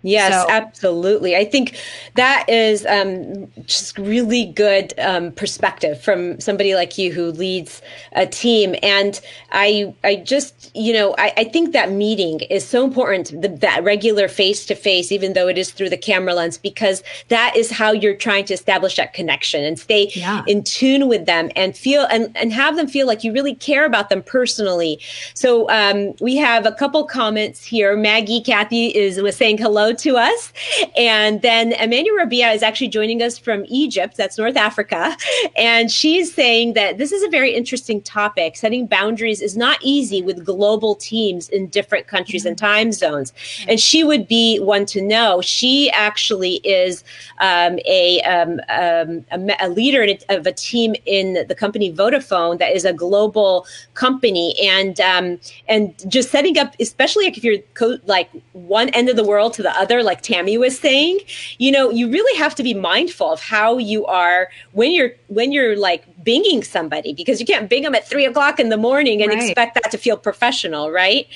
Yes, 0.02 0.34
so. 0.34 0.50
absolutely. 0.50 1.36
I 1.36 1.44
think 1.44 1.78
that 2.16 2.46
is 2.48 2.86
um, 2.86 3.52
just 3.66 3.98
really 3.98 4.46
good 4.46 4.94
um, 4.98 5.34
perspective 5.34 6.02
from 6.02 6.40
somebody 6.40 6.74
like 6.74 6.98
you 6.98 7.12
who 7.12 7.32
leads 7.32 7.82
a 8.14 8.26
team. 8.26 8.76
And 8.82 9.20
I, 9.52 9.94
I 10.06 10.16
just, 10.16 10.72
you 10.74 10.94
know, 10.94 11.16
I, 11.18 11.34
I 11.36 11.44
think 11.44 11.74
that 11.74 11.92
meeting 11.92 12.40
is 12.42 12.66
so 12.66 12.86
important. 12.86 13.42
The, 13.42 13.50
that 13.50 13.84
regular 13.84 14.30
face 14.30 14.66
to 14.68 14.76
face, 14.76 15.12
even 15.12 15.34
though 15.34 15.50
it 15.50 15.58
is 15.58 15.72
through 15.72 15.90
the 15.90 15.98
camera 15.98 16.34
lens, 16.34 16.58
because 16.58 17.04
that 17.28 17.58
is 17.58 17.70
how 17.70 17.92
you're 17.92 18.16
trying 18.16 18.46
to 18.46 18.54
establish 18.54 18.96
that 18.96 19.14
connection 19.14 19.66
and 19.66 19.78
stay 19.78 20.10
yeah. 20.16 20.44
in 20.48 20.64
tune 20.64 21.10
with 21.10 21.26
them 21.26 21.50
and 21.56 21.76
feel 21.76 22.08
and 22.10 22.36
and 22.38 22.54
have 22.54 22.78
them 22.78 22.88
feel 22.88 23.06
like 23.06 23.24
you 23.24 23.34
really 23.34 23.56
care 23.56 23.86
about 23.86 24.10
them 24.10 24.24
personally. 24.24 25.00
So 25.34 25.70
um, 25.70 26.14
we 26.22 26.38
have 26.38 26.66
a 26.66 26.72
couple 26.72 27.04
comments 27.06 27.66
here. 27.66 27.98
Maggie, 27.98 28.42
Kathy 28.42 28.96
is 28.96 29.22
was 29.22 29.36
saying 29.36 29.58
hello 29.58 29.89
to 29.94 30.18
us. 30.18 30.54
And 30.98 31.42
then 31.42 31.74
Emmanuel 31.74 32.18
Rabia 32.18 32.50
is 32.52 32.64
actually 32.64 32.90
joining 32.90 33.22
us 33.22 33.38
from 33.38 33.66
Egypt, 33.68 34.18
that's 34.18 34.38
North 34.38 34.58
Africa. 34.58 35.16
And 35.56 35.92
she's 35.92 36.34
saying 36.34 36.74
that 36.74 36.98
this 36.98 37.12
is 37.12 37.24
a 37.24 37.30
very 37.30 37.54
interesting 37.54 38.02
topic. 38.02 38.56
Setting 38.56 38.88
boundaries 38.88 39.42
is 39.42 39.58
not 39.58 39.78
easy 39.82 40.22
with 40.22 40.46
global 40.46 40.96
teams 40.96 41.50
in 41.50 41.68
different 41.68 42.08
countries 42.08 42.44
mm-hmm. 42.44 42.50
and 42.50 42.58
time 42.58 42.92
zones. 42.92 43.34
And 43.68 43.80
she 43.80 44.04
would 44.04 44.28
be 44.28 44.60
one 44.60 44.86
to 44.88 45.02
know. 45.02 45.42
She 45.42 45.90
actually 45.92 46.56
is 46.64 47.04
um, 47.40 47.80
a, 47.86 48.22
um, 48.24 48.60
um, 48.70 49.26
a, 49.32 49.56
a, 49.68 49.70
leader 49.70 50.06
of 50.30 50.48
a 50.48 50.52
team 50.52 50.96
in 51.06 51.46
the 51.48 51.56
company 51.56 51.94
Vodafone 51.94 52.58
that 52.60 52.76
is 52.76 52.86
a 52.86 52.94
global 52.94 53.66
company. 53.94 54.56
And 54.62 55.00
um, 55.00 55.40
and 55.68 55.94
just 56.12 56.32
setting 56.32 56.58
up, 56.58 56.76
especially 56.80 57.28
if 57.28 57.44
you're 57.44 57.60
co- 57.74 58.00
like 58.06 58.30
one 58.54 58.90
end 58.90 59.10
of 59.10 59.16
the 59.16 59.24
world 59.24 59.54
to 59.54 59.64
the 59.64 59.79
other, 59.80 60.04
like 60.04 60.22
Tammy 60.22 60.58
was 60.58 60.78
saying, 60.78 61.20
you 61.58 61.72
know, 61.72 61.90
you 61.90 62.10
really 62.10 62.38
have 62.38 62.54
to 62.56 62.64
be 62.64 62.74
mindful 62.74 63.32
of 63.32 63.42
how 63.42 63.78
you 63.78 64.06
are 64.06 64.50
when 64.74 64.92
you're 64.92 65.12
when 65.28 65.52
you're 65.52 65.78
like 65.78 66.06
binging 66.24 66.64
somebody 66.64 67.14
because 67.14 67.40
you 67.40 67.46
can't 67.46 67.70
bing 67.70 67.84
them 67.84 67.96
at 67.96 68.08
three 68.08 68.26
o'clock 68.26 68.60
in 68.60 68.70
the 68.70 68.78
morning 68.78 69.22
and 69.22 69.32
right. 69.32 69.42
expect 69.42 69.76
that 69.76 69.90
to 69.92 69.98
feel 69.98 70.18
professional, 70.18 70.92
right? 70.92 71.28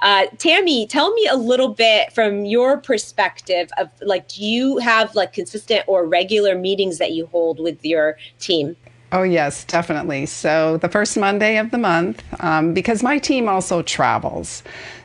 Uh, 0.00 0.26
Tammy, 0.38 0.86
tell 0.86 1.12
me 1.14 1.26
a 1.28 1.36
little 1.36 1.68
bit 1.68 2.12
from 2.12 2.44
your 2.44 2.78
perspective 2.78 3.70
of 3.78 3.88
like, 4.02 4.28
do 4.28 4.44
you 4.44 4.78
have 4.78 5.14
like 5.14 5.32
consistent 5.32 5.84
or 5.86 6.06
regular 6.06 6.58
meetings 6.58 6.98
that 6.98 7.12
you 7.12 7.26
hold 7.26 7.60
with 7.60 7.84
your 7.84 8.18
team? 8.40 8.76
Oh, 9.12 9.22
yes, 9.22 9.64
definitely. 9.64 10.24
So, 10.24 10.78
the 10.78 10.88
first 10.88 11.18
Monday 11.18 11.58
of 11.58 11.70
the 11.70 11.76
month, 11.76 12.24
um, 12.42 12.72
because 12.72 13.02
my 13.02 13.18
team 13.18 13.46
also 13.46 13.82
travels. 13.82 14.62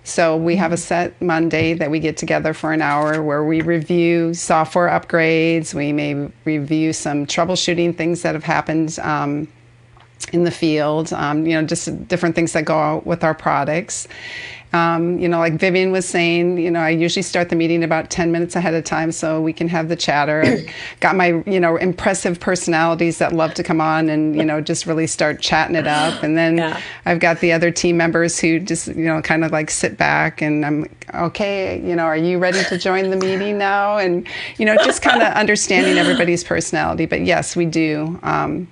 So, 0.07 0.37
we 0.37 0.55
have 0.55 0.71
a 0.71 0.77
set 0.77 1.21
Monday 1.21 1.73
that 1.73 1.91
we 1.91 1.99
get 1.99 2.15
together 2.15 2.53
for 2.53 2.71
an 2.71 2.81
hour 2.81 3.21
where 3.21 3.43
we 3.43 3.59
review 3.59 4.33
software 4.33 4.87
upgrades. 4.87 5.73
We 5.73 5.91
may 5.91 6.31
review 6.45 6.93
some 6.93 7.25
troubleshooting 7.25 7.97
things 7.97 8.21
that 8.21 8.33
have 8.33 8.45
happened 8.45 8.97
um, 8.99 9.49
in 10.31 10.45
the 10.45 10.51
field, 10.51 11.11
um, 11.11 11.45
you 11.45 11.59
know, 11.59 11.67
just 11.67 12.07
different 12.07 12.35
things 12.35 12.53
that 12.53 12.63
go 12.63 12.77
out 12.77 13.05
with 13.05 13.25
our 13.25 13.33
products. 13.33 14.07
Um, 14.73 15.17
you 15.17 15.29
know, 15.29 15.39
like 15.39 15.53
Vivian 15.53 15.91
was 15.91 16.07
saying, 16.07 16.57
you 16.57 16.69
know, 16.69 16.79
I 16.79 16.89
usually 16.89 17.23
start 17.23 17.49
the 17.49 17.55
meeting 17.55 17.83
about 17.83 18.09
10 18.09 18.31
minutes 18.31 18.55
ahead 18.55 18.73
of 18.73 18.83
time 18.83 19.11
so 19.11 19.41
we 19.41 19.53
can 19.53 19.67
have 19.69 19.87
the 19.87 19.95
chatter. 19.95 20.41
I've 20.43 20.67
got 20.99 21.15
my, 21.15 21.41
you 21.45 21.59
know, 21.59 21.77
impressive 21.77 22.39
personalities 22.39 23.17
that 23.19 23.33
love 23.33 23.53
to 23.55 23.63
come 23.63 23.79
on 23.79 24.09
and, 24.09 24.35
you 24.35 24.43
know, 24.43 24.59
just 24.59 24.85
really 24.85 25.07
start 25.07 25.39
chatting 25.39 25.75
it 25.75 25.87
up. 25.87 26.21
And 26.21 26.37
then 26.37 26.57
yeah. 26.57 26.81
I've 27.05 27.19
got 27.19 27.39
the 27.39 27.53
other 27.53 27.71
team 27.71 27.97
members 27.97 28.39
who 28.39 28.59
just, 28.59 28.87
you 28.87 29.05
know, 29.05 29.21
kind 29.21 29.45
of 29.45 29.51
like 29.51 29.69
sit 29.69 29.97
back 29.97 30.41
and 30.41 30.65
I'm, 30.65 30.89
okay, 31.13 31.81
you 31.81 31.95
know, 31.95 32.03
are 32.03 32.17
you 32.17 32.37
ready 32.37 32.63
to 32.65 32.77
join 32.77 33.09
the 33.09 33.17
meeting 33.17 33.57
now? 33.57 33.97
And, 33.97 34.27
you 34.57 34.65
know, 34.65 34.75
just 34.83 35.01
kind 35.01 35.21
of 35.21 35.33
understanding 35.33 35.97
everybody's 35.97 36.43
personality. 36.43 37.05
But 37.05 37.21
yes, 37.21 37.55
we 37.55 37.65
do. 37.65 38.19
Um, 38.23 38.67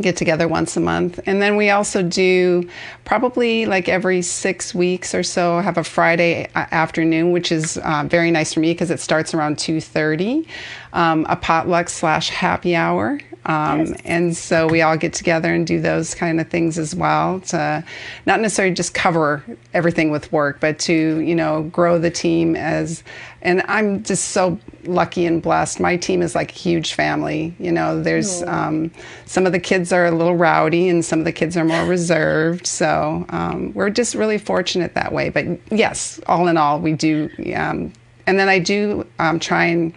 get 0.00 0.16
together 0.16 0.46
once 0.46 0.76
a 0.76 0.80
month. 0.80 1.20
And 1.26 1.42
then 1.42 1.56
we 1.56 1.70
also 1.70 2.02
do 2.02 2.68
probably 3.04 3.66
like 3.66 3.88
every 3.88 4.22
six 4.22 4.74
weeks 4.74 5.14
or 5.14 5.22
so 5.22 5.60
have 5.60 5.78
a 5.78 5.84
friday 5.84 6.48
uh, 6.54 6.66
afternoon 6.70 7.32
which 7.32 7.50
is 7.50 7.78
uh, 7.78 8.04
very 8.06 8.30
nice 8.30 8.52
for 8.52 8.60
me 8.60 8.72
because 8.72 8.90
it 8.90 9.00
starts 9.00 9.32
around 9.32 9.56
2.30 9.56 10.46
um, 10.92 11.26
a 11.28 11.36
potluck 11.36 11.88
slash 11.88 12.28
happy 12.28 12.76
hour 12.76 13.18
um, 13.48 13.86
yes. 13.86 14.00
And 14.04 14.36
so 14.36 14.66
we 14.68 14.82
all 14.82 14.96
get 14.98 15.14
together 15.14 15.52
and 15.52 15.66
do 15.66 15.80
those 15.80 16.14
kind 16.14 16.38
of 16.38 16.48
things 16.48 16.78
as 16.78 16.94
well 16.94 17.40
to 17.40 17.82
not 18.26 18.40
necessarily 18.40 18.74
just 18.74 18.92
cover 18.92 19.42
everything 19.72 20.10
with 20.10 20.30
work, 20.30 20.60
but 20.60 20.78
to, 20.80 21.20
you 21.20 21.34
know, 21.34 21.62
grow 21.64 21.98
the 21.98 22.10
team 22.10 22.54
as, 22.54 23.02
and 23.40 23.62
I'm 23.66 24.02
just 24.02 24.26
so 24.26 24.58
lucky 24.84 25.24
and 25.24 25.40
blessed. 25.40 25.80
My 25.80 25.96
team 25.96 26.20
is 26.20 26.34
like 26.34 26.52
a 26.52 26.54
huge 26.54 26.92
family. 26.92 27.56
You 27.58 27.72
know, 27.72 28.02
there's 28.02 28.42
um, 28.42 28.90
some 29.24 29.46
of 29.46 29.52
the 29.52 29.60
kids 29.60 29.94
are 29.94 30.04
a 30.04 30.10
little 30.10 30.36
rowdy 30.36 30.90
and 30.90 31.02
some 31.02 31.18
of 31.18 31.24
the 31.24 31.32
kids 31.32 31.56
are 31.56 31.64
more 31.64 31.84
reserved. 31.86 32.66
So 32.66 33.24
um, 33.30 33.72
we're 33.72 33.90
just 33.90 34.14
really 34.14 34.38
fortunate 34.38 34.92
that 34.94 35.10
way. 35.10 35.30
But 35.30 35.46
yes, 35.70 36.20
all 36.26 36.48
in 36.48 36.58
all, 36.58 36.80
we 36.80 36.92
do. 36.92 37.30
Um, 37.56 37.94
and 38.26 38.38
then 38.38 38.50
I 38.50 38.58
do 38.58 39.06
um, 39.18 39.40
try 39.40 39.64
and 39.64 39.94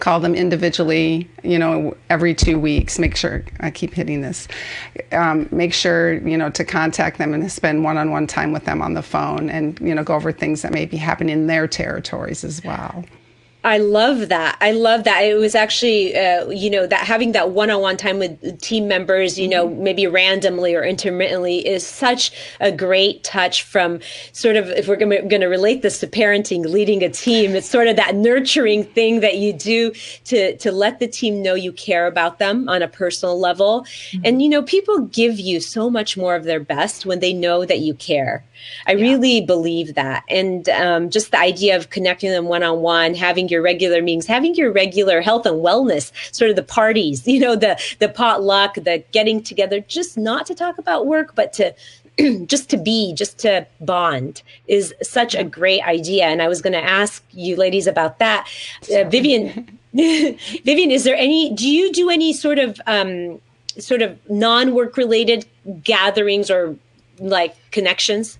call 0.00 0.20
them 0.20 0.34
individually, 0.34 1.28
you 1.42 1.58
know, 1.58 1.96
every 2.10 2.34
two 2.34 2.58
weeks. 2.58 2.98
Make 2.98 3.16
sure 3.16 3.44
I 3.60 3.70
keep 3.70 3.94
hitting 3.94 4.20
this. 4.20 4.46
Um, 5.12 5.48
make 5.50 5.72
sure, 5.72 6.14
you 6.14 6.36
know, 6.36 6.50
to 6.50 6.64
contact 6.64 7.18
them 7.18 7.32
and 7.32 7.50
spend 7.50 7.82
one 7.82 7.96
on 7.96 8.10
one 8.10 8.26
time 8.26 8.52
with 8.52 8.64
them 8.64 8.82
on 8.82 8.94
the 8.94 9.02
phone 9.02 9.48
and, 9.48 9.78
you 9.80 9.94
know, 9.94 10.04
go 10.04 10.14
over 10.14 10.32
things 10.32 10.62
that 10.62 10.72
may 10.72 10.86
be 10.86 10.96
happening 10.96 11.32
in 11.32 11.46
their 11.46 11.66
territories 11.66 12.44
as 12.44 12.62
well. 12.62 13.04
I 13.66 13.78
love 13.78 14.28
that. 14.28 14.56
I 14.60 14.70
love 14.70 15.02
that. 15.04 15.22
It 15.22 15.34
was 15.34 15.56
actually, 15.56 16.16
uh, 16.16 16.48
you 16.50 16.70
know, 16.70 16.86
that 16.86 17.00
having 17.00 17.32
that 17.32 17.50
one-on-one 17.50 17.96
time 17.96 18.20
with 18.20 18.60
team 18.60 18.86
members, 18.86 19.36
you 19.40 19.48
know, 19.48 19.66
mm-hmm. 19.66 19.82
maybe 19.82 20.06
randomly 20.06 20.76
or 20.76 20.84
intermittently, 20.84 21.66
is 21.66 21.84
such 21.84 22.30
a 22.60 22.70
great 22.70 23.24
touch. 23.24 23.64
From 23.64 23.98
sort 24.30 24.54
of, 24.54 24.68
if 24.68 24.86
we're 24.86 24.94
going 24.94 25.40
to 25.40 25.48
relate 25.48 25.82
this 25.82 25.98
to 25.98 26.06
parenting, 26.06 26.64
leading 26.64 27.02
a 27.02 27.10
team, 27.10 27.56
it's 27.56 27.68
sort 27.68 27.88
of 27.88 27.96
that 27.96 28.14
nurturing 28.14 28.84
thing 28.84 29.18
that 29.18 29.38
you 29.38 29.52
do 29.52 29.90
to 30.26 30.56
to 30.56 30.70
let 30.70 31.00
the 31.00 31.08
team 31.08 31.42
know 31.42 31.54
you 31.54 31.72
care 31.72 32.06
about 32.06 32.38
them 32.38 32.68
on 32.68 32.82
a 32.82 32.88
personal 32.88 33.36
level, 33.36 33.82
mm-hmm. 33.82 34.22
and 34.24 34.42
you 34.42 34.48
know, 34.48 34.62
people 34.62 35.00
give 35.00 35.40
you 35.40 35.58
so 35.58 35.90
much 35.90 36.16
more 36.16 36.36
of 36.36 36.44
their 36.44 36.60
best 36.60 37.04
when 37.04 37.18
they 37.18 37.32
know 37.32 37.64
that 37.64 37.80
you 37.80 37.94
care. 37.94 38.44
I 38.86 38.92
yeah. 38.92 39.02
really 39.02 39.40
believe 39.40 39.94
that. 39.96 40.24
And 40.28 40.68
um, 40.70 41.10
just 41.10 41.30
the 41.30 41.38
idea 41.38 41.76
of 41.76 41.90
connecting 41.90 42.30
them 42.30 42.46
one 42.46 42.62
on 42.62 42.80
one, 42.80 43.14
having 43.14 43.48
your 43.48 43.55
regular 43.62 44.02
meetings, 44.02 44.26
having 44.26 44.54
your 44.54 44.72
regular 44.72 45.20
health 45.20 45.46
and 45.46 45.56
wellness, 45.64 46.12
sort 46.34 46.50
of 46.50 46.56
the 46.56 46.62
parties, 46.62 47.26
you 47.28 47.40
know, 47.40 47.56
the 47.56 47.78
the 47.98 48.08
potluck, 48.08 48.74
the 48.74 49.02
getting 49.12 49.42
together, 49.42 49.80
just 49.80 50.16
not 50.16 50.46
to 50.46 50.54
talk 50.54 50.78
about 50.78 51.06
work, 51.06 51.34
but 51.34 51.52
to 51.54 51.74
just 52.46 52.70
to 52.70 52.76
be, 52.76 53.12
just 53.14 53.38
to 53.38 53.66
bond 53.80 54.42
is 54.66 54.94
such 55.02 55.34
a 55.34 55.44
great 55.44 55.82
idea. 55.82 56.24
And 56.24 56.40
I 56.40 56.48
was 56.48 56.62
going 56.62 56.72
to 56.72 56.82
ask 56.82 57.22
you 57.32 57.56
ladies 57.56 57.86
about 57.86 58.18
that. 58.20 58.48
Uh, 58.84 59.04
Vivian, 59.04 59.78
Vivian, 59.92 60.90
is 60.90 61.04
there 61.04 61.16
any, 61.16 61.52
do 61.54 61.68
you 61.68 61.92
do 61.92 62.08
any 62.08 62.32
sort 62.32 62.58
of, 62.58 62.80
um, 62.86 63.40
sort 63.78 64.00
of 64.00 64.18
non-work 64.30 64.96
related 64.96 65.44
gatherings 65.82 66.50
or 66.50 66.74
like 67.18 67.54
connections? 67.70 68.38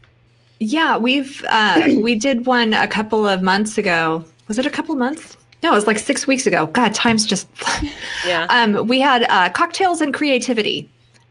Yeah, 0.58 0.96
we've 0.96 1.44
uh, 1.48 1.82
we 1.98 2.14
did 2.14 2.46
one 2.46 2.72
a 2.72 2.88
couple 2.88 3.28
of 3.28 3.42
months 3.42 3.76
ago. 3.76 4.24
Was 4.48 4.58
it 4.58 4.66
a 4.66 4.70
couple 4.70 4.94
months? 4.94 5.36
No, 5.62 5.72
it 5.72 5.74
was 5.74 5.86
like 5.86 5.98
six 5.98 6.26
weeks 6.26 6.46
ago. 6.46 6.66
God, 6.66 6.94
time's 6.94 7.26
just. 7.26 7.48
yeah. 8.26 8.46
Um, 8.50 8.86
we 8.86 9.00
had 9.00 9.24
uh, 9.24 9.48
cocktails 9.50 10.00
and 10.00 10.12
creativity, 10.12 10.88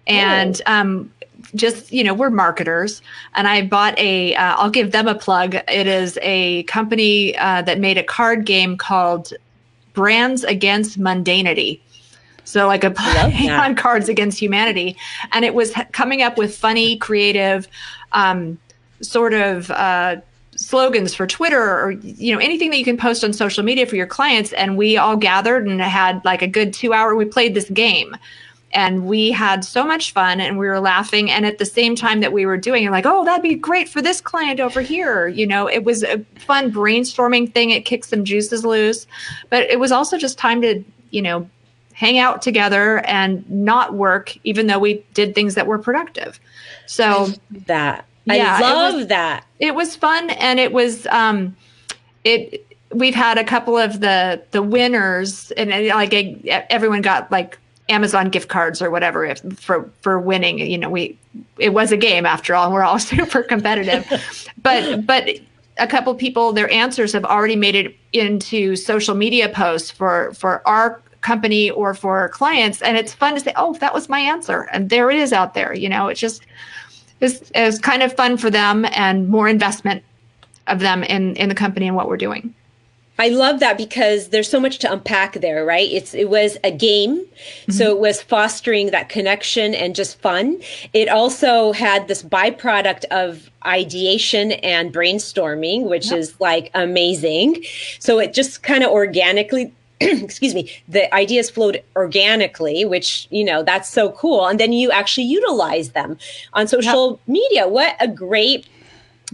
and 0.08 0.62
oh. 0.66 0.74
um, 0.74 1.12
just 1.54 1.92
you 1.92 2.04
know 2.04 2.14
we're 2.14 2.30
marketers, 2.30 3.02
and 3.36 3.48
I 3.48 3.66
bought 3.66 3.98
a. 3.98 4.32
will 4.32 4.38
uh, 4.38 4.70
give 4.70 4.92
them 4.92 5.08
a 5.08 5.16
plug. 5.16 5.56
It 5.56 5.88
is 5.88 6.18
a 6.22 6.64
company 6.64 7.38
uh, 7.38 7.62
that 7.62 7.80
made 7.80 7.98
a 7.98 8.04
card 8.04 8.46
game 8.46 8.78
called 8.78 9.32
Brands 9.94 10.44
Against 10.44 11.00
Mundanity. 11.00 11.80
So 12.44 12.68
like 12.68 12.84
a 12.84 12.92
play 12.92 13.50
on 13.50 13.76
cards 13.76 14.10
against 14.10 14.40
humanity, 14.40 14.98
and 15.32 15.46
it 15.46 15.54
was 15.54 15.72
coming 15.92 16.22
up 16.22 16.38
with 16.38 16.56
funny, 16.56 16.98
creative. 16.98 17.68
Um, 18.12 18.58
sort 19.02 19.34
of 19.34 19.70
uh, 19.72 20.18
slogans 20.66 21.14
for 21.14 21.28
Twitter 21.28 21.62
or 21.62 21.92
you 21.92 22.34
know 22.34 22.40
anything 22.40 22.72
that 22.72 22.80
you 22.80 22.84
can 22.84 22.98
post 22.98 23.24
on 23.24 23.34
social 23.34 23.64
media 23.64 23.86
for 23.86 23.96
your 23.96 24.08
clients. 24.08 24.52
And 24.54 24.78
we 24.78 24.98
all 24.98 25.16
gathered 25.16 25.68
and 25.68 25.80
had 25.80 26.26
like 26.26 26.42
a 26.42 26.48
good 26.48 26.74
two 26.74 26.92
hour. 26.92 27.16
We 27.16 27.26
played 27.26 27.54
this 27.54 27.70
game, 27.70 28.18
and 28.72 29.06
we 29.06 29.32
had 29.32 29.64
so 29.64 29.86
much 29.86 30.12
fun 30.12 30.42
and 30.42 30.58
we 30.58 30.66
were 30.66 30.80
laughing. 30.80 31.30
And 31.30 31.46
at 31.46 31.60
the 31.60 31.66
same 31.66 31.96
time 31.96 32.20
that 32.22 32.34
we 32.34 32.48
were 32.48 32.58
doing 32.58 32.84
it 32.84 32.92
like 32.92 33.06
oh 33.06 33.24
that'd 33.24 33.44
be 33.44 33.54
great 33.54 33.88
for 33.88 34.02
this 34.02 34.20
client 34.20 34.60
over 34.60 34.82
here. 34.82 35.28
You 35.28 35.46
know 35.46 35.70
it 35.70 35.84
was 35.84 36.02
a 36.04 36.18
fun 36.40 36.72
brainstorming 36.72 37.54
thing. 37.54 37.70
It 37.70 37.86
kicked 37.86 38.06
some 38.06 38.26
juices 38.26 38.66
loose. 38.66 39.06
But 39.52 39.70
it 39.70 39.80
was 39.80 39.92
also 39.92 40.18
just 40.18 40.40
time 40.40 40.62
to 40.64 40.84
you 41.12 41.22
know 41.22 41.48
hang 41.94 42.18
out 42.18 42.42
together 42.42 43.06
and 43.06 43.50
not 43.50 43.94
work 43.94 44.36
even 44.44 44.68
though 44.68 44.80
we 44.80 45.06
did 45.14 45.36
things 45.36 45.54
that 45.54 45.68
were 45.68 45.78
productive. 45.78 46.40
So 46.88 47.28
that 47.68 48.06
yeah, 48.26 48.58
I 48.60 48.74
love 48.74 48.94
it 48.94 48.98
was, 48.98 49.08
that. 49.08 49.46
It 49.60 49.76
was 49.76 49.96
fun 49.96 50.30
and 50.32 50.60
it 50.60 50.72
was 50.72 51.06
um 51.08 51.56
it 52.24 52.66
we've 52.94 53.16
had 53.16 53.38
a 53.38 53.44
couple 53.44 53.78
of 53.78 54.00
the 54.00 54.42
the 54.52 54.62
winners 54.62 55.52
and 55.52 55.70
like 55.88 56.14
everyone 56.70 57.02
got 57.02 57.32
like 57.32 57.60
Amazon 57.90 58.30
gift 58.30 58.50
cards 58.50 58.82
or 58.82 58.90
whatever 58.90 59.26
if, 59.26 59.42
for 59.60 59.90
for 60.02 60.20
winning. 60.20 60.60
You 60.60 60.78
know, 60.78 60.90
we 60.90 61.18
it 61.58 61.70
was 61.70 61.92
a 61.92 61.98
game 61.98 62.26
after 62.26 62.56
all, 62.56 62.66
and 62.66 62.74
we're 62.74 62.84
all 62.84 63.00
super 63.14 63.44
competitive. 63.44 64.06
but 64.62 65.06
but 65.06 65.30
a 65.78 65.88
couple 65.88 66.16
people, 66.16 66.54
their 66.54 66.72
answers 66.72 67.12
have 67.14 67.26
already 67.26 67.56
made 67.56 67.76
it 67.76 67.96
into 68.14 68.76
social 68.76 69.16
media 69.16 69.50
posts 69.50 69.92
for 69.92 70.34
for 70.34 70.68
our 70.68 71.02
company 71.22 71.70
or 71.72 71.94
for 71.94 72.30
clients, 72.30 72.82
and 72.82 72.98
it's 72.98 73.14
fun 73.14 73.36
to 73.36 73.40
say, 73.40 73.54
"Oh, 73.56 73.74
that 73.76 73.94
was 73.94 74.10
my 74.10 74.20
answer," 74.20 74.68
and 74.72 74.90
there 74.90 75.12
it 75.12 75.18
is 75.18 75.34
out 75.34 75.54
there. 75.54 75.74
You 75.74 75.90
know, 75.90 76.08
it's 76.08 76.20
just 76.20 76.44
it's, 77.22 77.52
it's 77.56 77.80
kind 77.80 78.04
of 78.04 78.14
fun 78.14 78.38
for 78.38 78.50
them 78.50 78.86
and 78.92 79.30
more 79.30 79.48
investment 79.48 80.04
of 80.68 80.80
them 80.80 81.04
in 81.04 81.36
in 81.36 81.50
the 81.50 81.56
company 81.56 81.88
and 81.88 81.96
what 81.96 82.08
we're 82.08 82.18
doing. 82.18 82.54
I 83.18 83.30
love 83.30 83.62
that 83.62 83.78
because 83.78 84.30
there's 84.30 84.50
so 84.50 84.60
much 84.60 84.80
to 84.80 84.92
unpack 84.92 85.36
there, 85.36 85.64
right? 85.64 85.90
It's 85.90 86.14
it 86.14 86.30
was 86.30 86.58
a 86.66 86.72
game, 86.72 87.20
mm-hmm. 87.20 87.72
so 87.72 87.92
it 87.92 88.00
was 88.00 88.22
fostering 88.22 88.92
that 88.92 89.08
connection 89.08 89.74
and 89.74 89.96
just 89.96 90.20
fun. 90.20 90.60
It 90.92 91.08
also 91.08 91.72
had 91.72 92.10
this 92.10 92.22
byproduct 92.22 93.06
of 93.06 93.50
ideation 93.66 94.52
and 94.52 94.94
brainstorming, 94.94 95.88
which 95.90 96.12
yep. 96.12 96.20
is 96.20 96.40
like 96.42 96.72
amazing. 96.74 97.64
So 98.00 98.20
it 98.20 98.34
just 98.34 98.64
kind 98.64 98.84
of 98.84 98.92
organically 98.92 99.72
excuse 100.02 100.54
me 100.54 100.72
the 100.88 101.14
ideas 101.14 101.50
flowed 101.50 101.82
organically 101.96 102.86
which 102.86 103.28
you 103.32 103.44
know 103.44 103.64
that's 103.64 103.90
so 103.90 104.12
cool. 104.12 104.48
And 104.48 104.60
then 104.60 104.74
you 104.74 104.92
actually 104.92 105.26
utilize 105.26 105.92
them 105.92 106.18
on 106.54 106.68
social 106.68 107.20
media. 107.28 107.68
What 107.68 107.96
a 108.00 108.08
great 108.08 108.68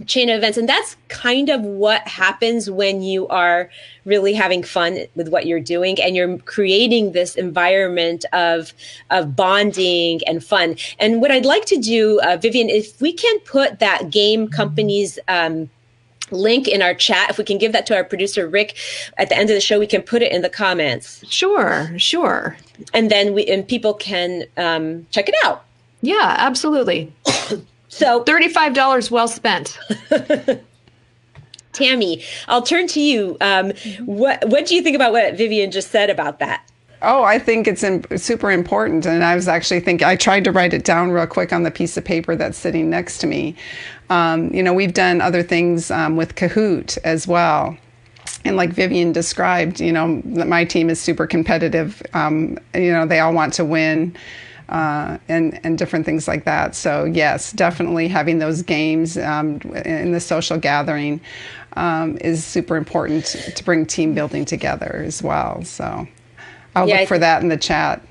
chain 0.06 0.30
of 0.30 0.38
events. 0.38 0.56
And 0.56 0.68
that's 0.68 0.96
kind 1.08 1.50
of 1.50 1.60
what 1.60 2.06
happens 2.08 2.70
when 2.70 3.02
you 3.02 3.28
are 3.28 3.68
really 4.06 4.32
having 4.32 4.62
fun 4.62 5.00
with 5.14 5.28
what 5.28 5.46
you're 5.46 5.60
doing 5.60 6.00
and 6.00 6.16
you're 6.16 6.38
creating 6.38 7.12
this 7.12 7.34
environment 7.34 8.24
of 8.32 8.72
of 9.10 9.36
bonding 9.36 10.20
and 10.26 10.42
fun. 10.42 10.76
And 10.98 11.20
what 11.20 11.30
i'd 11.30 11.44
like 11.44 11.66
to 11.66 11.76
do 11.76 12.20
uh, 12.22 12.38
vivian 12.40 12.70
if 12.70 13.00
we 13.00 13.12
can 13.12 13.38
put 13.40 13.78
that 13.80 14.10
game 14.10 14.48
companies 14.48 15.18
um, 15.28 15.68
link 16.32 16.66
in 16.66 16.82
our 16.82 16.94
chat 16.94 17.30
if 17.30 17.38
we 17.38 17.44
can 17.44 17.58
give 17.58 17.72
that 17.72 17.86
to 17.86 17.94
our 17.94 18.04
producer 18.04 18.48
rick 18.48 18.76
at 19.18 19.28
the 19.28 19.36
end 19.36 19.50
of 19.50 19.54
the 19.54 19.60
show 19.60 19.78
we 19.78 19.86
can 19.86 20.02
put 20.02 20.22
it 20.22 20.32
in 20.32 20.42
the 20.42 20.50
comments 20.50 21.24
sure 21.28 21.96
sure 21.98 22.56
and 22.94 23.10
then 23.10 23.34
we 23.34 23.46
and 23.46 23.68
people 23.68 23.94
can 23.94 24.44
um, 24.56 25.06
check 25.10 25.28
it 25.28 25.34
out 25.44 25.64
yeah 26.00 26.34
absolutely 26.38 27.12
So 27.92 28.24
$35 28.24 29.10
well 29.10 29.28
spent. 29.28 29.78
Tammy, 31.74 32.24
I'll 32.48 32.62
turn 32.62 32.86
to 32.86 33.00
you. 33.00 33.36
Um, 33.42 33.74
what 34.06 34.42
what 34.48 34.64
do 34.64 34.74
you 34.74 34.82
think 34.82 34.96
about 34.96 35.12
what 35.12 35.36
Vivian 35.36 35.70
just 35.70 35.90
said 35.90 36.08
about 36.08 36.38
that? 36.38 36.66
Oh, 37.04 37.24
I 37.24 37.38
think 37.40 37.66
it's 37.66 37.82
in, 37.82 38.04
super 38.16 38.50
important. 38.50 39.06
And 39.06 39.24
I 39.24 39.34
was 39.34 39.48
actually 39.48 39.80
thinking, 39.80 40.06
I 40.06 40.14
tried 40.14 40.44
to 40.44 40.52
write 40.52 40.72
it 40.72 40.84
down 40.84 41.10
real 41.10 41.26
quick 41.26 41.52
on 41.52 41.64
the 41.64 41.70
piece 41.70 41.96
of 41.96 42.04
paper 42.04 42.36
that's 42.36 42.56
sitting 42.56 42.88
next 42.88 43.18
to 43.18 43.26
me. 43.26 43.56
Um, 44.08 44.54
you 44.54 44.62
know, 44.62 44.72
we've 44.72 44.94
done 44.94 45.20
other 45.20 45.42
things 45.42 45.90
um, 45.90 46.16
with 46.16 46.36
Kahoot 46.36 46.98
as 47.02 47.26
well. 47.26 47.76
And 48.44 48.56
like 48.56 48.70
Vivian 48.70 49.12
described, 49.12 49.80
you 49.80 49.92
know, 49.92 50.22
my 50.24 50.64
team 50.64 50.90
is 50.90 51.00
super 51.00 51.26
competitive. 51.26 52.02
Um, 52.14 52.58
you 52.74 52.92
know, 52.92 53.04
they 53.04 53.18
all 53.18 53.32
want 53.32 53.52
to 53.54 53.64
win 53.64 54.16
uh, 54.68 55.18
and 55.28 55.60
and 55.64 55.76
different 55.78 56.06
things 56.06 56.26
like 56.28 56.44
that. 56.44 56.74
So 56.74 57.04
yes, 57.04 57.52
definitely 57.52 58.08
having 58.08 58.38
those 58.38 58.62
games 58.62 59.18
um, 59.18 59.60
in 59.84 60.12
the 60.12 60.20
social 60.20 60.58
gathering 60.58 61.20
um, 61.74 62.16
is 62.20 62.44
super 62.44 62.76
important 62.76 63.26
to 63.26 63.64
bring 63.64 63.86
team 63.86 64.14
building 64.14 64.44
together 64.44 65.02
as 65.04 65.22
well. 65.22 65.62
So 65.64 66.06
I'll 66.74 66.88
yeah, 66.88 67.00
look 67.00 67.08
for 67.08 67.18
that 67.18 67.42
in 67.42 67.48
the 67.48 67.56
chat. 67.56 68.02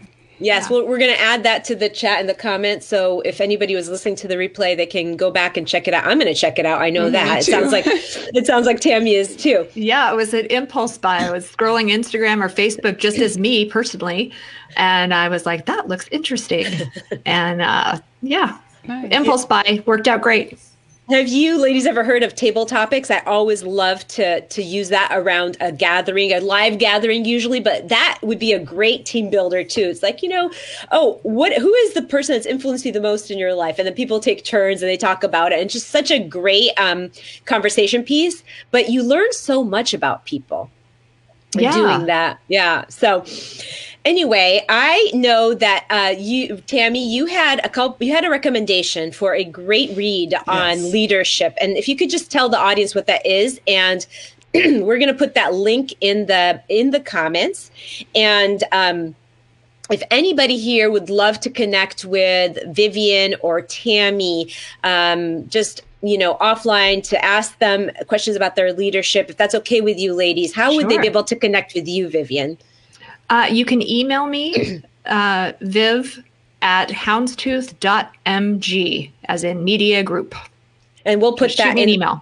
Yes, 0.41 0.63
yeah. 0.63 0.77
well, 0.77 0.87
we're 0.87 0.97
going 0.97 1.13
to 1.13 1.21
add 1.21 1.43
that 1.43 1.63
to 1.65 1.75
the 1.75 1.87
chat 1.87 2.19
in 2.19 2.25
the 2.25 2.33
comments. 2.33 2.87
So 2.87 3.21
if 3.21 3.39
anybody 3.39 3.75
was 3.75 3.87
listening 3.89 4.15
to 4.17 4.27
the 4.27 4.35
replay, 4.35 4.75
they 4.75 4.87
can 4.87 5.15
go 5.15 5.29
back 5.29 5.55
and 5.55 5.67
check 5.67 5.87
it 5.87 5.93
out. 5.93 6.05
I'm 6.05 6.17
going 6.19 6.33
to 6.33 6.39
check 6.39 6.57
it 6.57 6.65
out. 6.65 6.81
I 6.81 6.89
know 6.89 7.03
mm-hmm, 7.11 7.13
that. 7.13 7.39
It 7.41 7.51
sounds 7.51 7.71
like 7.71 7.85
it 7.85 8.47
sounds 8.47 8.65
like 8.65 8.79
Tammy 8.79 9.13
is 9.13 9.35
too. 9.35 9.67
Yeah, 9.75 10.11
it 10.11 10.15
was 10.15 10.33
an 10.33 10.47
impulse 10.47 10.97
buy. 10.97 11.19
I 11.19 11.31
was 11.31 11.45
scrolling 11.49 11.91
Instagram 11.91 12.43
or 12.43 12.49
Facebook 12.49 12.97
just 12.97 13.19
as 13.19 13.37
me 13.37 13.65
personally, 13.65 14.33
and 14.75 15.13
I 15.13 15.29
was 15.29 15.45
like, 15.45 15.67
"That 15.67 15.87
looks 15.87 16.07
interesting," 16.11 16.65
and 17.25 17.61
uh, 17.61 17.99
yeah, 18.23 18.57
nice. 18.87 19.11
impulse 19.11 19.45
buy 19.45 19.83
worked 19.85 20.07
out 20.07 20.21
great. 20.21 20.57
Have 21.11 21.27
you 21.27 21.57
ladies 21.57 21.85
ever 21.85 22.05
heard 22.05 22.23
of 22.23 22.35
table 22.35 22.65
topics? 22.65 23.11
I 23.11 23.19
always 23.25 23.63
love 23.63 24.07
to 24.09 24.39
to 24.47 24.63
use 24.63 24.87
that 24.89 25.09
around 25.11 25.57
a 25.59 25.69
gathering, 25.69 26.31
a 26.31 26.39
live 26.39 26.77
gathering 26.79 27.25
usually, 27.25 27.59
but 27.59 27.89
that 27.89 28.17
would 28.21 28.39
be 28.39 28.53
a 28.53 28.59
great 28.59 29.05
team 29.05 29.29
builder 29.29 29.61
too. 29.61 29.81
It's 29.81 30.01
like, 30.01 30.23
you 30.23 30.29
know, 30.29 30.49
oh, 30.93 31.19
what 31.23 31.51
who 31.53 31.73
is 31.73 31.95
the 31.95 32.01
person 32.01 32.35
that's 32.35 32.45
influenced 32.45 32.85
you 32.85 32.93
the 32.93 33.01
most 33.01 33.29
in 33.29 33.37
your 33.37 33.53
life? 33.53 33.77
And 33.77 33.85
then 33.85 33.93
people 33.93 34.21
take 34.21 34.45
turns 34.45 34.81
and 34.81 34.89
they 34.89 34.95
talk 34.95 35.21
about 35.21 35.51
it. 35.51 35.59
And 35.59 35.69
just 35.69 35.89
such 35.89 36.11
a 36.11 36.19
great 36.19 36.71
um, 36.77 37.11
conversation 37.43 38.03
piece, 38.03 38.41
but 38.71 38.89
you 38.89 39.03
learn 39.03 39.33
so 39.33 39.65
much 39.65 39.93
about 39.93 40.23
people 40.23 40.71
yeah. 41.55 41.73
doing 41.73 42.05
that. 42.05 42.39
Yeah. 42.47 42.85
So 42.87 43.25
anyway, 44.05 44.65
I 44.69 45.11
know 45.13 45.53
that 45.53 45.85
uh, 45.89 46.15
you, 46.17 46.57
Tammy, 46.67 47.07
you 47.07 47.25
had 47.25 47.63
a 47.65 47.69
couple, 47.69 48.05
you 48.05 48.13
had 48.13 48.25
a 48.25 48.29
recommendation 48.29 49.11
for 49.11 49.33
a 49.35 49.43
great 49.43 49.95
read 49.95 50.31
yes. 50.31 50.43
on 50.47 50.91
leadership, 50.91 51.55
and 51.61 51.77
if 51.77 51.87
you 51.87 51.95
could 51.95 52.09
just 52.09 52.31
tell 52.31 52.49
the 52.49 52.57
audience 52.57 52.95
what 52.95 53.07
that 53.07 53.25
is, 53.25 53.59
and 53.67 54.05
we're 54.53 54.97
going 54.97 55.07
to 55.07 55.13
put 55.13 55.35
that 55.35 55.53
link 55.53 55.93
in 56.01 56.25
the 56.27 56.61
in 56.69 56.91
the 56.91 56.99
comments, 56.99 57.71
and. 58.15 58.63
Um, 58.71 59.15
if 59.89 60.01
anybody 60.09 60.57
here 60.57 60.89
would 60.89 61.09
love 61.09 61.37
to 61.41 61.49
connect 61.49 62.05
with 62.05 62.57
Vivian 62.73 63.35
or 63.41 63.61
Tammy, 63.61 64.49
um, 64.85 65.49
just 65.49 65.81
you 66.01 66.17
know 66.17 66.35
offline 66.35 67.03
to 67.09 67.25
ask 67.25 67.59
them 67.59 67.91
questions 68.07 68.37
about 68.37 68.55
their 68.55 68.71
leadership, 68.71 69.29
if 69.29 69.35
that's 69.35 69.53
okay 69.53 69.81
with 69.81 69.99
you, 69.99 70.13
ladies, 70.13 70.53
how 70.53 70.73
would 70.73 70.87
they 70.87 70.97
be 70.97 71.07
able 71.07 71.25
to 71.25 71.35
connect 71.35 71.73
with 71.73 71.89
you, 71.89 72.07
Vivian? 72.07 72.57
Uh, 73.31 73.47
you 73.49 73.65
can 73.65 73.81
email 73.81 74.27
me, 74.27 74.83
uh, 75.05 75.53
viv 75.61 76.21
at 76.61 76.89
houndstooth.mg, 76.89 79.11
as 79.25 79.43
in 79.45 79.63
media 79.63 80.03
group. 80.03 80.35
And 81.05 81.21
we'll 81.21 81.37
put 81.37 81.51
Just 81.51 81.59
that 81.59 81.77
in 81.77 81.87
email. 81.87 82.21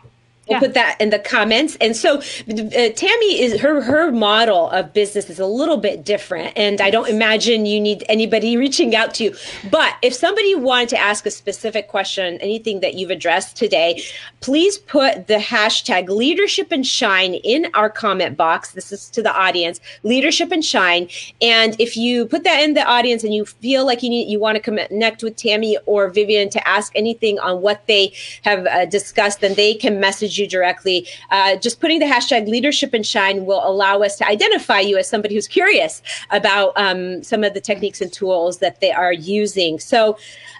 We'll 0.49 0.55
yeah. 0.55 0.59
put 0.59 0.73
that 0.73 0.99
in 0.99 1.11
the 1.11 1.19
comments. 1.19 1.77
And 1.79 1.95
so 1.95 2.17
uh, 2.17 2.89
Tammy 2.95 3.39
is 3.39 3.61
her 3.61 3.81
her 3.81 4.11
model 4.11 4.69
of 4.71 4.93
business 4.93 5.29
is 5.29 5.39
a 5.39 5.45
little 5.45 5.77
bit 5.77 6.03
different, 6.03 6.53
and 6.57 6.81
I 6.81 6.89
don't 6.89 7.07
imagine 7.07 7.67
you 7.67 7.79
need 7.79 8.03
anybody 8.09 8.57
reaching 8.65 8.95
out 8.95 9.13
to 9.15 9.25
you. 9.25 9.35
But 9.69 9.95
if 10.01 10.15
somebody 10.15 10.55
wanted 10.55 10.89
to 10.89 10.99
ask 10.99 11.27
a 11.27 11.31
specific 11.31 11.87
question, 11.87 12.39
anything 12.41 12.79
that 12.79 12.95
you've 12.95 13.11
addressed 13.11 13.57
today, 13.57 14.01
please 14.39 14.79
put 14.79 15.27
the 15.27 15.35
hashtag 15.35 16.09
leadership 16.09 16.71
and 16.71 16.85
shine 16.85 17.35
in 17.35 17.67
our 17.75 17.89
comment 17.89 18.35
box. 18.35 18.71
This 18.71 18.91
is 18.91 19.07
to 19.11 19.21
the 19.21 19.35
audience, 19.35 19.79
leadership 20.01 20.51
and 20.51 20.65
shine. 20.65 21.09
And 21.41 21.75
if 21.79 21.95
you 21.95 22.25
put 22.25 22.43
that 22.43 22.63
in 22.63 22.73
the 22.73 22.83
audience 22.83 23.23
and 23.23 23.35
you 23.35 23.45
feel 23.45 23.85
like 23.85 24.01
you 24.01 24.09
need 24.09 24.29
you 24.29 24.39
want 24.39 24.55
to 24.55 24.61
connect 24.61 25.21
with 25.21 25.35
Tammy 25.35 25.77
or 25.85 26.09
Vivian 26.09 26.49
to 26.49 26.67
ask 26.67 26.91
anything 26.95 27.37
on 27.39 27.61
what 27.61 27.85
they 27.85 28.13
have 28.41 28.65
uh, 28.65 28.85
discussed, 28.85 29.41
then 29.41 29.53
they 29.53 29.75
can 29.75 29.99
message 29.99 30.38
you 30.39 30.47
directly. 30.47 31.07
Uh, 31.29 31.55
just 31.57 31.79
putting 31.79 31.99
the 31.99 32.05
hashtag 32.05 32.47
leadership 32.47 32.93
and 32.93 33.05
shine 33.05 33.45
will 33.45 33.61
allow 33.63 34.01
us 34.01 34.15
to 34.17 34.27
identify 34.27 34.79
you 34.79 34.97
as 34.97 35.07
somebody 35.07 35.35
who's 35.35 35.47
curious 35.47 36.01
about 36.31 36.73
um, 36.75 37.21
some 37.23 37.43
of 37.43 37.53
the 37.53 37.61
techniques 37.61 38.01
and 38.01 38.11
tools 38.11 38.59
that 38.59 38.79
they 38.81 38.91
are 38.91 39.13
using. 39.13 39.79
So 39.79 40.17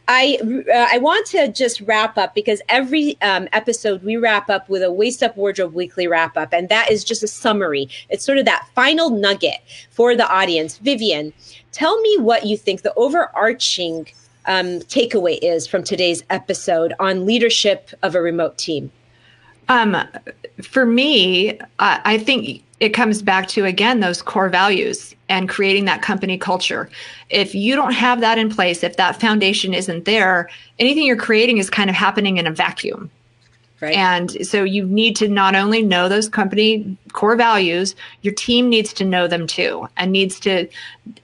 I 0.10 0.40
uh, 0.42 0.88
I 0.92 0.98
want 0.98 1.28
to 1.28 1.48
just 1.50 1.82
wrap 1.82 2.18
up 2.18 2.34
because 2.34 2.64
every 2.68 3.22
um, 3.22 3.48
episode 3.54 4.04
we 4.04 4.18
wrap 4.18 4.50
up 4.50 4.68
with 4.68 4.82
a 4.82 4.92
Waist 4.92 5.22
Up 5.22 5.38
Wardrobe 5.38 5.74
Weekly 5.74 6.08
wrap 6.08 6.36
up, 6.36 6.52
and 6.52 6.68
that 6.70 6.90
is 6.90 7.04
just 7.04 7.22
a 7.22 7.28
summary. 7.28 7.88
It's 8.10 8.26
sort 8.26 8.40
of 8.40 8.46
that 8.46 8.68
final 8.74 9.12
nugget 9.12 9.60
for 9.92 10.16
the 10.16 10.28
audience. 10.28 10.80
Vivian, 10.80 11.32
tell 11.72 12.02
me 12.02 12.18
what 12.18 12.46
you 12.48 12.58
think 12.58 12.82
the 12.82 12.94
overarching 12.96 14.08
um, 14.46 14.80
takeaway 14.80 15.38
is 15.44 15.68
from 15.68 15.84
today's 15.84 16.24
episode 16.32 16.94
on 17.00 17.28
leadership 17.28 17.92
of 18.02 18.16
a 18.16 18.22
remote 18.22 18.58
team. 18.58 18.92
Um, 19.70 19.96
for 20.62 20.86
me, 20.86 21.58
I, 21.80 22.02
I 22.04 22.18
think 22.18 22.64
it 22.80 22.90
comes 22.90 23.22
back 23.22 23.48
to 23.50 23.66
again 23.66 24.00
those 24.00 24.22
core 24.22 24.50
values 24.50 25.16
and 25.30 25.48
creating 25.48 25.86
that 25.86 26.02
company 26.02 26.38
culture. 26.38 26.90
If 27.30 27.54
you 27.54 27.76
don't 27.76 27.94
have 27.94 28.20
that 28.22 28.38
in 28.38 28.50
place, 28.50 28.84
if 28.84 28.98
that 28.98 29.20
foundation 29.20 29.74
isn't 29.74 30.06
there, 30.06 30.50
anything 30.80 31.06
you're 31.06 31.16
creating 31.16 31.60
is 31.60 31.70
kind 31.70 31.90
of 31.90 31.96
happening 31.96 32.38
in 32.38 32.48
a 32.48 32.52
vacuum. 32.52 33.12
Right. 33.82 33.96
And 33.96 34.46
so 34.46 34.66
you 34.66 34.86
need 34.86 35.16
to 35.18 35.30
not 35.30 35.56
only 35.56 35.82
know 35.82 36.10
those 36.10 36.28
company 36.28 36.98
core 37.14 37.38
values, 37.38 37.96
your 38.24 38.34
team 38.34 38.68
needs 38.68 38.92
to 38.94 39.06
know 39.06 39.26
them 39.26 39.48
too 39.48 39.88
and 39.96 40.12
needs 40.12 40.38
to 40.42 40.68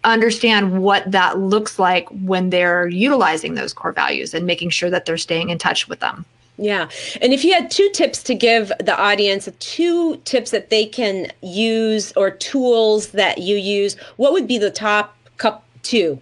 understand 0.05 0.81
what 0.81 1.09
that 1.11 1.37
looks 1.37 1.79
like 1.79 2.07
when 2.09 2.51
they're 2.51 2.87
utilizing 2.87 3.55
those 3.55 3.73
core 3.73 3.91
values 3.91 4.33
and 4.33 4.45
making 4.45 4.69
sure 4.69 4.89
that 4.89 5.05
they're 5.05 5.17
staying 5.17 5.49
in 5.49 5.57
touch 5.57 5.89
with 5.89 5.99
them. 5.99 6.25
Yeah. 6.57 6.89
And 7.21 7.33
if 7.33 7.43
you 7.43 7.53
had 7.53 7.69
two 7.69 7.89
tips 7.93 8.23
to 8.23 8.35
give 8.35 8.71
the 8.79 8.97
audience, 8.97 9.49
two 9.59 10.17
tips 10.17 10.51
that 10.51 10.69
they 10.69 10.85
can 10.85 11.31
use 11.41 12.13
or 12.15 12.31
tools 12.31 13.09
that 13.09 13.39
you 13.39 13.57
use, 13.57 13.95
what 14.15 14.31
would 14.31 14.47
be 14.47 14.57
the 14.57 14.71
top 14.71 15.17
cup 15.37 15.65
two? 15.83 16.19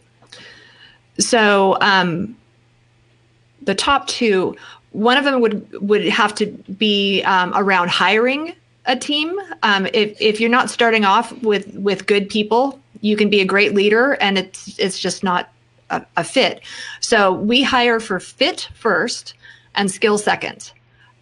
So, 1.19 1.77
um, 1.81 2.35
the 3.61 3.75
top 3.75 4.07
two, 4.07 4.55
one 4.91 5.17
of 5.17 5.23
them 5.23 5.39
would 5.39 5.71
would 5.81 6.05
have 6.05 6.35
to 6.35 6.47
be 6.47 7.21
um, 7.23 7.53
around 7.55 7.89
hiring 7.89 8.53
a 8.85 8.95
team. 8.95 9.39
Um, 9.61 9.87
if 9.93 10.19
if 10.19 10.39
you're 10.39 10.49
not 10.49 10.69
starting 10.69 11.05
off 11.05 11.31
with 11.43 11.73
with 11.75 12.05
good 12.05 12.27
people, 12.27 12.79
you 13.01 13.15
can 13.15 13.29
be 13.29 13.39
a 13.39 13.45
great 13.45 13.73
leader, 13.73 14.13
and 14.13 14.37
it's 14.37 14.77
it's 14.79 14.99
just 14.99 15.23
not 15.23 15.49
a, 15.89 16.05
a 16.17 16.23
fit. 16.23 16.61
So 16.99 17.31
we 17.31 17.63
hire 17.63 17.99
for 17.99 18.19
fit 18.19 18.67
first 18.73 19.35
and 19.75 19.91
skill 19.91 20.17
second. 20.17 20.71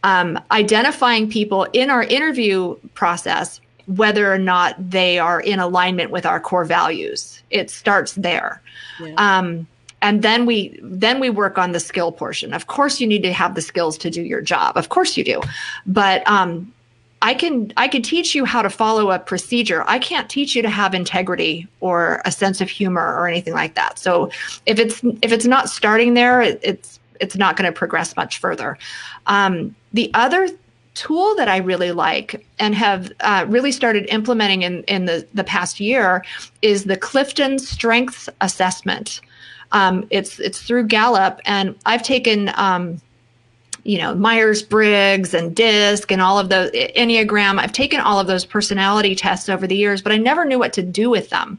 Um, 0.03 0.39
identifying 0.49 1.29
people 1.29 1.65
in 1.73 1.89
our 1.89 2.03
interview 2.03 2.75
process, 2.95 3.61
whether 3.85 4.31
or 4.31 4.39
not 4.39 4.75
they 4.89 5.19
are 5.19 5.39
in 5.39 5.59
alignment 5.59 6.11
with 6.11 6.25
our 6.25 6.39
core 6.39 6.65
values. 6.65 7.43
It 7.51 7.69
starts 7.69 8.13
there. 8.13 8.61
Yeah. 8.99 9.13
Um, 9.17 9.67
and 10.01 10.23
then 10.23 10.45
we 10.45 10.79
then 10.81 11.19
we 11.19 11.29
work 11.29 11.57
on 11.57 11.71
the 11.71 11.79
skill 11.79 12.11
portion. 12.11 12.53
Of 12.53 12.67
course, 12.67 12.99
you 12.99 13.05
need 13.05 13.21
to 13.23 13.33
have 13.33 13.53
the 13.53 13.61
skills 13.61 13.97
to 13.99 14.09
do 14.09 14.23
your 14.23 14.41
job. 14.41 14.75
Of 14.75 14.89
course, 14.89 15.15
you 15.15 15.23
do. 15.23 15.41
But 15.85 16.27
um, 16.27 16.73
I 17.21 17.35
can 17.35 17.71
I 17.77 17.87
can 17.87 18.01
teach 18.01 18.33
you 18.33 18.45
how 18.45 18.63
to 18.63 18.69
follow 18.69 19.11
a 19.11 19.19
procedure. 19.19 19.83
I 19.87 19.99
can't 19.99 20.27
teach 20.29 20.55
you 20.55 20.63
to 20.63 20.69
have 20.69 20.95
integrity 20.95 21.67
or 21.79 22.21
a 22.25 22.31
sense 22.31 22.61
of 22.61 22.69
humor 22.69 23.15
or 23.15 23.27
anything 23.27 23.53
like 23.53 23.75
that. 23.75 23.99
So 23.99 24.31
if 24.65 24.79
it's 24.79 25.03
if 25.21 25.31
it's 25.31 25.45
not 25.45 25.69
starting 25.69 26.15
there, 26.15 26.41
it, 26.41 26.59
it's 26.63 26.99
it's 27.21 27.37
not 27.37 27.55
going 27.55 27.71
to 27.71 27.77
progress 27.77 28.15
much 28.15 28.39
further. 28.39 28.77
Um, 29.27 29.75
the 29.93 30.11
other 30.13 30.49
tool 30.93 31.35
that 31.35 31.47
I 31.47 31.57
really 31.57 31.91
like 31.91 32.45
and 32.59 32.75
have 32.75 33.11
uh, 33.21 33.45
really 33.47 33.71
started 33.71 34.05
implementing 34.09 34.63
in, 34.63 34.83
in 34.83 35.05
the, 35.05 35.25
the 35.33 35.43
past 35.43 35.79
year 35.79 36.25
is 36.61 36.83
the 36.83 36.97
Clifton 36.97 37.59
Strengths 37.59 38.27
Assessment. 38.41 39.21
Um, 39.71 40.05
it's 40.09 40.37
it's 40.39 40.61
through 40.61 40.87
Gallup, 40.87 41.39
and 41.45 41.75
I've 41.85 42.03
taken 42.03 42.51
um, 42.55 42.99
you 43.83 43.97
know 43.97 44.13
Myers 44.15 44.61
Briggs 44.61 45.33
and 45.33 45.55
DISC 45.55 46.11
and 46.11 46.21
all 46.21 46.37
of 46.37 46.49
those 46.49 46.71
Enneagram. 46.71 47.57
I've 47.57 47.71
taken 47.71 48.01
all 48.01 48.19
of 48.19 48.27
those 48.27 48.45
personality 48.45 49.15
tests 49.15 49.47
over 49.47 49.65
the 49.65 49.77
years, 49.77 50.01
but 50.01 50.11
I 50.11 50.17
never 50.17 50.43
knew 50.43 50.59
what 50.59 50.73
to 50.73 50.83
do 50.83 51.09
with 51.09 51.29
them. 51.29 51.57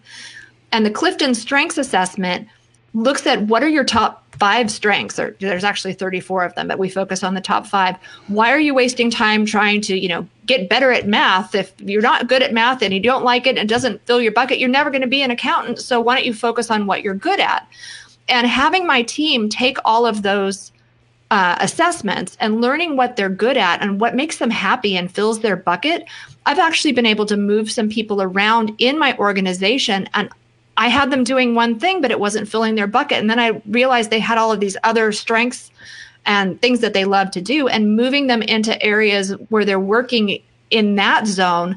And 0.72 0.84
the 0.84 0.90
Clifton 0.90 1.34
Strengths 1.34 1.78
Assessment 1.78 2.48
looks 2.94 3.26
at 3.26 3.42
what 3.42 3.62
are 3.62 3.68
your 3.68 3.84
top 3.84 4.22
five 4.38 4.70
strengths 4.70 5.18
or 5.18 5.36
there's 5.40 5.64
actually 5.64 5.92
34 5.92 6.44
of 6.44 6.54
them 6.54 6.68
but 6.68 6.78
we 6.78 6.88
focus 6.88 7.22
on 7.22 7.34
the 7.34 7.40
top 7.40 7.66
five. 7.66 7.96
Why 8.28 8.50
are 8.50 8.60
you 8.60 8.74
wasting 8.74 9.10
time 9.10 9.46
trying 9.46 9.80
to 9.82 9.96
you 9.96 10.08
know 10.08 10.26
get 10.46 10.68
better 10.68 10.90
at 10.90 11.06
math 11.06 11.54
if 11.54 11.72
you're 11.78 12.02
not 12.02 12.28
good 12.28 12.42
at 12.42 12.52
math 12.52 12.82
and 12.82 12.92
you 12.92 13.00
don't 13.00 13.24
like 13.24 13.46
it 13.46 13.50
and 13.50 13.58
it 13.58 13.68
doesn't 13.68 14.04
fill 14.06 14.20
your 14.20 14.32
bucket? 14.32 14.58
You're 14.58 14.68
never 14.68 14.90
going 14.90 15.02
to 15.02 15.06
be 15.08 15.22
an 15.22 15.30
accountant 15.30 15.78
so 15.78 16.00
why 16.00 16.16
don't 16.16 16.26
you 16.26 16.34
focus 16.34 16.70
on 16.70 16.86
what 16.86 17.02
you're 17.02 17.14
good 17.14 17.40
at? 17.40 17.66
And 18.28 18.46
having 18.46 18.86
my 18.86 19.02
team 19.02 19.48
take 19.48 19.78
all 19.84 20.06
of 20.06 20.22
those 20.22 20.72
uh, 21.30 21.56
assessments 21.60 22.36
and 22.40 22.60
learning 22.60 22.96
what 22.96 23.16
they're 23.16 23.30
good 23.30 23.56
at 23.56 23.80
and 23.80 23.98
what 23.98 24.14
makes 24.14 24.36
them 24.36 24.50
happy 24.50 24.98
and 24.98 25.10
fills 25.10 25.40
their 25.40 25.56
bucket 25.56 26.04
i've 26.44 26.58
actually 26.58 26.92
been 26.92 27.06
able 27.06 27.24
to 27.24 27.38
move 27.38 27.70
some 27.70 27.88
people 27.88 28.20
around 28.20 28.70
in 28.76 28.98
my 28.98 29.16
organization 29.16 30.06
and 30.12 30.28
I 30.76 30.88
had 30.88 31.10
them 31.10 31.24
doing 31.24 31.54
one 31.54 31.78
thing, 31.78 32.00
but 32.00 32.10
it 32.10 32.20
wasn't 32.20 32.48
filling 32.48 32.74
their 32.74 32.86
bucket. 32.86 33.18
And 33.18 33.28
then 33.28 33.38
I 33.38 33.62
realized 33.66 34.10
they 34.10 34.18
had 34.20 34.38
all 34.38 34.52
of 34.52 34.60
these 34.60 34.76
other 34.84 35.12
strengths 35.12 35.70
and 36.24 36.60
things 36.62 36.80
that 36.80 36.94
they 36.94 37.04
love 37.04 37.30
to 37.32 37.40
do, 37.40 37.68
and 37.68 37.96
moving 37.96 38.28
them 38.28 38.42
into 38.42 38.80
areas 38.80 39.32
where 39.48 39.64
they're 39.64 39.80
working 39.80 40.40
in 40.70 40.94
that 40.94 41.26
zone. 41.26 41.76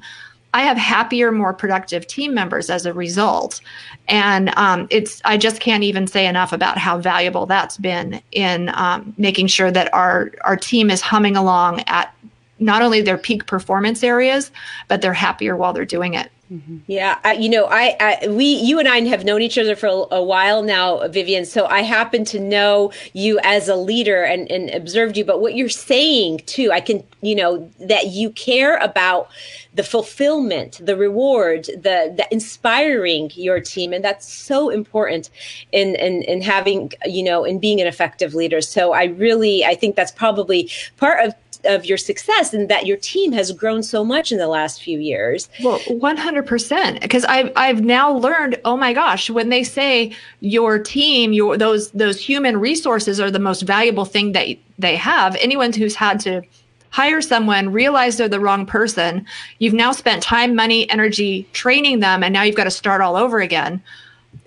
I 0.54 0.62
have 0.62 0.78
happier, 0.78 1.34
more 1.34 1.52
productive 1.52 2.08
team 2.08 2.34
members 2.34 2.70
as 2.70 2.86
a 2.86 2.93
result. 2.93 3.60
And 4.08 4.56
um, 4.56 4.88
it's, 4.89 5.22
I 5.26 5.36
just 5.36 5.60
can't 5.60 5.84
even 5.84 6.08
say 6.08 6.28
enough 6.28 6.54
about 6.54 6.78
how 6.78 6.98
valuable 6.98 7.46
that's 7.46 7.76
been 7.78 8.22
in 8.32 8.70
um, 8.74 9.14
making 9.18 9.48
sure 9.48 9.70
that 9.72 9.93
our, 9.93 10.32
our 10.46 10.56
team 10.56 10.89
is 10.89 11.02
humming 11.02 11.36
along 11.36 11.82
at 11.88 12.16
not 12.60 12.82
only 12.82 13.02
their 13.02 13.18
peak 13.18 13.48
performance 13.48 14.02
areas, 14.02 14.50
but 14.88 15.02
they're 15.02 15.12
happier 15.12 15.58
while 15.58 15.74
they're 15.74 15.84
doing 15.84 16.14
it. 16.14 16.32
Mm-hmm. 16.52 16.78
Yeah, 16.86 17.18
I, 17.24 17.34
you 17.34 17.50
know, 17.50 17.66
I, 17.66 17.98
I, 18.00 18.28
we, 18.28 18.46
you 18.46 18.78
and 18.78 18.88
I 18.88 19.00
have 19.02 19.26
known 19.26 19.41
each 19.41 19.58
other 19.58 19.76
for 19.76 20.08
a, 20.12 20.22
while 20.24 20.62
now, 20.62 21.08
Vivian. 21.08 21.43
So 21.43 21.66
I 21.66 21.82
happen 21.82 22.24
to 22.26 22.39
know 22.39 22.91
you 23.14 23.39
as 23.41 23.68
a 23.68 23.76
leader 23.76 24.24
and, 24.24 24.50
and 24.52 24.70
observed 24.70 25.18
you. 25.18 25.26
But 25.26 25.41
what 25.41 25.56
you're 25.56 25.70
saying 25.70 26.41
too, 26.46 26.72
I 26.72 26.82
can, 26.82 27.04
you 27.22 27.36
know, 27.36 27.72
that 27.80 28.08
you 28.08 28.30
care 28.30 28.78
about 28.78 29.30
the 29.74 29.84
fulfillment, 29.84 30.80
the 30.82 30.96
rewards, 30.96 31.68
the, 31.68 32.14
the 32.16 32.28
inspiring 32.32 33.32
your 33.36 33.60
team, 33.60 33.91
and 33.91 34.06
that's 34.06 34.32
so 34.32 34.70
important 34.70 35.30
in, 35.72 35.96
in 35.96 36.22
in 36.24 36.41
having, 36.41 36.93
you 37.06 37.24
know, 37.24 37.43
in 37.43 37.60
being 37.60 37.82
an 37.82 37.88
effective 37.88 38.34
leader. 38.34 38.62
So 38.62 38.93
I 38.93 39.06
really, 39.06 39.66
I 39.66 39.76
think 39.76 39.96
that's 39.98 40.12
probably 40.12 40.70
part 40.96 41.26
of 41.26 41.36
of 41.66 41.86
your 41.86 41.97
success 41.97 42.53
and 42.53 42.70
that 42.70 42.86
your 42.86 42.97
team 42.97 43.32
has 43.32 43.51
grown 43.51 43.84
so 43.84 44.03
much 44.03 44.32
in 44.32 44.38
the 44.38 44.47
last 44.47 44.82
few 44.82 44.99
years. 44.99 45.49
Well, 45.63 45.80
100% 45.80 47.01
because 47.01 47.26
I've 47.26 47.51
I've 47.55 47.82
now 47.82 48.11
learned, 48.11 48.59
oh 48.66 48.78
my 48.78 48.93
gosh, 48.93 49.30
when 49.30 49.49
they 49.49 49.63
say 49.63 50.13
your 50.39 50.80
team, 50.80 51.34
your 51.34 51.57
those 51.57 51.91
those 51.91 52.20
human 52.20 52.57
resources 52.57 53.20
are 53.20 53.32
the 53.32 53.39
most 53.39 53.61
valuable 53.61 54.05
thing 54.05 54.32
that 54.34 54.47
they 54.78 54.95
have, 54.95 55.36
anyone 55.38 55.74
who's 55.74 55.95
had 55.95 56.20
to 56.22 56.41
hire 56.89 57.22
someone, 57.22 57.74
realize 57.74 58.16
they're 58.16 58.30
the 58.30 58.39
wrong 58.39 58.66
person, 58.66 59.26
you've 59.59 59.74
now 59.74 59.91
spent 59.91 60.24
time, 60.24 60.55
money, 60.55 60.89
energy 60.89 61.45
training 61.51 61.99
them 61.99 62.24
and 62.24 62.32
now 62.32 62.41
you've 62.41 62.55
got 62.55 62.63
to 62.63 62.72
start 62.72 63.01
all 63.01 63.18
over 63.18 63.39
again 63.41 63.82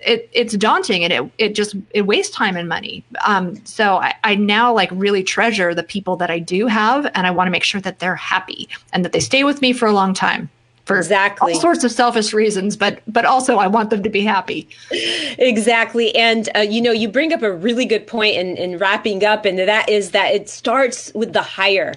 it, 0.00 0.28
it's 0.32 0.56
daunting 0.56 1.04
and 1.04 1.12
it, 1.12 1.30
it 1.38 1.54
just 1.54 1.76
it 1.90 2.02
wastes 2.02 2.34
time 2.34 2.56
and 2.56 2.68
money. 2.68 3.04
Um, 3.26 3.64
so 3.64 3.96
I, 3.96 4.14
I 4.24 4.34
now 4.34 4.72
like 4.72 4.90
really 4.92 5.22
treasure 5.22 5.74
the 5.74 5.82
people 5.82 6.16
that 6.16 6.30
i 6.30 6.38
do 6.38 6.66
have 6.66 7.10
and 7.14 7.26
i 7.26 7.30
want 7.30 7.46
to 7.46 7.50
make 7.50 7.64
sure 7.64 7.80
that 7.80 7.98
they're 7.98 8.16
happy 8.16 8.68
and 8.92 9.04
that 9.04 9.12
they 9.12 9.20
stay 9.20 9.44
with 9.44 9.60
me 9.60 9.72
for 9.72 9.86
a 9.86 9.92
long 9.92 10.14
time 10.14 10.48
for 10.84 10.96
exactly. 10.96 11.52
all 11.52 11.60
sorts 11.60 11.84
of 11.84 11.92
selfish 11.92 12.32
reasons 12.32 12.76
but 12.76 13.00
but 13.06 13.24
also 13.24 13.58
i 13.58 13.66
want 13.66 13.90
them 13.90 14.02
to 14.02 14.08
be 14.08 14.22
happy. 14.22 14.68
Exactly 15.38 16.14
and 16.14 16.48
uh, 16.56 16.60
you 16.60 16.80
know 16.80 16.92
you 16.92 17.08
bring 17.08 17.32
up 17.32 17.42
a 17.42 17.52
really 17.52 17.84
good 17.84 18.06
point 18.06 18.36
in, 18.36 18.56
in 18.56 18.78
wrapping 18.78 19.24
up 19.24 19.44
and 19.44 19.58
that 19.58 19.88
is 19.88 20.10
that 20.12 20.34
it 20.34 20.48
starts 20.48 21.12
with 21.14 21.32
the 21.32 21.42
hire 21.42 21.94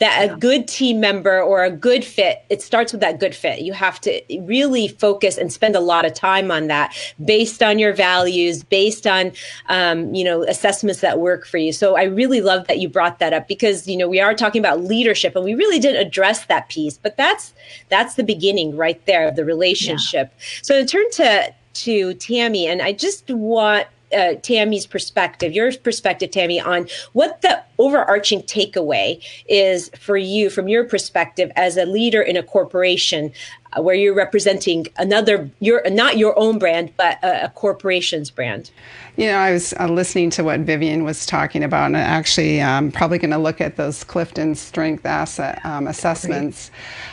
that 0.00 0.24
yeah. 0.24 0.34
a 0.34 0.36
good 0.36 0.66
team 0.66 0.98
member 0.98 1.40
or 1.40 1.62
a 1.62 1.70
good 1.70 2.04
fit, 2.04 2.42
it 2.48 2.60
starts 2.62 2.92
with 2.92 3.00
that 3.02 3.20
good 3.20 3.34
fit. 3.34 3.60
You 3.60 3.72
have 3.74 4.00
to 4.00 4.20
really 4.40 4.88
focus 4.88 5.38
and 5.38 5.52
spend 5.52 5.76
a 5.76 5.80
lot 5.80 6.04
of 6.04 6.14
time 6.14 6.50
on 6.50 6.66
that 6.66 6.94
based 7.24 7.62
on 7.62 7.78
your 7.78 7.92
values, 7.92 8.64
based 8.64 9.06
on, 9.06 9.32
um, 9.68 10.12
you 10.14 10.24
know, 10.24 10.42
assessments 10.44 11.00
that 11.00 11.18
work 11.18 11.46
for 11.46 11.58
you. 11.58 11.72
So 11.72 11.96
I 11.96 12.04
really 12.04 12.40
love 12.40 12.66
that 12.66 12.78
you 12.78 12.88
brought 12.88 13.18
that 13.18 13.32
up 13.32 13.46
because, 13.46 13.86
you 13.86 13.96
know, 13.96 14.08
we 14.08 14.20
are 14.20 14.34
talking 14.34 14.60
about 14.60 14.80
leadership 14.80 15.36
and 15.36 15.44
we 15.44 15.54
really 15.54 15.78
didn't 15.78 16.04
address 16.04 16.46
that 16.46 16.68
piece, 16.68 16.96
but 16.96 17.16
that's, 17.16 17.52
that's 17.90 18.14
the 18.14 18.24
beginning 18.24 18.76
right 18.76 19.04
there 19.06 19.28
of 19.28 19.36
the 19.36 19.44
relationship. 19.44 20.32
Yeah. 20.34 20.44
So 20.62 20.84
turn 20.86 21.10
to, 21.12 21.54
to 21.72 22.14
Tammy, 22.14 22.66
and 22.66 22.82
I 22.82 22.92
just 22.92 23.30
want 23.30 23.86
uh, 24.12 24.34
Tammy's 24.42 24.86
perspective, 24.86 25.52
your 25.52 25.72
perspective, 25.72 26.30
Tammy, 26.30 26.60
on 26.60 26.88
what 27.12 27.42
the 27.42 27.62
overarching 27.78 28.42
takeaway 28.42 29.22
is 29.48 29.90
for 29.98 30.16
you 30.16 30.50
from 30.50 30.68
your 30.68 30.84
perspective 30.84 31.50
as 31.56 31.76
a 31.76 31.86
leader 31.86 32.20
in 32.20 32.36
a 32.36 32.42
corporation 32.42 33.32
uh, 33.72 33.82
where 33.82 33.94
you're 33.94 34.14
representing 34.14 34.86
another, 34.98 35.50
your 35.60 35.82
not 35.90 36.18
your 36.18 36.38
own 36.38 36.58
brand, 36.58 36.92
but 36.96 37.22
a, 37.22 37.44
a 37.44 37.48
corporation's 37.50 38.30
brand. 38.30 38.70
You 39.16 39.26
know, 39.26 39.36
I 39.36 39.52
was 39.52 39.74
uh, 39.78 39.86
listening 39.86 40.30
to 40.30 40.44
what 40.44 40.60
Vivian 40.60 41.04
was 41.04 41.26
talking 41.26 41.62
about, 41.62 41.86
and 41.86 41.96
actually, 41.96 42.60
I'm 42.60 42.86
um, 42.86 42.92
probably 42.92 43.18
going 43.18 43.30
to 43.32 43.38
look 43.38 43.60
at 43.60 43.76
those 43.76 44.02
Clifton 44.04 44.54
Strength 44.54 45.06
Asset 45.06 45.64
um, 45.64 45.86
assessments. 45.86 46.70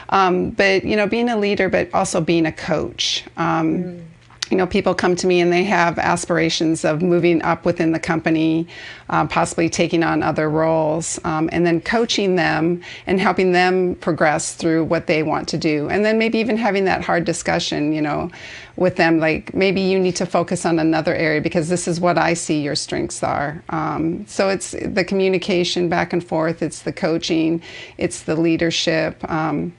Um, 0.09 0.51
but 0.51 0.83
you 0.83 0.95
know, 0.95 1.07
being 1.07 1.29
a 1.29 1.37
leader, 1.37 1.69
but 1.69 1.93
also 1.93 2.21
being 2.21 2.45
a 2.45 2.51
coach. 2.51 3.23
Um, 3.37 3.83
mm 3.83 4.03
you 4.49 4.57
know, 4.57 4.67
people 4.67 4.93
come 4.93 5.15
to 5.15 5.27
me 5.27 5.39
and 5.39 5.51
they 5.51 5.63
have 5.63 5.99
aspirations 5.99 6.85
of 6.85 7.01
moving 7.01 7.41
up 7.41 7.65
within 7.65 7.91
the 7.91 7.99
company, 7.99 8.67
uh, 9.09 9.27
possibly 9.27 9.69
taking 9.69 10.03
on 10.03 10.23
other 10.23 10.49
roles, 10.49 11.19
um, 11.23 11.49
and 11.51 11.65
then 11.65 11.81
coaching 11.81 12.35
them 12.35 12.81
and 13.05 13.19
helping 13.19 13.51
them 13.51 13.95
progress 13.95 14.53
through 14.53 14.83
what 14.85 15.07
they 15.07 15.23
want 15.23 15.47
to 15.49 15.57
do. 15.57 15.89
And 15.89 16.05
then 16.05 16.17
maybe 16.17 16.37
even 16.39 16.57
having 16.57 16.85
that 16.85 17.03
hard 17.03 17.25
discussion, 17.25 17.93
you 17.93 18.01
know, 18.01 18.31
with 18.75 18.95
them, 18.95 19.19
like 19.19 19.53
maybe 19.53 19.81
you 19.81 19.99
need 19.99 20.15
to 20.15 20.25
focus 20.25 20.65
on 20.65 20.79
another 20.79 21.15
area 21.15 21.41
because 21.41 21.67
this 21.67 21.87
is 21.87 21.99
what 21.99 22.17
I 22.17 22.33
see 22.33 22.61
your 22.61 22.75
strengths 22.75 23.23
are. 23.23 23.63
Um, 23.69 24.25
so 24.27 24.49
it's 24.49 24.71
the 24.71 25.03
communication 25.03 25.89
back 25.89 26.13
and 26.13 26.23
forth, 26.23 26.61
it's 26.61 26.83
the 26.83 26.93
coaching, 26.93 27.61
it's 27.97 28.23
the 28.23 28.35
leadership. 28.35 29.29
Um, 29.29 29.73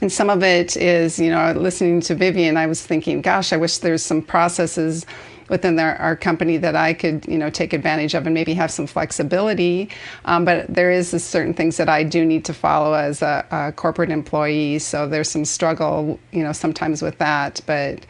and 0.00 0.12
some 0.12 0.30
of 0.30 0.42
it 0.42 0.76
is, 0.76 1.18
you 1.18 1.30
know, 1.30 1.52
listening 1.52 2.00
to 2.02 2.14
Vivian, 2.14 2.56
I 2.56 2.66
was 2.66 2.84
thinking, 2.84 3.20
gosh, 3.20 3.52
I 3.52 3.56
wish 3.56 3.78
there's 3.78 4.02
some 4.02 4.22
processes 4.22 5.06
within 5.48 5.78
our, 5.78 5.96
our 5.96 6.14
company 6.14 6.56
that 6.58 6.76
I 6.76 6.92
could, 6.92 7.26
you 7.26 7.38
know, 7.38 7.50
take 7.50 7.72
advantage 7.72 8.14
of 8.14 8.26
and 8.26 8.34
maybe 8.34 8.54
have 8.54 8.70
some 8.70 8.86
flexibility. 8.86 9.88
Um, 10.24 10.44
but 10.44 10.66
there 10.72 10.90
is 10.90 11.10
certain 11.22 11.54
things 11.54 11.76
that 11.78 11.88
I 11.88 12.02
do 12.02 12.24
need 12.24 12.44
to 12.46 12.54
follow 12.54 12.92
as 12.94 13.22
a, 13.22 13.46
a, 13.50 13.72
corporate 13.72 14.10
employee. 14.10 14.78
So 14.78 15.08
there's 15.08 15.30
some 15.30 15.44
struggle, 15.44 16.20
you 16.32 16.42
know, 16.42 16.52
sometimes 16.52 17.02
with 17.02 17.18
that. 17.18 17.60
But 17.66 18.04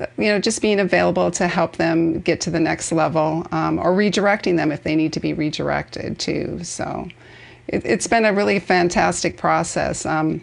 uh, 0.00 0.06
you 0.16 0.26
know, 0.26 0.38
just 0.38 0.62
being 0.62 0.78
available 0.78 1.30
to 1.32 1.48
help 1.48 1.76
them 1.76 2.20
get 2.20 2.40
to 2.42 2.50
the 2.50 2.60
next 2.60 2.92
level, 2.92 3.46
um, 3.50 3.78
or 3.78 3.92
redirecting 3.92 4.56
them 4.56 4.70
if 4.70 4.84
they 4.84 4.94
need 4.94 5.12
to 5.14 5.20
be 5.20 5.32
redirected 5.32 6.18
too. 6.18 6.60
So 6.62 7.08
it, 7.66 7.84
has 7.84 8.06
been 8.06 8.24
a 8.24 8.32
really 8.32 8.60
fantastic 8.60 9.36
process. 9.36 10.06
Um, 10.06 10.42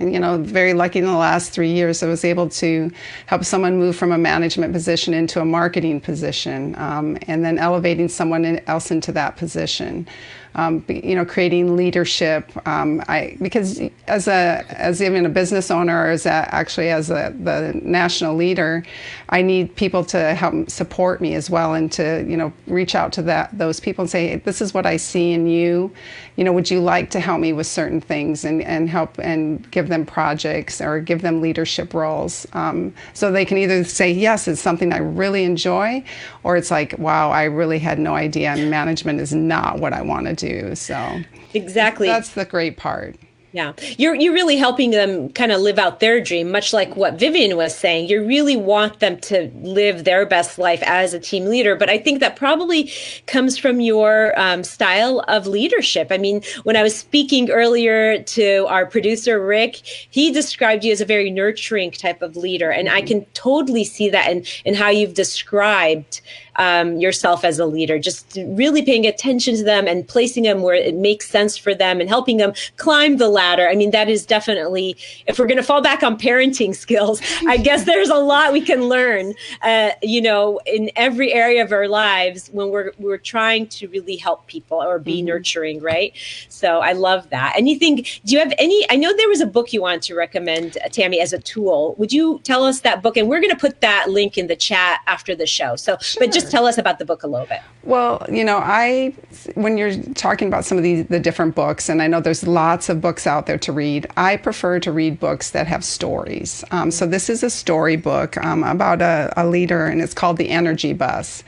you 0.00 0.18
know, 0.18 0.38
very 0.38 0.72
lucky 0.72 0.98
in 0.98 1.04
the 1.04 1.12
last 1.12 1.52
three 1.52 1.70
years, 1.70 2.02
I 2.02 2.06
was 2.06 2.24
able 2.24 2.48
to 2.48 2.90
help 3.26 3.44
someone 3.44 3.78
move 3.78 3.96
from 3.96 4.12
a 4.12 4.18
management 4.18 4.72
position 4.72 5.12
into 5.14 5.40
a 5.40 5.44
marketing 5.44 6.00
position, 6.00 6.74
um, 6.78 7.18
and 7.28 7.44
then 7.44 7.58
elevating 7.58 8.08
someone 8.08 8.60
else 8.66 8.90
into 8.90 9.12
that 9.12 9.36
position 9.36 10.06
um, 10.54 10.84
you 10.88 11.14
know, 11.14 11.24
creating 11.24 11.76
leadership. 11.76 12.50
Um, 12.66 13.02
I 13.08 13.36
because 13.40 13.80
as 14.06 14.28
a 14.28 14.64
as 14.70 15.02
even 15.02 15.26
a 15.26 15.28
business 15.28 15.70
owner, 15.70 16.06
or 16.06 16.10
as 16.10 16.26
a, 16.26 16.30
actually 16.30 16.90
as 16.90 17.10
a, 17.10 17.34
the 17.38 17.78
national 17.82 18.36
leader, 18.36 18.84
I 19.28 19.42
need 19.42 19.74
people 19.76 20.04
to 20.06 20.34
help 20.34 20.70
support 20.70 21.20
me 21.20 21.34
as 21.34 21.50
well, 21.50 21.74
and 21.74 21.90
to 21.92 22.24
you 22.28 22.36
know 22.36 22.52
reach 22.66 22.94
out 22.94 23.12
to 23.14 23.22
that 23.22 23.56
those 23.56 23.80
people 23.80 24.02
and 24.02 24.10
say, 24.10 24.28
hey, 24.28 24.36
this 24.36 24.60
is 24.60 24.72
what 24.72 24.86
I 24.86 24.96
see 24.96 25.32
in 25.32 25.46
you. 25.46 25.92
You 26.36 26.44
know, 26.44 26.52
would 26.52 26.70
you 26.70 26.80
like 26.80 27.10
to 27.10 27.20
help 27.20 27.40
me 27.40 27.52
with 27.52 27.66
certain 27.66 28.00
things 28.00 28.44
and 28.44 28.62
and 28.62 28.88
help 28.88 29.18
and 29.18 29.68
give 29.70 29.88
them 29.88 30.06
projects 30.06 30.80
or 30.80 31.00
give 31.00 31.22
them 31.22 31.40
leadership 31.40 31.94
roles, 31.94 32.46
um, 32.52 32.94
so 33.14 33.30
they 33.30 33.44
can 33.44 33.58
either 33.58 33.84
say 33.84 34.10
yes, 34.10 34.48
it's 34.48 34.60
something 34.60 34.92
I 34.92 34.98
really 34.98 35.44
enjoy, 35.44 36.04
or 36.42 36.56
it's 36.56 36.70
like, 36.70 36.94
wow, 36.98 37.30
I 37.30 37.44
really 37.44 37.78
had 37.78 37.98
no 37.98 38.14
idea 38.14 38.50
management 38.70 39.20
is 39.20 39.34
not 39.34 39.78
what 39.78 39.92
I 39.92 40.02
want 40.02 40.26
to 40.26 40.34
do. 40.40 40.74
So 40.74 41.22
exactly, 41.54 42.08
that's 42.08 42.30
the 42.34 42.44
great 42.44 42.76
part. 42.76 43.16
Yeah. 43.52 43.72
You're 43.98 44.14
you're 44.14 44.32
really 44.32 44.56
helping 44.56 44.92
them 44.92 45.28
kind 45.30 45.50
of 45.50 45.60
live 45.60 45.78
out 45.78 45.98
their 45.98 46.20
dream, 46.20 46.52
much 46.52 46.72
like 46.72 46.94
what 46.94 47.18
Vivian 47.18 47.56
was 47.56 47.74
saying. 47.74 48.08
You 48.08 48.24
really 48.24 48.56
want 48.56 49.00
them 49.00 49.18
to 49.22 49.50
live 49.56 50.04
their 50.04 50.24
best 50.24 50.56
life 50.58 50.82
as 50.84 51.14
a 51.14 51.18
team 51.18 51.46
leader. 51.46 51.74
But 51.74 51.90
I 51.90 51.98
think 51.98 52.20
that 52.20 52.36
probably 52.36 52.92
comes 53.26 53.58
from 53.58 53.80
your 53.80 54.38
um, 54.38 54.62
style 54.62 55.24
of 55.26 55.48
leadership. 55.48 56.08
I 56.10 56.18
mean, 56.18 56.42
when 56.62 56.76
I 56.76 56.84
was 56.84 56.96
speaking 56.96 57.50
earlier 57.50 58.22
to 58.22 58.66
our 58.68 58.86
producer, 58.86 59.44
Rick, 59.44 59.76
he 60.10 60.30
described 60.30 60.84
you 60.84 60.92
as 60.92 61.00
a 61.00 61.04
very 61.04 61.30
nurturing 61.30 61.90
type 61.90 62.22
of 62.22 62.36
leader. 62.36 62.70
And 62.70 62.86
mm-hmm. 62.86 62.96
I 62.98 63.02
can 63.02 63.24
totally 63.34 63.84
see 63.84 64.08
that 64.10 64.30
in, 64.30 64.44
in 64.64 64.74
how 64.74 64.90
you've 64.90 65.14
described 65.14 66.20
um, 66.60 66.98
yourself 66.98 67.42
as 67.42 67.58
a 67.58 67.64
leader, 67.64 67.98
just 67.98 68.38
really 68.48 68.82
paying 68.82 69.06
attention 69.06 69.56
to 69.56 69.64
them 69.64 69.88
and 69.88 70.06
placing 70.06 70.42
them 70.42 70.60
where 70.60 70.74
it 70.74 70.94
makes 70.94 71.28
sense 71.28 71.56
for 71.56 71.74
them 71.74 72.00
and 72.00 72.08
helping 72.08 72.36
them 72.36 72.52
climb 72.76 73.16
the 73.16 73.30
ladder. 73.30 73.66
I 73.66 73.74
mean, 73.74 73.90
that 73.92 74.10
is 74.10 74.26
definitely, 74.26 74.94
if 75.26 75.38
we're 75.38 75.46
going 75.46 75.56
to 75.56 75.62
fall 75.62 75.80
back 75.80 76.02
on 76.02 76.18
parenting 76.18 76.76
skills, 76.84 77.22
I 77.46 77.56
guess 77.56 77.84
there's 77.84 78.10
a 78.10 78.16
lot 78.16 78.52
we 78.52 78.60
can 78.60 78.82
learn, 78.90 79.32
uh, 79.62 79.92
you 80.02 80.20
know, 80.20 80.60
in 80.66 80.90
every 80.96 81.32
area 81.32 81.64
of 81.64 81.72
our 81.72 81.88
lives 81.88 82.48
when 82.52 82.68
we're, 82.68 82.92
we're 82.98 83.16
trying 83.16 83.66
to 83.68 83.88
really 83.88 84.16
help 84.16 84.46
people 84.46 84.82
or 84.82 84.98
be 84.98 85.18
mm-hmm. 85.18 85.28
nurturing, 85.28 85.80
right? 85.80 86.12
So 86.50 86.80
I 86.80 86.92
love 86.92 87.30
that. 87.30 87.54
And 87.56 87.70
you 87.70 87.78
think, 87.78 88.20
do 88.26 88.34
you 88.34 88.38
have 88.38 88.52
any, 88.58 88.84
I 88.90 88.96
know 88.96 89.16
there 89.16 89.30
was 89.30 89.40
a 89.40 89.46
book 89.46 89.72
you 89.72 89.80
wanted 89.80 90.02
to 90.02 90.14
recommend, 90.14 90.76
uh, 90.84 90.90
Tammy, 90.90 91.20
as 91.20 91.32
a 91.32 91.38
tool. 91.38 91.94
Would 91.96 92.12
you 92.12 92.38
tell 92.44 92.64
us 92.64 92.80
that 92.80 93.02
book? 93.02 93.16
And 93.16 93.30
we're 93.30 93.40
going 93.40 93.50
to 93.50 93.56
put 93.56 93.80
that 93.80 94.10
link 94.10 94.36
in 94.36 94.46
the 94.46 94.56
chat 94.56 95.00
after 95.06 95.34
the 95.34 95.46
show. 95.46 95.74
So, 95.76 95.96
sure. 95.98 96.26
but 96.26 96.34
just 96.34 96.49
tell 96.50 96.66
us 96.66 96.78
about 96.78 96.98
the 96.98 97.04
book 97.04 97.22
a 97.22 97.26
little 97.26 97.46
bit. 97.46 97.60
Well, 97.82 98.24
you 98.30 98.44
know, 98.44 98.58
I 98.58 99.14
when 99.54 99.78
you're 99.78 99.96
talking 100.14 100.48
about 100.48 100.64
some 100.64 100.76
of 100.76 100.84
the 100.84 101.02
the 101.02 101.20
different 101.20 101.54
books, 101.54 101.88
and 101.88 102.02
I 102.02 102.06
know 102.06 102.20
there's 102.20 102.46
lots 102.46 102.88
of 102.88 103.00
books 103.00 103.26
out 103.26 103.46
there 103.46 103.58
to 103.58 103.72
read. 103.72 104.06
I 104.16 104.36
prefer 104.36 104.80
to 104.80 104.92
read 104.92 105.20
books 105.20 105.50
that 105.50 105.66
have 105.66 105.84
stories. 105.84 106.64
Um, 106.70 106.90
so 106.90 107.06
this 107.06 107.30
is 107.30 107.42
a 107.42 107.50
story 107.50 107.96
book 107.96 108.36
um, 108.44 108.64
about 108.64 109.00
a, 109.00 109.32
a 109.36 109.46
leader, 109.46 109.86
and 109.86 110.02
it's 110.02 110.14
called 110.14 110.36
The 110.36 110.50
Energy 110.50 110.92
Bus, 110.92 111.42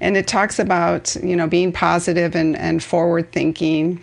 and 0.00 0.16
it 0.16 0.26
talks 0.26 0.58
about 0.58 1.14
you 1.22 1.36
know 1.36 1.46
being 1.46 1.72
positive 1.72 2.34
and 2.34 2.56
and 2.56 2.82
forward 2.82 3.32
thinking 3.32 4.02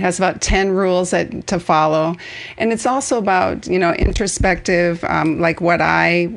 it 0.00 0.04
has 0.04 0.18
about 0.18 0.40
10 0.40 0.70
rules 0.70 1.10
that, 1.10 1.46
to 1.48 1.60
follow. 1.60 2.16
And 2.56 2.72
it's 2.72 2.86
also 2.86 3.18
about, 3.18 3.66
you 3.66 3.78
know, 3.78 3.92
introspective, 3.92 5.04
um, 5.04 5.40
like 5.40 5.60
what 5.60 5.82
I 5.82 6.32